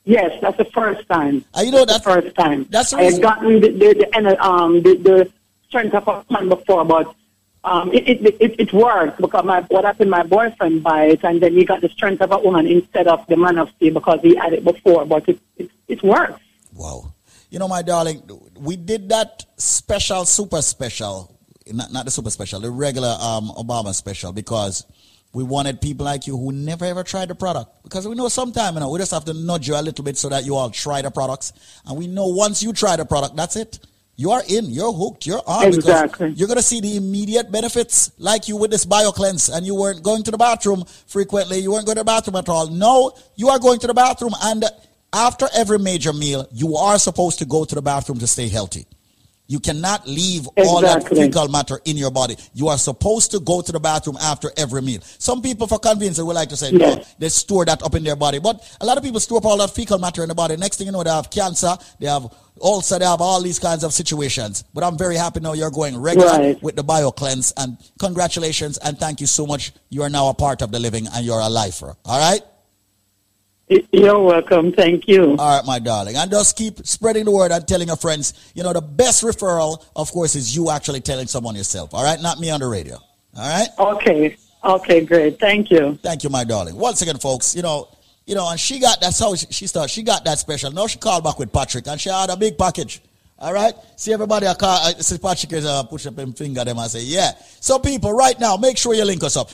[0.04, 1.44] Yes, that's the first time.
[1.54, 2.66] Uh, you know that's the first time.
[2.70, 5.32] That's the I had gotten the the, the, um, the, the
[5.68, 7.14] strength of a man before, but
[7.64, 10.10] um, it, it, it it worked because my what happened?
[10.10, 13.26] My boyfriend buy it, and then he got the strength of a woman instead of
[13.26, 15.04] the man of steel because he had it before.
[15.04, 16.40] But it it, it works.
[16.72, 17.14] Wow.
[17.50, 18.22] You know, my darling,
[18.58, 21.34] we did that special, super special,
[21.72, 24.84] not, not the super special, the regular um, Obama special, because
[25.32, 27.82] we wanted people like you who never ever tried the product.
[27.82, 30.18] Because we know sometime, you know, we just have to nudge you a little bit
[30.18, 31.52] so that you all try the products.
[31.86, 33.78] And we know once you try the product, that's it.
[34.20, 35.68] You are in, you're hooked, you're on.
[35.68, 36.26] Exactly.
[36.26, 39.76] Because you're going to see the immediate benefits like you with this BioCleanse and you
[39.76, 41.60] weren't going to the bathroom frequently.
[41.60, 42.66] You weren't going to the bathroom at all.
[42.66, 44.64] No, you are going to the bathroom and
[45.12, 48.86] after every major meal, you are supposed to go to the bathroom to stay healthy.
[49.50, 52.36] You cannot leave all that fecal matter in your body.
[52.52, 55.00] You are supposed to go to the bathroom after every meal.
[55.00, 58.04] Some people, for convenience, would like to say, no, oh, they store that up in
[58.04, 58.40] their body.
[58.40, 60.56] But a lot of people store up all that fecal matter in the body.
[60.56, 62.30] Next thing you know, they have cancer, they have
[62.62, 64.64] ulcer, they have all these kinds of situations.
[64.74, 66.62] But I'm very happy now you're going regular Right.
[66.62, 69.72] with the bio cleanse And congratulations and thank you so much.
[69.90, 71.96] You are now a part of the living and you're a lifer.
[72.04, 72.42] All right?
[73.92, 74.72] You're welcome.
[74.72, 75.36] Thank you.
[75.38, 76.16] All right, my darling.
[76.16, 78.32] And just keep spreading the word and telling your friends.
[78.54, 81.92] You know, the best referral, of course, is you actually telling someone yourself.
[81.92, 82.20] All right?
[82.20, 82.96] Not me on the radio.
[83.36, 83.68] All right?
[83.78, 84.36] Okay.
[84.64, 85.38] Okay, great.
[85.38, 85.98] Thank you.
[86.02, 86.76] Thank you, my darling.
[86.76, 87.88] Once again, folks, you know,
[88.28, 89.90] you know, and she got that's how she, started.
[89.90, 90.70] She got that special.
[90.70, 93.00] Now she called back with Patrick and she had a big package.
[93.38, 93.72] All right.
[93.96, 94.46] See everybody.
[94.46, 94.78] I call.
[94.86, 97.30] I see Patrick is uh, push up him finger them and say, yeah.
[97.60, 99.50] So people, right now, make sure you link us up.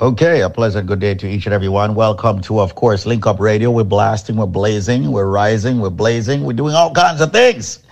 [0.00, 1.94] Okay, a pleasant good day to each and everyone.
[1.94, 3.70] Welcome to, of course, Link Up Radio.
[3.70, 7.84] We're blasting, we're blazing, we're rising, we're blazing, we're doing all kinds of things.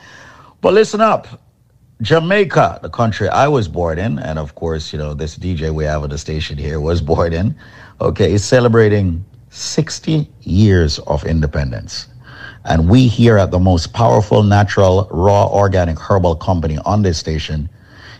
[0.60, 1.28] But listen up.
[2.04, 5.84] Jamaica, the country I was born in, and of course, you know, this DJ we
[5.84, 7.56] have on the station here was born in,
[7.98, 12.08] okay, is celebrating 60 years of independence.
[12.66, 17.70] And we here at the most powerful natural, raw, organic herbal company on this station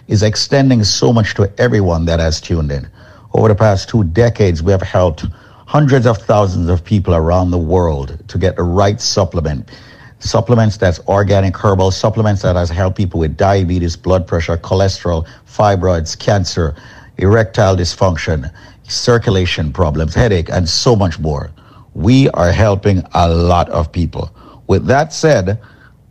[0.09, 2.89] is extending so much to everyone that has tuned in.
[3.35, 5.27] Over the past two decades, we have helped
[5.67, 9.71] hundreds of thousands of people around the world to get the right supplement.
[10.25, 16.19] Supplements that's organic herbal, supplements that has helped people with diabetes, blood pressure, cholesterol, fibroids,
[16.19, 16.75] cancer,
[17.19, 18.51] erectile dysfunction,
[18.85, 21.51] circulation problems, headache, and so much more.
[21.93, 24.35] We are helping a lot of people.
[24.67, 25.61] With that said,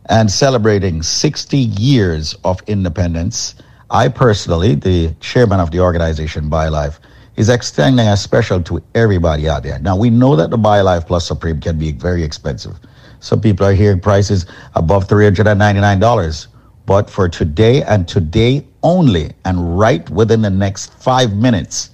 [0.08, 3.56] and celebrating 60 years of independence,
[3.90, 7.00] I personally, the chairman of the organization BioLife,
[7.34, 9.80] is extending a special to everybody out there.
[9.80, 12.78] Now, we know that the BioLife Plus Supreme can be very expensive.
[13.24, 14.44] Some people are hearing prices
[14.74, 16.46] above $399.
[16.84, 21.88] But for today and today only, and right within the next five minutes,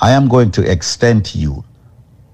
[0.00, 1.64] I am going to extend to you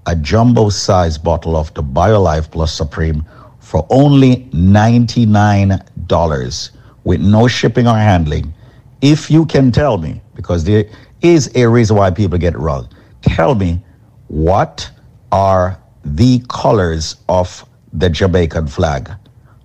[0.05, 3.25] a jumbo size bottle of the BioLife Plus Supreme
[3.59, 6.69] for only $99
[7.05, 8.53] with no shipping or handling.
[9.01, 10.85] If you can tell me, because there
[11.21, 12.87] is a reason why people get it wrong,
[13.23, 13.81] tell me
[14.27, 14.87] what
[15.31, 19.11] are the colors of the Jamaican flag?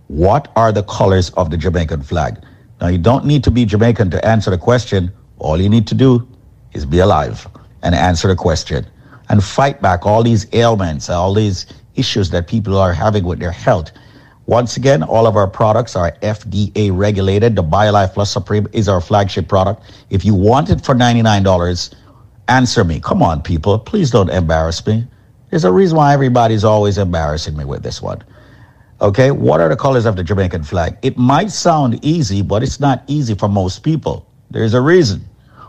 [0.08, 2.38] What are the colors of the Jamaican flag?
[2.80, 5.12] Now, you don't need to be Jamaican to answer the question.
[5.38, 6.26] All you need to do
[6.72, 7.46] is be alive
[7.82, 8.86] and answer the question
[9.28, 13.50] and fight back all these ailments, all these issues that people are having with their
[13.50, 13.92] health.
[14.46, 17.56] Once again, all of our products are FDA regulated.
[17.56, 19.82] The BioLife Plus Supreme is our flagship product.
[20.10, 21.94] If you want it for $99,
[22.48, 23.00] answer me.
[23.00, 23.78] Come on, people.
[23.78, 25.06] Please don't embarrass me.
[25.55, 28.24] There's a reason why everybody's always embarrassing me with this one.
[29.00, 30.99] Okay, what are the colors of the Jamaican flag?
[31.02, 34.28] It might sound easy, but it's not easy for most people.
[34.50, 35.24] There's a reason.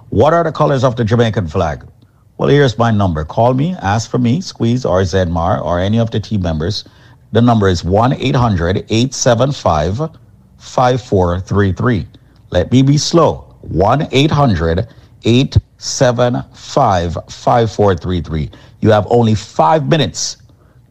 [0.09, 1.87] What are the colors of the Jamaican flag?
[2.39, 3.23] Well, here's my number.
[3.25, 6.83] Call me, ask for me, Squeeze or Zedmar or any of the team members.
[7.31, 9.97] The number is 1 800 875
[10.57, 12.07] 5433.
[12.49, 13.55] Let me be slow.
[13.61, 14.87] 1 800
[15.25, 18.49] 875 5433.
[18.85, 20.37] You have only five minutes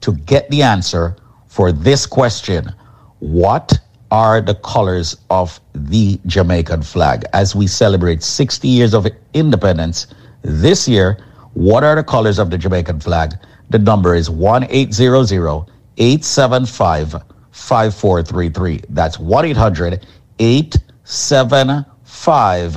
[0.00, 1.14] to get the answer
[1.46, 2.74] for this question
[3.20, 3.78] What
[4.10, 7.24] are the colors of the Jamaican flag?
[7.32, 10.08] As we celebrate 60 years of independence
[10.42, 11.18] this year,
[11.52, 13.34] what are the colors of the Jamaican flag?
[13.70, 18.80] The number is 1 800 875 5433.
[18.88, 20.04] That's 1 800
[20.40, 22.76] 875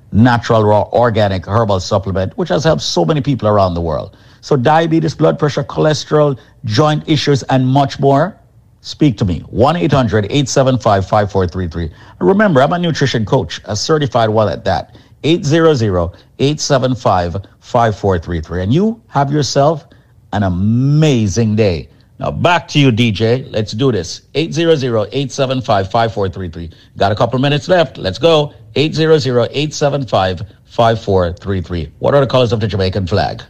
[0.11, 4.17] natural, raw, organic herbal supplement, which has helped so many people around the world.
[4.41, 8.37] So, diabetes, blood pressure, cholesterol, joint issues, and much more,
[8.81, 9.39] speak to me.
[9.41, 11.91] 1 800 875 5433.
[12.19, 14.95] Remember, I'm a nutrition coach, a certified one at that.
[15.23, 18.63] 800 875 5433.
[18.63, 19.85] And you have yourself
[20.33, 21.89] an amazing day.
[22.21, 23.51] Now, back to you, DJ.
[23.51, 24.21] Let's do this.
[24.35, 26.69] 800 875 5433.
[26.95, 27.97] Got a couple minutes left.
[27.97, 28.53] Let's go.
[28.75, 31.91] 800 875 5433.
[31.97, 33.41] What are the colors of the Jamaican flag?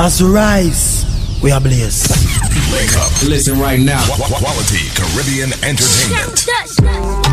[0.00, 1.04] As we rise,
[1.42, 2.08] we are blessed.
[2.72, 3.12] Wake up.
[3.28, 4.02] Listen right now.
[4.16, 7.27] Quality Caribbean Entertainment.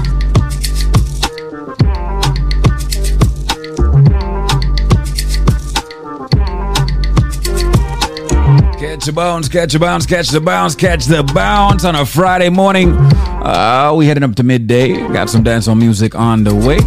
[8.85, 12.49] Catch the bounce, catch the bounce, catch the bounce, catch the bounce on a Friday
[12.49, 12.93] morning.
[12.93, 14.95] Uh, we heading up to midday.
[15.11, 16.77] Got some dancehall music on the way.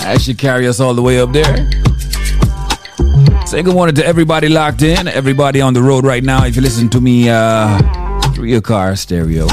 [0.00, 1.56] That should carry us all the way up there.
[3.46, 6.44] Say good morning to everybody locked in, everybody on the road right now.
[6.44, 7.78] If you listen to me uh,
[8.34, 9.46] through your car stereo,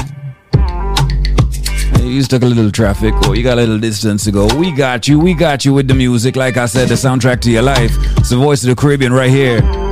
[2.02, 4.54] you stuck a little traffic or you got a little distance to go.
[4.58, 5.18] We got you.
[5.18, 6.36] We got you with the music.
[6.36, 7.96] Like I said, the soundtrack to your life.
[8.18, 9.83] It's the voice of the Caribbean right here.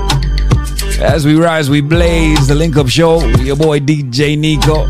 [1.03, 2.47] As we rise, we blaze.
[2.47, 3.27] The link up show.
[3.43, 4.87] Your boy DJ Nico.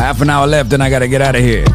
[0.00, 1.66] Half an hour left, and I gotta get out of here.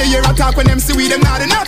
[0.00, 1.59] You hear a talk when them see we them not hop,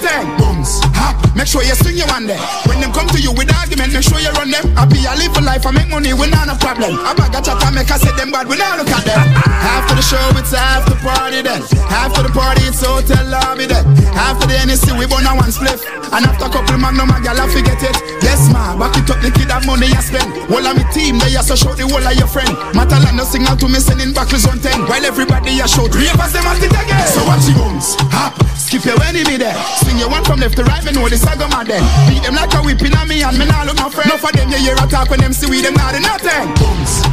[1.43, 2.39] make sure you swing your one there.
[2.71, 4.62] When them come to you with argument, make sure you run them.
[4.79, 6.95] I be a live for life, I make money, we not no problem.
[7.03, 9.27] I bag a chat and make I say them bad, we not look at them.
[9.43, 11.43] after the show, it's after the party.
[11.43, 11.59] then.
[11.91, 13.83] After the party, it's hotel lobby then.
[14.15, 15.83] After the NSC, we burn a one spliff.
[16.15, 17.99] And after a couple magnum, a gal, I forget it.
[18.23, 20.31] Yes, ma, back it up, the kid have money, I spend.
[20.47, 22.55] All of me team, they are so show the whole of your friend.
[22.71, 24.87] Matter like no signal to me, sending back on 10.
[24.87, 27.03] While everybody a three of us, them at it again.
[27.11, 28.39] So watch you bones, hop,
[28.73, 29.52] skip your enemy there.
[29.84, 31.84] Swing your one from left to right, me know this I go mad then.
[32.09, 34.09] Beat them like a whipping on me, and me now look my friend.
[34.09, 36.49] No for them, you hear a talk when them see we, them not in nothing.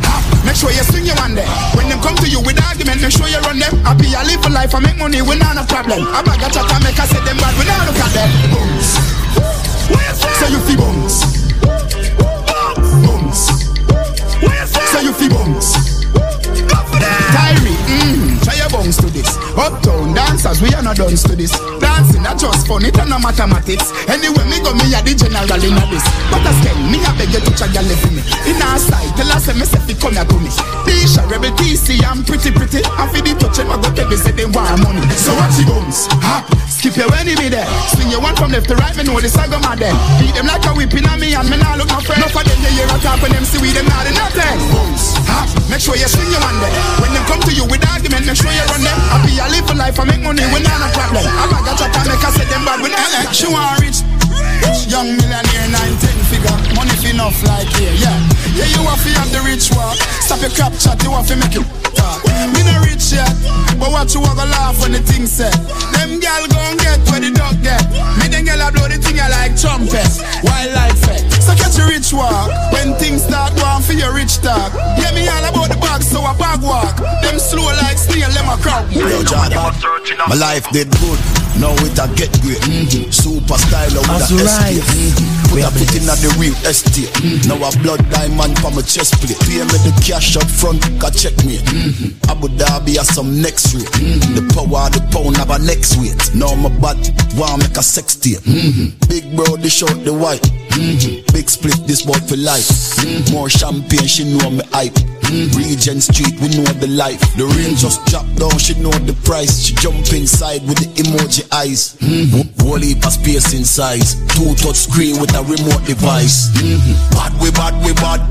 [0.07, 1.49] Hop, make sure you swing your one there.
[1.75, 3.75] When them come to you with argument, make sure you run them.
[3.83, 3.91] I
[4.23, 6.07] live for life, I make money, we not a problem.
[6.07, 8.29] I bag a chat, I make I say them bad, we not look at them.
[8.55, 8.95] Bones,
[10.39, 11.27] so you feel bones.
[13.03, 13.51] Bones.
[14.95, 15.75] So you feel bones.
[17.35, 17.78] Tyree, mm,
[18.43, 19.29] try your bones to this.
[19.55, 21.51] Uptown dancers, we are not done to this.
[21.79, 23.91] Dancing, not just fun, it and no mathematics.
[24.07, 26.05] Anyway, me go, me a the general in a this.
[26.31, 28.21] But I still, me a beg you to try your left me.
[28.49, 30.49] In our side, tell us, me say, come here to me.
[30.87, 32.81] Tisha, Rebel TC, I'm pretty, pretty.
[32.85, 35.03] I feel the touch, them, I go me, say, they want money.
[35.19, 37.67] So watch your bones, hop, skip your enemy there.
[37.93, 39.95] Swing your one from left to right, me know this, I go mad then.
[40.19, 42.23] Beat them like a whipping on me, and me nah look no friend.
[42.23, 44.57] No for them, you hear a talk when them see we, them not in nothing.
[44.71, 46.73] Bones, hop, make sure you swing your one there.
[47.03, 48.97] When them come to you with argument, make sure you run them.
[49.39, 51.23] I live for life, I make money, we not a problem.
[51.27, 54.18] I bag a chat, I make I say them bad, we not She want rich.
[54.89, 58.17] Young millionaire, 19 figure, money fi enough like here, yeah.
[58.57, 59.93] Yeah, you have to have the rich walk.
[60.25, 61.61] Stop your crap chat, you have to make it
[61.93, 62.25] talk.
[62.25, 63.29] Me no rich yet,
[63.77, 65.53] but watch you walk a laugh when the thing said.
[65.93, 67.85] Them gal gon' get where the dog get.
[68.17, 70.09] Me then gal a blow the thing I like trumpet,
[70.41, 71.21] wildlife fet.
[71.21, 71.37] Eh.
[71.37, 74.73] So catch your rich walk when things start going for your rich talk.
[74.97, 76.97] Yeah, me all about the bag, so I bag walk.
[77.21, 78.89] Them slow like snail, them a crowd.
[78.89, 81.21] Yo, John, my life did good.
[81.59, 82.63] Now it a get great.
[82.63, 83.11] Mm-hmm.
[83.11, 84.79] Super styler with That's a right.
[84.79, 84.87] escape.
[84.87, 85.51] Mm-hmm.
[85.51, 87.11] Put a bit in the real estate.
[87.19, 87.51] Mm-hmm.
[87.51, 89.39] Now a blood diamond for my chest plate.
[89.43, 91.59] Pay me the cash up front, can check me.
[91.59, 92.31] Mm-hmm.
[92.31, 93.91] Abu Dhabi has some next rate.
[93.99, 94.39] Mm-hmm.
[94.39, 96.15] The power of the pound have a next weight.
[96.31, 96.95] Now my bad
[97.35, 98.39] want make a sex tape.
[98.47, 98.95] Mm-hmm.
[99.11, 100.43] Big bro, they short the white.
[100.79, 101.35] Mm-hmm.
[101.35, 102.67] Big split, this boy for life.
[103.03, 103.33] Mm-hmm.
[103.35, 104.95] More champagne, she know me hype.
[105.27, 105.57] Mm-hmm.
[105.59, 107.19] Regent Street, we know the life.
[107.35, 109.59] The rain just dropped down, she know the price.
[109.59, 111.99] She jump inside with the emoji eyes.
[111.99, 112.63] Mm-hmm.
[112.63, 114.15] Whole heap space in size.
[114.33, 116.47] Two touch screen with a remote device.
[117.11, 118.23] Bad we bad we bad.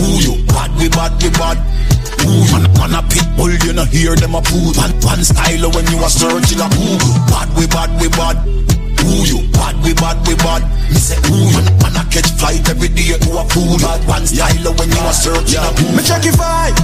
[0.00, 1.58] Ooh you bad we bad we bad.
[2.24, 4.72] Ooh, man, man a pit bull, you know hear them a poo.
[4.76, 7.16] One, style when you a searching a Google.
[7.26, 8.36] Bad we bad we bad.
[9.06, 10.62] Ooh you bad we bad we bad.
[10.90, 13.78] Me say ooh man, man a catch flight every day to a pool.
[13.78, 15.96] Bad one style when you a searching a Google.
[15.96, 16.76] Me check your vibe.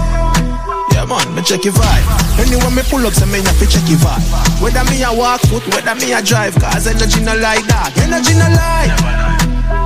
[0.93, 2.07] Yeah man, me check your vibe.
[2.41, 4.63] Anyway me pull up, say me have to check your vibe.
[4.63, 7.93] Whether me a walk foot, whether me a drive, cause energy no like that.
[8.01, 9.36] Energy no like.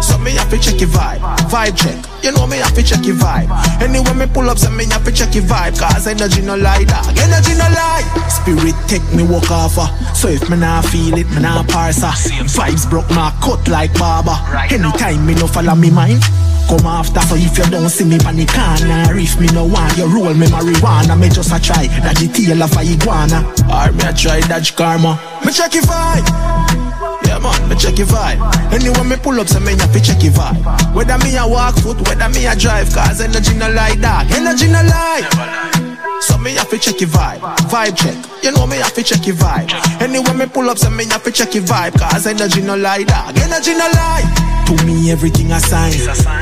[0.02, 1.20] So me have to check your vibe,
[1.50, 1.96] vibe check.
[2.24, 3.48] You know me have to check your vibe.
[3.82, 6.86] Anyway me pull up, say me have to check your vibe, cause energy no like
[6.88, 7.06] that.
[7.20, 8.06] Energy no like.
[8.30, 9.76] Spirit take me walk off.
[9.78, 9.88] uh.
[10.14, 12.02] So if me nah feel it, me nah parse.
[12.02, 12.12] uh.
[12.56, 14.36] Vibes broke my cut like barber.
[14.72, 16.22] Anytime me no follow me mind.
[16.68, 19.96] Come after so if you don't see me pan the corner If me no want
[19.98, 23.90] you roll me marijuana Me just a try that the tail of a iguana Or
[23.90, 27.09] me a try dodge karma Me check your vibe
[27.40, 30.22] Yeah man, me check your vibe Anyway me pull up so me have to check
[30.22, 34.00] your vibe Whether me a walk foot, whether me a drive Cause energy no like
[34.00, 35.80] that, energy no like
[36.20, 37.40] so me have to check your vibe,
[37.72, 38.44] vibe check.
[38.44, 39.72] You know me have to check your vibe.
[40.02, 41.98] Anyway me pull up, so me have to check your vibe.
[41.98, 43.38] Cause energy no lie, dog.
[43.38, 44.64] Energy no lie.
[44.66, 45.92] To me everything a sign.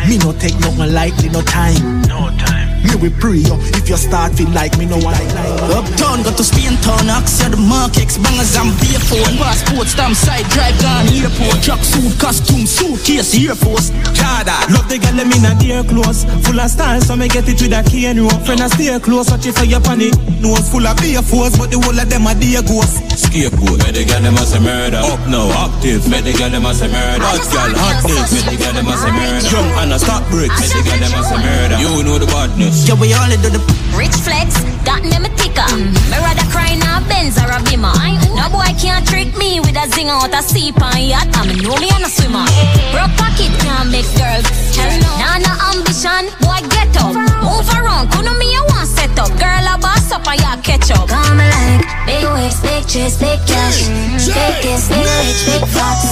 [0.08, 2.02] Me no take no nothing lightly, no time.
[2.08, 2.77] No time.
[2.88, 3.60] Me we pray yo.
[3.76, 5.28] If you start feel like me no one like
[5.68, 10.48] Uptown, got to Spain town, axe the markets, bangers and beer phone, passport, stamp side,
[10.48, 13.90] drive gone, airport, truck suit, costume, suitcase, Air Force.
[14.16, 17.48] Chada, love the girl them in a dear clothes, full of style, so me get
[17.48, 18.40] it with a key and rope.
[18.48, 20.16] Friend I stay close, watch it for your panic.
[20.40, 23.04] Nose full of beer force, but the whole of them are dear ghosts.
[23.20, 25.02] Scapegoat, where the girl them a say murder.
[25.04, 27.24] Up now, active, where the girl them a say murder.
[27.24, 29.48] Hot girl, hot this, where the girl them a say murder.
[29.48, 31.76] Jump and a stop bricks, where the girl them a say murder.
[31.76, 32.77] You know the badness.
[32.86, 33.60] Yeah, we only do the
[33.96, 35.66] Rich flex, got me me ticker.
[35.74, 37.92] Me rather cry in a Benz or a Beamer.
[38.38, 41.28] No boy can't trick me with a zing out a seep and yacht.
[41.34, 42.46] I me know me and a swimmer.
[42.94, 44.46] Broke pocket can't make girls.
[44.72, 45.10] Hell no.
[45.20, 47.12] Nah, no ambition, boy get up.
[47.44, 49.32] Move around, couldn't me you want set up.
[49.36, 51.10] Girl a boss up and ya catch up.
[51.10, 53.90] Come like big waves, big chest, big cash,
[54.24, 56.08] big kiss, big rich, big flats,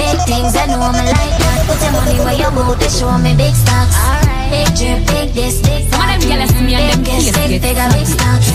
[0.00, 0.56] big things.
[0.56, 1.70] I know I'm like that.
[1.70, 5.88] Put your money where your mouth is, show me big stocks picture, pick this stick.
[5.90, 7.04] Some of them jealous me and.
[7.04, 8.48] Big big stocks.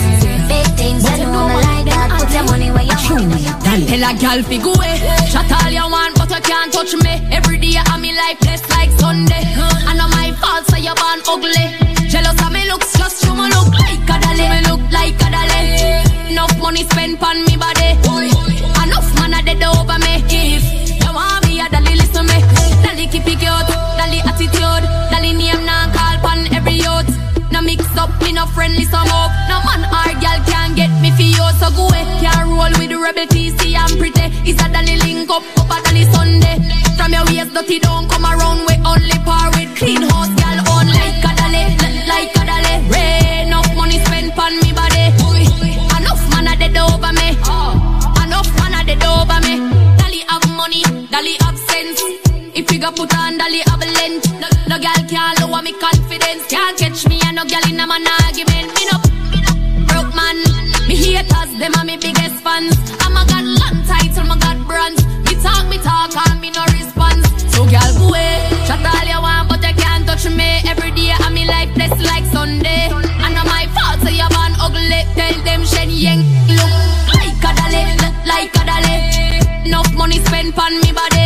[1.08, 2.08] I don't like that.
[2.18, 3.86] Put money where your money where your money.
[3.88, 4.96] Tell a gal fi go away.
[5.30, 7.14] Shut all you want, but you can't touch me.
[7.32, 9.44] Every day I'm in life blessed like Sunday.
[9.88, 11.66] I know my fault, so you born ugly.
[12.08, 14.46] Jealous of me looks, just you me look like a dolly.
[14.52, 16.32] Me look like a dolly.
[16.32, 17.96] Enough money spent on me body.
[18.84, 20.11] Enough man a dead over me.
[28.32, 29.30] no friendly some up.
[29.48, 32.04] No man or girl can get me for you, so go away.
[32.20, 34.26] Can't roll with the rebel TC and pretty.
[34.48, 36.56] Is that than the link up, upper than the Sunday.
[36.96, 40.88] From your waist dirty don't come around We only par with clean house girl on
[40.88, 41.62] like Adale,
[42.08, 42.44] like a
[42.88, 45.12] Ray, enough money spent pon me body.
[45.98, 47.36] Enough man a dead over me.
[48.24, 49.54] Enough man a dead over me.
[50.00, 52.00] Dali have money, Dali have sense.
[52.54, 56.46] If you go put on Dali have length, no, no girl can't lower me confidence,
[56.48, 57.11] can't catch me
[57.42, 58.70] no girl in a man argument.
[58.76, 58.98] Me no
[59.86, 60.36] broke man.
[60.86, 62.76] Me haters, them are me biggest fans.
[63.00, 65.02] I'm a got long title, my got brands.
[65.26, 67.26] Me talk, me talk, and me no response.
[67.52, 68.46] So girl, go away.
[68.66, 70.62] Chat all you want, but you can't touch me.
[70.66, 72.90] Every day I'm me like this, like Sunday.
[72.90, 75.02] And not my fault, so you born ugly.
[75.18, 76.22] Tell them Shen Yang
[76.54, 76.72] look
[77.18, 78.98] like a look like a dolly.
[79.66, 81.21] Enough money spent on me body.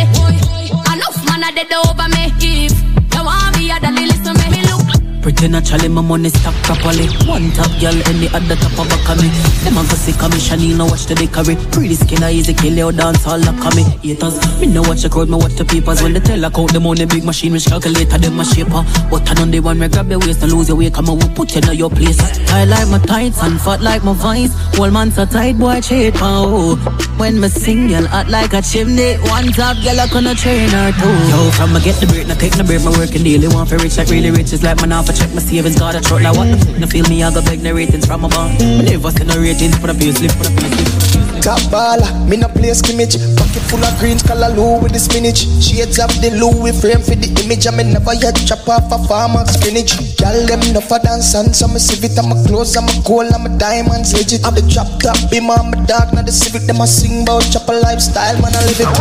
[5.27, 7.07] Look Pretty naturally, my money stack properly.
[7.27, 9.29] One top girl, at the top of back of me.
[9.63, 11.59] Them a go sick of me, Shanina watch the decorate.
[11.71, 13.83] Pretty skin, I easy kill you, dance all lock of me.
[14.01, 16.01] Haters, me no watch the crowd, me watch the papers.
[16.01, 18.87] When they tell I count the money, big machine, which calculator, them a shaper.
[19.11, 21.19] But I know the one, me grab your waist and lose your weight, come on,
[21.19, 22.19] we put you in your place.
[22.49, 24.55] I like my tights and fat like my vice.
[24.79, 26.79] Whole man so tight, boy, cheat, oh.
[27.19, 29.19] When me sing, girl, hot like a chimney.
[29.27, 31.15] One top girl, I gonna train her too.
[31.29, 33.51] Yo, from I get the break, now take the break, my working daily.
[33.51, 36.01] Want for rich, like really rich, it's like my off, check my savings, got a
[36.01, 36.45] truck, like what?
[36.45, 38.49] The f***, no feel me, I go beg the ratings from a bar.
[38.61, 41.17] Me never see no ratings, put a payslip, put a payslip.
[41.41, 45.47] Top baller, me no play skimmage Pocket full of greens, color low with the spinach.
[45.63, 47.63] Shades of the Louis frame for the image.
[47.63, 49.95] I me never yet chop off a farmer spinach.
[50.19, 53.31] Y'all them no for dance and so me civic I'm a clothes, I'm a gold,
[53.31, 56.67] I'm a diamonds legit I'm the drop top, be my my dog, not the civic.
[56.67, 58.91] Them a sing about chop a lifestyle, man I live it.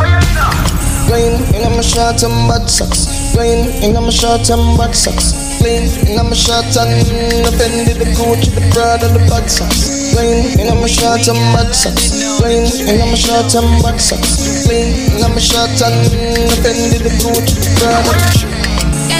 [1.11, 5.61] Going in my short and bad socks Going in my short and bad socks.
[5.61, 10.11] Plain in my short and offended the Gucci, the Prada, the bad socks.
[10.17, 12.41] Plain in my short and bad socks.
[12.41, 14.65] Plain in my short and bad socks.
[14.65, 16.01] Plain in my short and
[16.49, 18.57] offended the Gucci, the Prada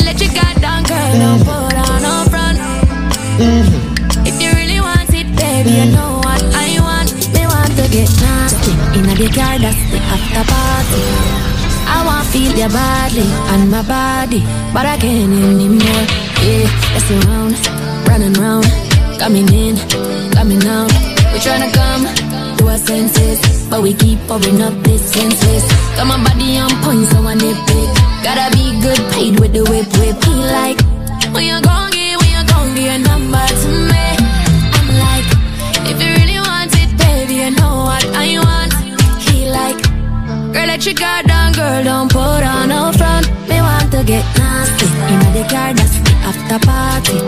[0.07, 2.59] let your guard down, girl, don't put on no front.
[3.39, 4.27] Mhm.
[4.29, 7.11] If you really want it, baby, you know what I want.
[7.35, 8.73] Me want to get nasty.
[8.97, 11.56] In a the car, that's the after party.
[11.87, 14.41] I want to feel your body and my body,
[14.75, 16.05] but I can't anymore.
[16.43, 17.55] Yeah, let's around,
[18.09, 18.67] running round,
[19.19, 19.77] coming in,
[20.35, 20.91] coming out.
[21.33, 22.03] We tryna come
[22.59, 25.65] to our senses, but we keep pouring up this senses.
[25.97, 27.91] Got my body on point, so I nip it.
[28.27, 30.17] Gotta be good, paid with the whip, whip.
[30.25, 30.79] He like,
[31.35, 33.06] when you gon' get, when you gon' get
[40.57, 43.29] girl, let your guard down, girl, don't put on no front.
[43.49, 47.19] Me want to get nasty, in the car, that's the after party.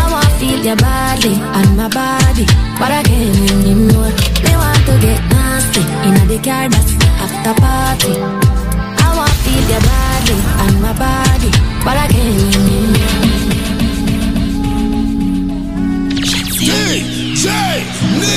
[0.00, 2.46] I want to feel your body and my body,
[2.78, 4.12] but I can't anymore.
[4.44, 8.14] Me want to get nasty, in the car, that's the after party.
[8.14, 11.50] I want to feel your body and my body,
[11.84, 13.24] but I can't anymore.
[16.58, 17.46] DJ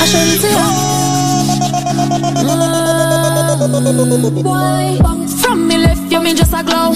[0.01, 0.37] I show you
[2.73, 2.78] to
[3.59, 4.97] Why?
[5.41, 6.93] From me left you, me just a glow.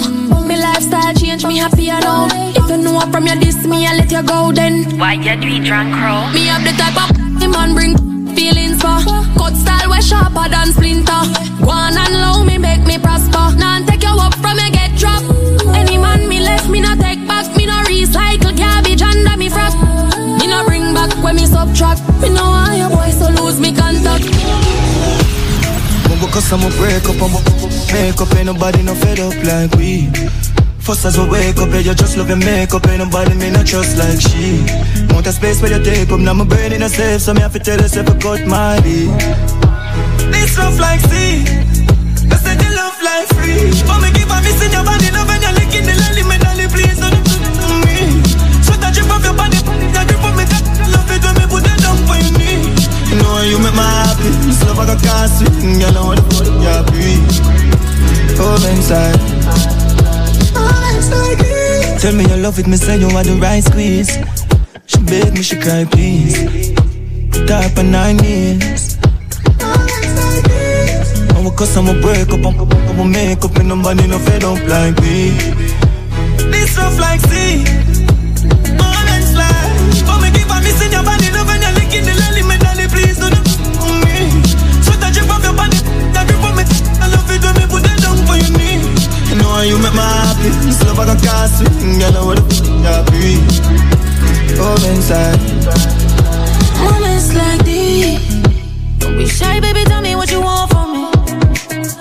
[0.48, 2.26] Me lifestyle change, me happy now.
[2.56, 4.98] If you know up from your diss me, I let you go then.
[4.98, 6.32] Why you do it drunk crow?
[6.32, 7.96] Me have the type of man bring
[8.34, 8.96] feelings for.
[9.36, 11.22] Cut style way sharper than splinter.
[11.60, 13.52] Go on and low me make me prosper.
[13.60, 15.28] Now take you up from you get dropped.
[15.76, 17.44] Any man me left me no take back.
[17.58, 19.74] Me no recycle garbage under me frock.
[20.40, 22.00] Me no bring back when me subtract.
[22.22, 24.24] Me know why your boy so lose me contact.
[26.34, 27.38] Cause I'ma break up, I'ma
[27.94, 30.10] make up, ain't nobody no fed up like we.
[30.80, 33.66] First as we wake up, yeah, you just love your makeup, ain't nobody me not
[33.66, 34.66] trust like she.
[35.14, 37.40] Want a space where you tape up, now my brain in a safe, so me
[37.40, 39.14] have to tell yourself I cut my beat.
[40.34, 41.46] This love like sea,
[42.26, 43.70] I said the love like free.
[43.86, 46.13] For me give a miss in your body, love when you're licking the lily,
[53.24, 54.30] know you make my happy,
[54.68, 57.24] love I can't swing, know what the fuck you breathe.
[58.36, 59.20] Oh, inside.
[62.00, 64.12] Tell me you love it, me say you are the right squeeze.
[64.86, 66.74] She beg me, she cry, please.
[67.48, 68.98] Type of nine years.
[71.34, 75.00] And cause I'ma break up, I'm, I'ma make up, and nobody no fed up like
[75.00, 75.30] me.
[76.52, 77.64] This rough like sea.
[78.84, 79.72] All and slide.
[80.06, 81.03] For me, keep on missing your
[89.64, 90.50] and you make me happy.
[90.72, 92.44] Still if I can cast swing, girl, I'm with
[92.84, 93.40] happy.
[94.60, 95.40] Oh, inside.
[96.84, 98.20] Moments like these.
[98.98, 101.04] Don't be shy, baby, tell me what you want from me.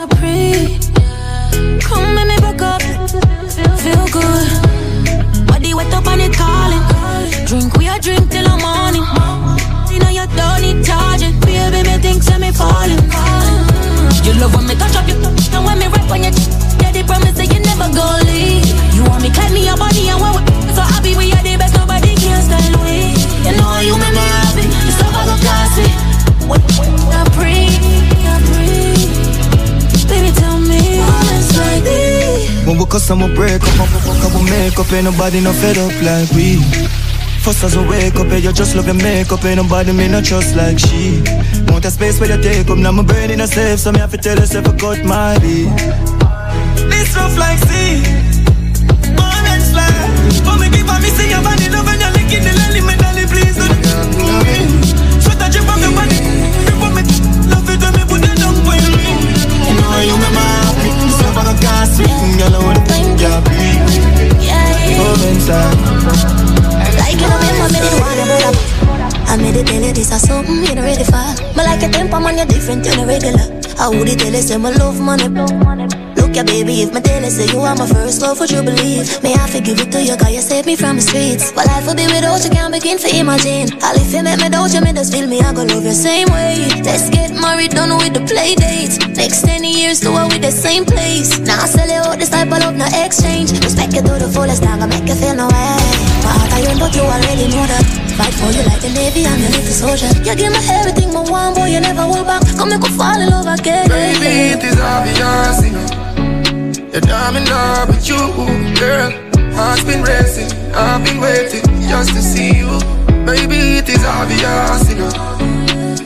[0.01, 0.77] I pray.
[1.80, 2.82] Come and me back up.
[3.80, 5.48] Feel good.
[5.48, 6.83] Body wet up and it calling.
[7.48, 9.06] Drink, we a drink till the morning.
[9.92, 11.40] You know you don't need charging.
[11.40, 13.00] Baby, me think, send me falling.
[14.25, 16.32] You love when me touch up your and when me rap on your
[32.93, 34.93] break up, I'm a fuck up, make up.
[34.93, 36.61] Ain't nobody no fed up like we.
[37.41, 39.43] First as I wake up, yeah, you just love your makeup.
[39.45, 41.23] Ain't nobody me not trust like she.
[41.69, 43.97] Want a space where you take up Now my brain in a safe So me
[43.99, 45.73] have to tell yourself I cut my beat.
[46.85, 48.05] This rough like sea.
[49.17, 50.13] Born and slide
[50.45, 53.25] For me a me see your body love And you're licking the lily Me dolly
[53.25, 53.73] please don't
[54.22, 54.57] do me.
[55.17, 56.22] Sweat a drip off your body.
[56.61, 57.01] Drip on me
[57.49, 58.93] Love it when me put it down for you
[59.65, 60.62] You know you my heart
[61.59, 63.83] beat So if I can't swing Girl I wanna think you breathe
[64.98, 65.77] Come inside
[66.98, 68.56] Like you know me, my minute wanna up.
[69.27, 71.25] I made it tell you this is something you not ready for.
[71.56, 73.45] But like a temper man, you're different, you're regular.
[73.80, 76.02] I would tell you say my love money.
[76.34, 79.06] Ya baby, if my you say you are my first love, would you believe?
[79.22, 81.53] May I forgive it to you, cause you saved me from the streets.
[81.53, 83.78] But life will be without you, can't begin to imagine.
[83.86, 85.94] All if you make me doubt you, me just feel me, I go love you
[85.94, 86.58] same way.
[86.82, 88.98] Let's get married, done with the play dates.
[89.14, 91.38] Next 10 years, do it with the same place.
[91.38, 93.53] Now I sell you out this type of love, no exchange.
[93.62, 95.78] Respect you to the fullest, now I make you feel no way.
[96.26, 97.86] My heart iron, but you already know that.
[98.18, 100.10] Fight for you like the Navy, I'm your little soldier.
[100.26, 102.42] You give me everything, my one boy, you never hold back.
[102.58, 103.86] Come make me fall in love again.
[103.86, 106.02] Baby, it is obvious, you know
[106.93, 108.19] That I'm in love with you,
[108.77, 109.09] girl.
[109.55, 112.69] Heart's been racing, I've been waiting just to see you.
[113.25, 115.09] Baby, it is obvious, you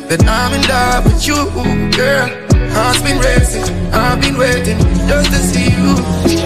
[0.07, 1.43] That I'm in love with you,
[1.91, 2.29] girl.
[2.71, 6.36] Heart's been racing, I've been waiting just to see you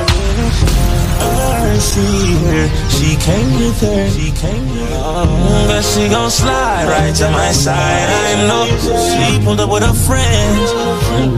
[1.82, 5.68] see her, she came with her, she came with her.
[5.68, 8.08] But she gon' slide right to my side.
[8.08, 8.70] I know
[9.10, 10.70] she pulled up with her friends.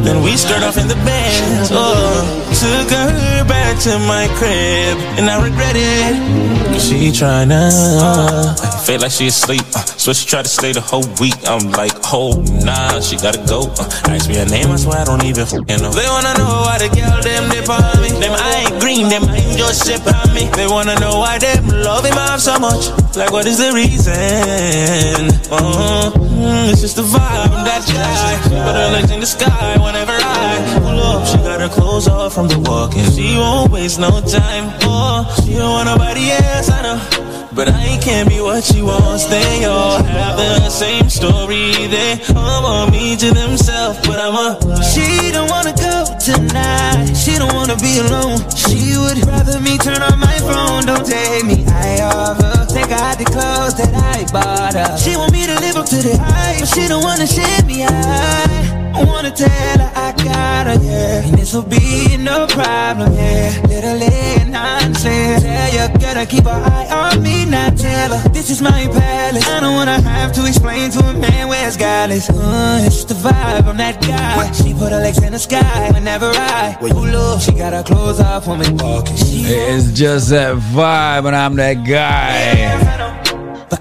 [0.05, 1.69] Then we skirt off in the Benz.
[1.71, 6.53] Oh, took her back to my crib, and I regret it.
[6.79, 7.69] She tryna
[8.01, 11.37] uh, feel like she asleep, uh, so she tried to stay the whole week.
[11.45, 13.69] I'm like, oh nah, she gotta go.
[13.77, 15.45] Uh, ask me her name, I swear I don't even
[15.79, 15.93] know.
[15.93, 18.09] They wanna know why the girl them dip on me.
[18.17, 20.32] Them I ain't green, them ain't just ship on me.
[20.33, 22.89] They wanna know why them love him off so much.
[23.15, 24.13] Like what is the reason?
[25.51, 28.41] Uh, mm, it's just the vibe that you like.
[28.41, 31.27] Put her legs in the sky whenever I pull up.
[31.27, 34.73] She got her clothes off from the walk, and she won't waste no time.
[34.81, 36.99] Oh, she don't want nobody else, I know.
[37.53, 39.25] But I can't be what she wants.
[39.25, 41.69] They all have the same story.
[41.87, 44.57] They all want me to themselves, but I'm a.
[44.81, 45.92] She don't wanna go
[46.23, 47.13] tonight.
[47.15, 48.39] She don't wanna be alone.
[48.55, 50.85] She would rather me turn on my phone.
[50.85, 52.65] Don't take me high off her.
[52.67, 54.97] Take out the clothes that I bought her.
[54.97, 57.83] She want me to live up to the hype, but she don't wanna share me.
[57.83, 61.25] I I wanna tell her I got her, yeah.
[61.25, 63.49] And this'll be no problem, yeah.
[63.67, 65.41] Little and nonsense.
[65.41, 68.29] Tell you, gotta keep an eye on me, not tell her.
[68.29, 69.47] This is my palace.
[69.47, 72.29] I don't wanna have to explain to a man where it's godless.
[72.29, 74.51] Uh, it's the vibe, I'm that guy.
[74.51, 77.41] She put her legs in the sky whenever I pull up.
[77.41, 79.15] She got her clothes off when we walking.
[79.17, 83.01] It's just that vibe, and I'm that guy.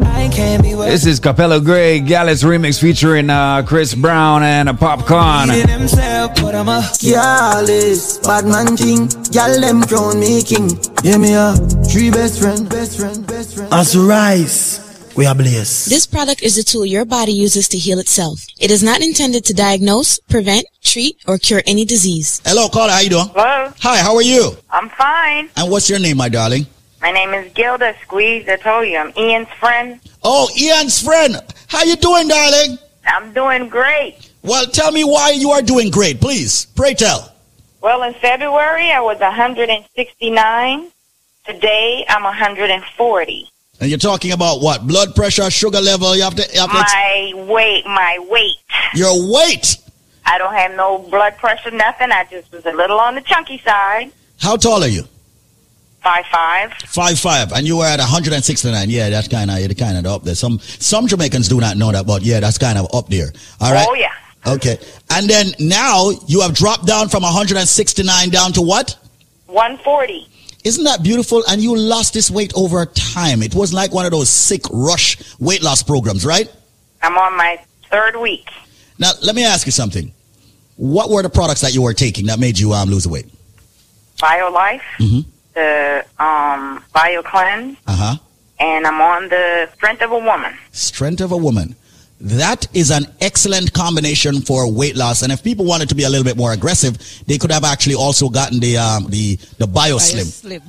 [0.01, 4.69] I can't be what This is Capella Grey Gyalis remix featuring uh, Chris Brown and
[4.69, 5.69] uh, Popcaan.
[5.69, 9.09] himself, but I'm a Careless, bad man thing.
[9.33, 10.71] Y'all them crown me king.
[11.03, 11.59] Hear me up,
[11.91, 13.73] three best friend, best friend, best friend.
[13.73, 15.89] As we rise, we are blessed.
[15.89, 18.41] This product is a tool your body uses to heal itself.
[18.61, 22.41] It is not intended to diagnose, prevent, treat, or cure any disease.
[22.45, 22.93] Hello, caller.
[22.93, 23.29] How you doing?
[23.29, 23.73] Hello.
[23.81, 23.99] Hi.
[23.99, 24.57] How are you?
[24.71, 25.51] I'm fine.
[25.57, 26.67] And what's your name, my darling?
[27.01, 28.49] My name is Gilda Squeeze.
[28.49, 30.01] I told you I'm Ian's friend.
[30.23, 31.37] Oh, Ian's friend.
[31.67, 32.79] How you doing, darling?
[33.07, 34.31] I'm doing great.
[34.43, 36.67] Well, tell me why you are doing great, please.
[36.77, 37.33] Pray tell.
[37.81, 40.91] Well, in February I was 169.
[41.45, 43.52] Today I'm 140.
[43.83, 44.87] And you're talking about what?
[44.87, 46.15] Blood pressure, sugar level.
[46.15, 46.43] You have to.
[46.55, 48.55] You have to My weight, my weight.
[48.95, 49.77] your weight.
[50.25, 52.13] I don't have no blood pressure, nothing.
[52.13, 54.13] I just was a little on the chunky side.
[54.39, 55.03] How tall are you?
[56.01, 56.73] Five five.
[56.75, 58.89] Five five, and you were at 169.
[58.89, 60.37] Yeah, that's kind of you're kind of up there.
[60.37, 63.33] Some some Jamaicans do not know that, but yeah, that's kind of up there.
[63.61, 63.87] All right.
[63.89, 64.13] Oh yeah.
[64.47, 64.79] Okay.
[65.11, 68.97] And then now you have dropped down from 169 down to what?
[69.47, 70.29] 140.
[70.65, 71.43] Isn't that beautiful?
[71.49, 73.43] And you lost this weight over time.
[73.43, 76.49] It was like one of those sick rush weight loss programs, right?
[77.03, 77.61] I'm on my
[77.91, 78.49] third week.
[78.99, 80.13] Now, let me ask you something.
[80.77, 83.27] What were the products that you were taking that made you um, lose the weight?
[84.19, 85.25] BioLife, Mhm.
[85.55, 88.17] the um BioCleanse, Uh huh.
[88.61, 90.57] and I'm on the Strength of a Woman.
[90.71, 91.75] Strength of a woman.
[92.23, 95.23] That is an excellent combination for weight loss.
[95.23, 97.97] And if people wanted to be a little bit more aggressive, they could have actually
[97.97, 100.63] also gotten the um, the the BioSlim.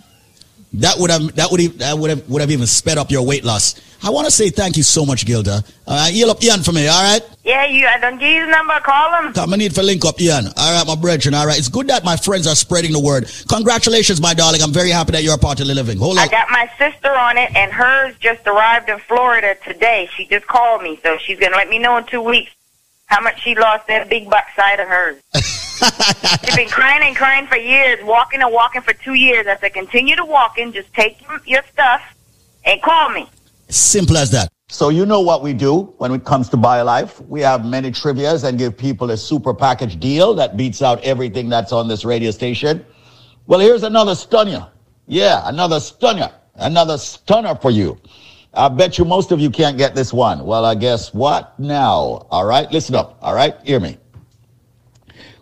[0.76, 3.26] That would have that would have, that would have would have even sped up your
[3.26, 3.80] weight loss.
[4.06, 5.64] I want to say thank you so much, Gilda.
[5.88, 7.22] Uh, heal up Ian for me, all right?
[7.46, 7.88] Yeah, you.
[7.88, 8.78] I don't give you the number.
[8.82, 9.34] Call him.
[9.34, 10.48] Come, I need for link up Ian.
[10.58, 11.36] All right, my brethren.
[11.36, 13.32] All right, it's good that my friends are spreading the word.
[13.48, 14.62] Congratulations, my darling.
[14.62, 16.00] I'm very happy that you're a part of the living.
[16.00, 16.24] Hold on.
[16.24, 20.10] I got my sister on it, and hers just arrived in Florida today.
[20.18, 22.52] She just called me, so she's gonna let me know in two weeks
[23.14, 25.18] how much she lost that big butt side of hers.
[26.46, 29.46] She's been crying and crying for years, walking and walking for two years.
[29.46, 30.74] I said, continue to walking.
[30.74, 32.02] Just take your stuff
[32.66, 33.30] and call me.
[33.70, 34.50] Simple as that.
[34.70, 37.24] So you know what we do when it comes to BioLife.
[37.28, 41.50] We have many trivias and give people a super package deal that beats out everything
[41.50, 42.84] that's on this radio station.
[43.46, 44.70] Well, here's another stunner.
[45.06, 46.32] Yeah, another stunner.
[46.56, 48.00] Another stunner for you.
[48.56, 50.46] I bet you most of you can't get this one.
[50.46, 52.28] Well, I guess what now?
[52.30, 53.18] All right, listen up.
[53.22, 53.98] All right, hear me.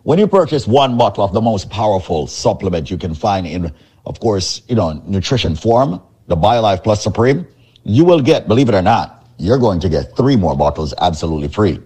[0.04, 3.72] When you purchase one bottle of the most powerful supplement you can find in,
[4.06, 7.46] of course, you know, nutrition form, the BioLife Plus Supreme,
[7.84, 11.48] you will get, believe it or not, you're going to get three more bottles absolutely
[11.48, 11.80] free.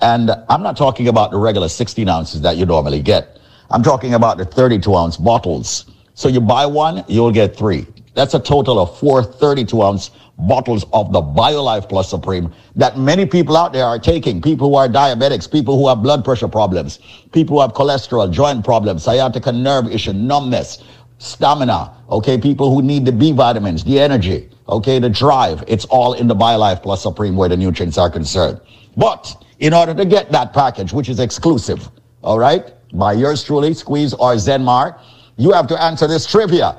[0.00, 3.38] And I'm not talking about the regular 16 ounces that you normally get.
[3.70, 5.86] I'm talking about the 32 ounce bottles.
[6.14, 7.86] So you buy one, you'll get three.
[8.16, 13.26] That's a total of four 32 ounce bottles of the BioLife Plus Supreme that many
[13.26, 14.40] people out there are taking.
[14.40, 16.98] People who are diabetics, people who have blood pressure problems,
[17.32, 20.82] people who have cholesterol, joint problems, sciatica nerve issue, numbness,
[21.18, 25.62] stamina, okay, people who need the B vitamins, the energy, okay, the drive.
[25.66, 28.58] It's all in the BioLife Plus Supreme where the nutrients are concerned.
[28.96, 31.90] But in order to get that package, which is exclusive,
[32.22, 34.98] all right, by yours truly, Squeeze or Zenmar,
[35.36, 36.78] you have to answer this trivia.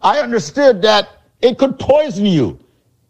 [0.00, 1.08] I understood that
[1.40, 2.58] it could poison you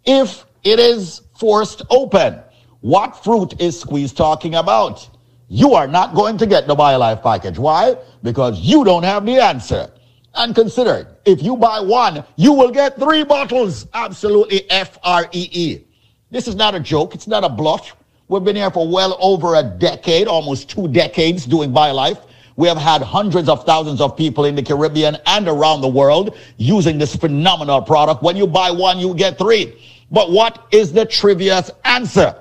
[0.05, 2.41] if it is forced open.
[2.81, 5.09] What fruit is Squeeze talking about?
[5.49, 7.59] You are not going to get the BioLife package.
[7.59, 7.97] Why?
[8.23, 9.91] Because you don't have the answer.
[10.35, 13.87] And consider, if you buy one, you will get three bottles.
[13.95, 15.85] Absolutely F-R-E-E.
[16.31, 17.15] This is not a joke.
[17.15, 17.97] It's not a bluff.
[18.29, 22.23] We've been here for well over a decade, almost two decades doing BioLife.
[22.59, 26.37] We have had hundreds of thousands of people in the Caribbean and around the world
[26.57, 28.21] using this phenomenal product.
[28.21, 29.81] When you buy one, you get three.
[30.11, 32.35] But what is the trivia's answer?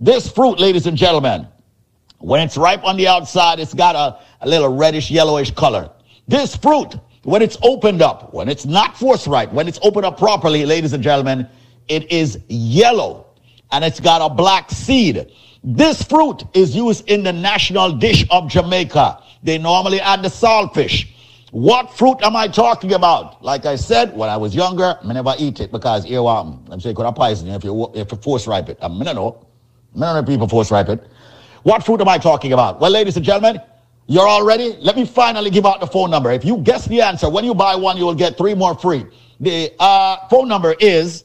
[0.00, 1.46] This fruit, ladies and gentlemen,
[2.18, 5.88] when it's ripe on the outside, it's got a, a little reddish, yellowish color.
[6.26, 10.66] This fruit, when it's opened up, when it's not forthright, when it's opened up properly,
[10.66, 11.48] ladies and gentlemen,
[11.86, 13.24] it is yellow
[13.70, 15.30] and it's got a black seed.
[15.62, 19.22] This fruit is used in the national dish of Jamaica.
[19.42, 21.08] They normally add the saltfish.
[21.50, 23.42] What fruit am I talking about?
[23.42, 26.94] Like I said, when I was younger, I never eat it because what I'm saying
[26.94, 28.78] could have poison if you if you force ripe it.
[28.80, 29.46] I don't know.
[29.96, 31.06] I don't know people force ripe it.
[31.64, 32.80] What fruit am I talking about?
[32.80, 33.60] Well, ladies and gentlemen,
[34.06, 34.76] you're all ready?
[34.80, 36.30] Let me finally give out the phone number.
[36.30, 39.04] If you guess the answer, when you buy one, you will get three more free.
[39.40, 41.24] The uh, phone number is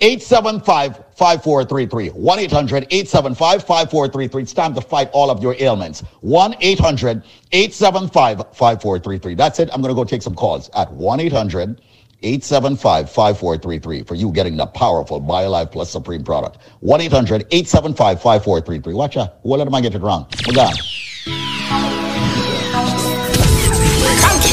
[0.00, 2.08] 875 5433.
[2.08, 4.42] 1 800 875 5433.
[4.42, 6.00] It's time to fight all of your ailments.
[6.20, 9.34] 1 800 875 5433.
[9.34, 9.70] That's it.
[9.72, 11.80] I'm going to go take some calls at 1 800
[12.22, 16.58] 875 5433 for you getting the powerful BioLife Plus Supreme product.
[16.80, 18.94] 1 800 875 5433.
[18.94, 19.38] Watch out.
[19.42, 20.26] What them I get it wrong?
[20.46, 20.74] We're gone.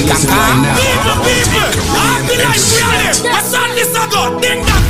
[0.02, 0.82] Listen right now.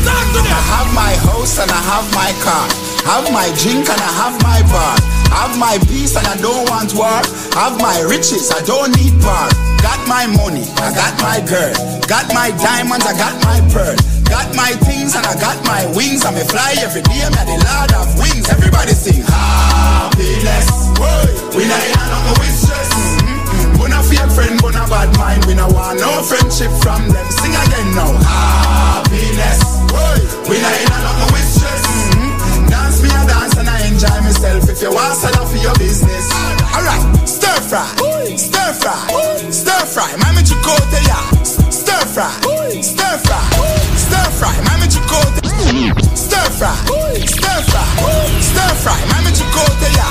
[0.07, 2.67] I have my house and I have my car.
[3.05, 4.97] Have my drink and I have my bar.
[5.33, 7.21] Have my peace and I don't want war.
[7.57, 9.49] Have my riches, I don't need bar.
[9.81, 11.73] Got my money, I got my girl.
[12.07, 13.95] Got my diamonds, I got my pearl.
[14.29, 16.25] Got my things and I got my wings.
[16.25, 18.49] I'm a fly every day, I'm the lord of wings.
[18.49, 20.67] Everybody sing happiness.
[21.55, 22.91] We not in no with stress.
[23.77, 25.45] Bona fake friend, bona bad mind.
[25.45, 27.25] We no want no friendship from them.
[27.29, 28.11] Sing again now.
[28.23, 29.60] Happiness.
[30.51, 31.79] We not in no with stress.
[32.67, 34.67] Dance me a dance and I enjoy myself.
[34.67, 36.27] If you want sell off for your business.
[36.75, 37.87] Alright, stir fry,
[38.35, 38.99] stir fry,
[39.47, 40.11] stir fry.
[40.19, 41.19] Mami chikote ya.
[41.71, 42.27] Stir fry,
[42.83, 43.39] stir fry,
[43.95, 44.51] stir fry.
[44.67, 45.39] Mami chikote.
[46.19, 46.75] Stir fry,
[47.31, 47.87] stir fry,
[48.43, 48.99] stir fry.
[49.07, 50.07] Mami chikote ya.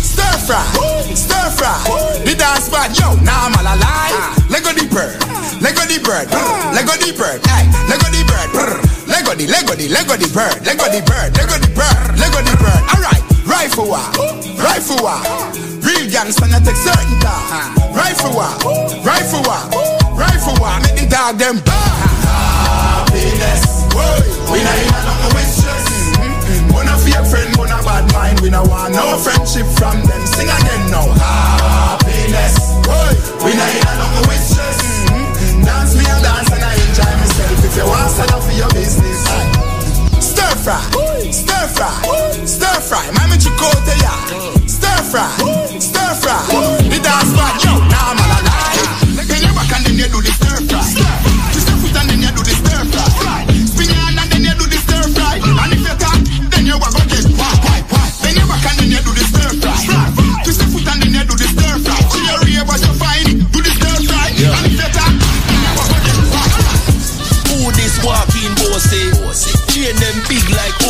[0.00, 0.64] Stir fry,
[1.12, 1.76] stir fry.
[2.24, 4.40] The dance spot, yo, now I'm all alive.
[4.48, 5.20] Lego the bird,
[5.60, 6.32] Lego the bird,
[6.72, 8.91] Lego the bird, hey, Lego the bird,
[9.32, 12.52] Lego the, Lego the, Lego the bird, Lego the bird, Lego the bird, Lego the
[12.60, 12.82] bird.
[12.92, 14.04] Alright, rifle war,
[14.60, 15.16] rifle war.
[15.80, 17.40] Real gangsta not take certain dog.
[17.96, 18.52] Rifle war,
[19.00, 19.64] rifle war,
[20.12, 20.76] rifle war.
[20.84, 21.96] Make the dog them burn.
[22.28, 23.88] Happiness,
[24.52, 25.88] we not in no with stress.
[26.68, 28.36] Bona fake friend, bona bad mind.
[28.44, 30.22] We no want no friendship from them.
[30.28, 31.08] Sing again now.
[31.08, 32.60] Happiness,
[33.40, 34.76] we not in no with stress.
[35.64, 37.64] Dance me a dance and I enjoy myself.
[37.64, 38.68] If you want sell out for your
[40.62, 43.10] fry, stir fry, stir fry.
[43.12, 44.12] Mami chikote ya.
[44.66, 46.81] Stir fry, stir fry.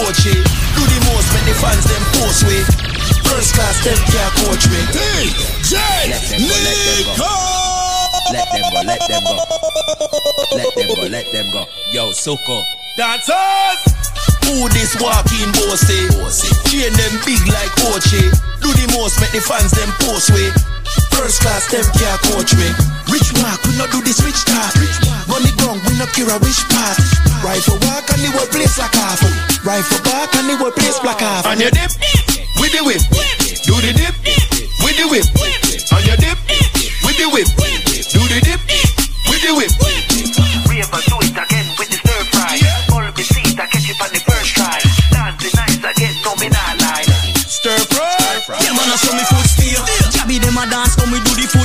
[0.03, 0.43] Big like
[0.75, 2.63] Do the most, make the fans them post way.
[3.29, 4.81] First class, them can't coach me.
[4.91, 5.79] DJ
[6.39, 7.31] Nico.
[8.33, 9.35] Let them go, let them go.
[10.57, 11.67] Let them go, let them go.
[11.93, 12.63] Yo, Suko.
[12.97, 13.81] Dancers!
[14.45, 16.09] Who this walking bossy?
[16.69, 18.31] Chain them big like Ochi.
[18.61, 20.51] Do the most, make the fans them post way.
[21.17, 22.69] First class, them can't coach me.
[23.13, 25.12] Rich mark, we not do this rich talk.
[25.27, 26.99] Volley gong, we no care which pass.
[27.43, 29.19] Right for work, and the whole place like half.
[29.63, 31.47] Right for back and the whole place black half.
[31.47, 31.91] And your dip
[32.59, 33.03] with the whip.
[33.63, 34.15] Do the dip
[34.83, 35.27] with the whip.
[35.95, 36.39] And your dip
[37.07, 37.47] with the whip.
[38.11, 38.59] Do the dip
[39.31, 39.71] with the whip.
[40.67, 42.59] Rave and do it again with the stir fry.
[42.91, 44.83] All the seeds I catch you on the first try.
[45.15, 47.07] Dance the nights again, no me not lie.
[47.47, 48.59] Stir fry.
[48.67, 49.83] Them man, I show me food steal.
[50.11, 51.62] Jabby them a dance, come we do the food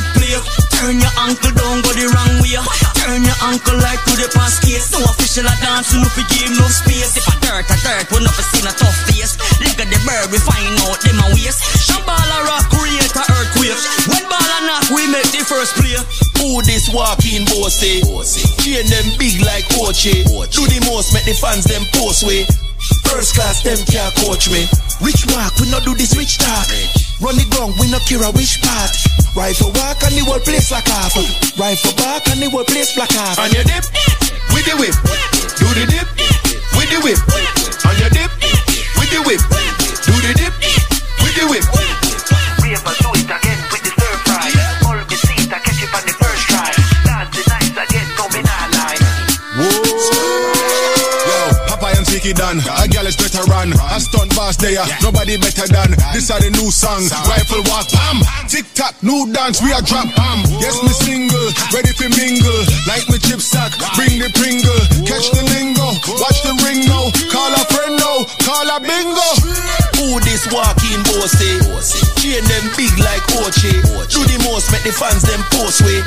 [2.42, 2.58] way.
[2.96, 4.92] Turn your ankle like to the past case.
[4.92, 7.18] No official a dance, no fi give no space.
[7.18, 9.38] If a dirt, a dirt, we never seen a tough face.
[9.64, 11.64] Look at the bird, we find out them a waste.
[11.88, 13.80] Shambhala rock create a earthquake.
[14.12, 15.98] When ball a knock, we make the first play.
[16.42, 18.04] Who this walking bossy?
[18.62, 20.26] Chain them big like Oche.
[20.52, 22.46] Do the most, make the fans them post way.
[23.10, 24.68] First class, them can't coach me.
[25.02, 27.07] Rich mark, we not do this rich talk.
[27.20, 28.94] Run the gong, we not care which part.
[29.34, 31.18] Rifle walk and the whole place like half.
[31.58, 33.40] Rifle back and the whole place like half.
[33.42, 33.86] On your dip,
[34.54, 34.94] with the whip.
[35.58, 36.06] Do the dip,
[36.78, 37.18] with the whip.
[37.90, 38.30] On your dip,
[39.02, 39.42] with the whip.
[40.06, 40.47] Do the dip,
[52.38, 52.62] done.
[52.62, 53.74] A girl is better run.
[53.74, 55.98] A stunt boss there, nobody better than.
[56.14, 57.04] This are the new song.
[57.26, 58.22] Rifle walk, bam.
[58.48, 60.46] Tick tock, new dance, we are drop, bam.
[60.62, 62.62] Yes, me single, ready for mingle.
[62.86, 64.82] Like me chip sack, bring the pringle.
[65.10, 67.10] Catch the lingo, watch the ring now.
[67.34, 69.30] Call a friend now, call a bingo.
[69.98, 71.58] Who this walking bossy?
[72.22, 73.74] Chain them big like Oche.
[74.14, 76.06] Do the most, make the fans them post way.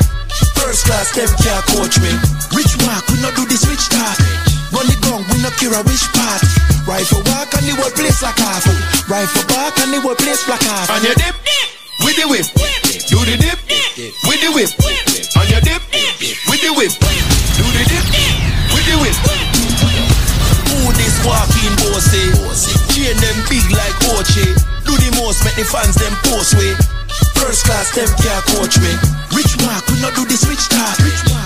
[0.54, 2.12] First class, them can't coach me.
[2.54, 4.39] Rich mark, we not do this rich talk.
[4.70, 6.42] Run the gong, we not care a which part.
[6.86, 8.62] Rifle walk and the whole place like half.
[9.10, 10.86] Rifle back and the whole place like half.
[10.94, 11.34] On your dip,
[12.06, 12.46] with the whip.
[13.10, 13.58] Do the dip,
[14.30, 14.70] with the whip.
[15.34, 15.82] On your dip,
[16.46, 16.92] with the whip.
[17.58, 18.06] Do the dip,
[18.70, 19.16] with the whip.
[20.70, 22.30] Who this walking bossy?
[22.94, 24.54] Chain them big like Oche.
[24.86, 26.99] Do the most, make the fans them post way.
[27.40, 28.92] First class, them can't coach me.
[29.32, 31.00] Rich Mark, we not do this rich task.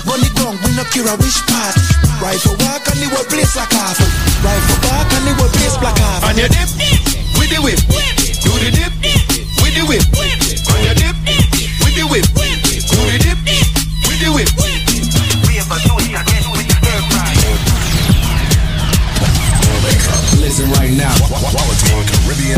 [0.05, 1.79] Money gone we not care a wish part.
[2.19, 3.99] Right for walk and they will place like half.
[4.43, 6.25] Right for walk and they will place like half.
[6.27, 6.69] And you dip,
[7.39, 7.79] with the whip.
[8.43, 8.93] Do the dip,
[9.63, 10.54] with the whip.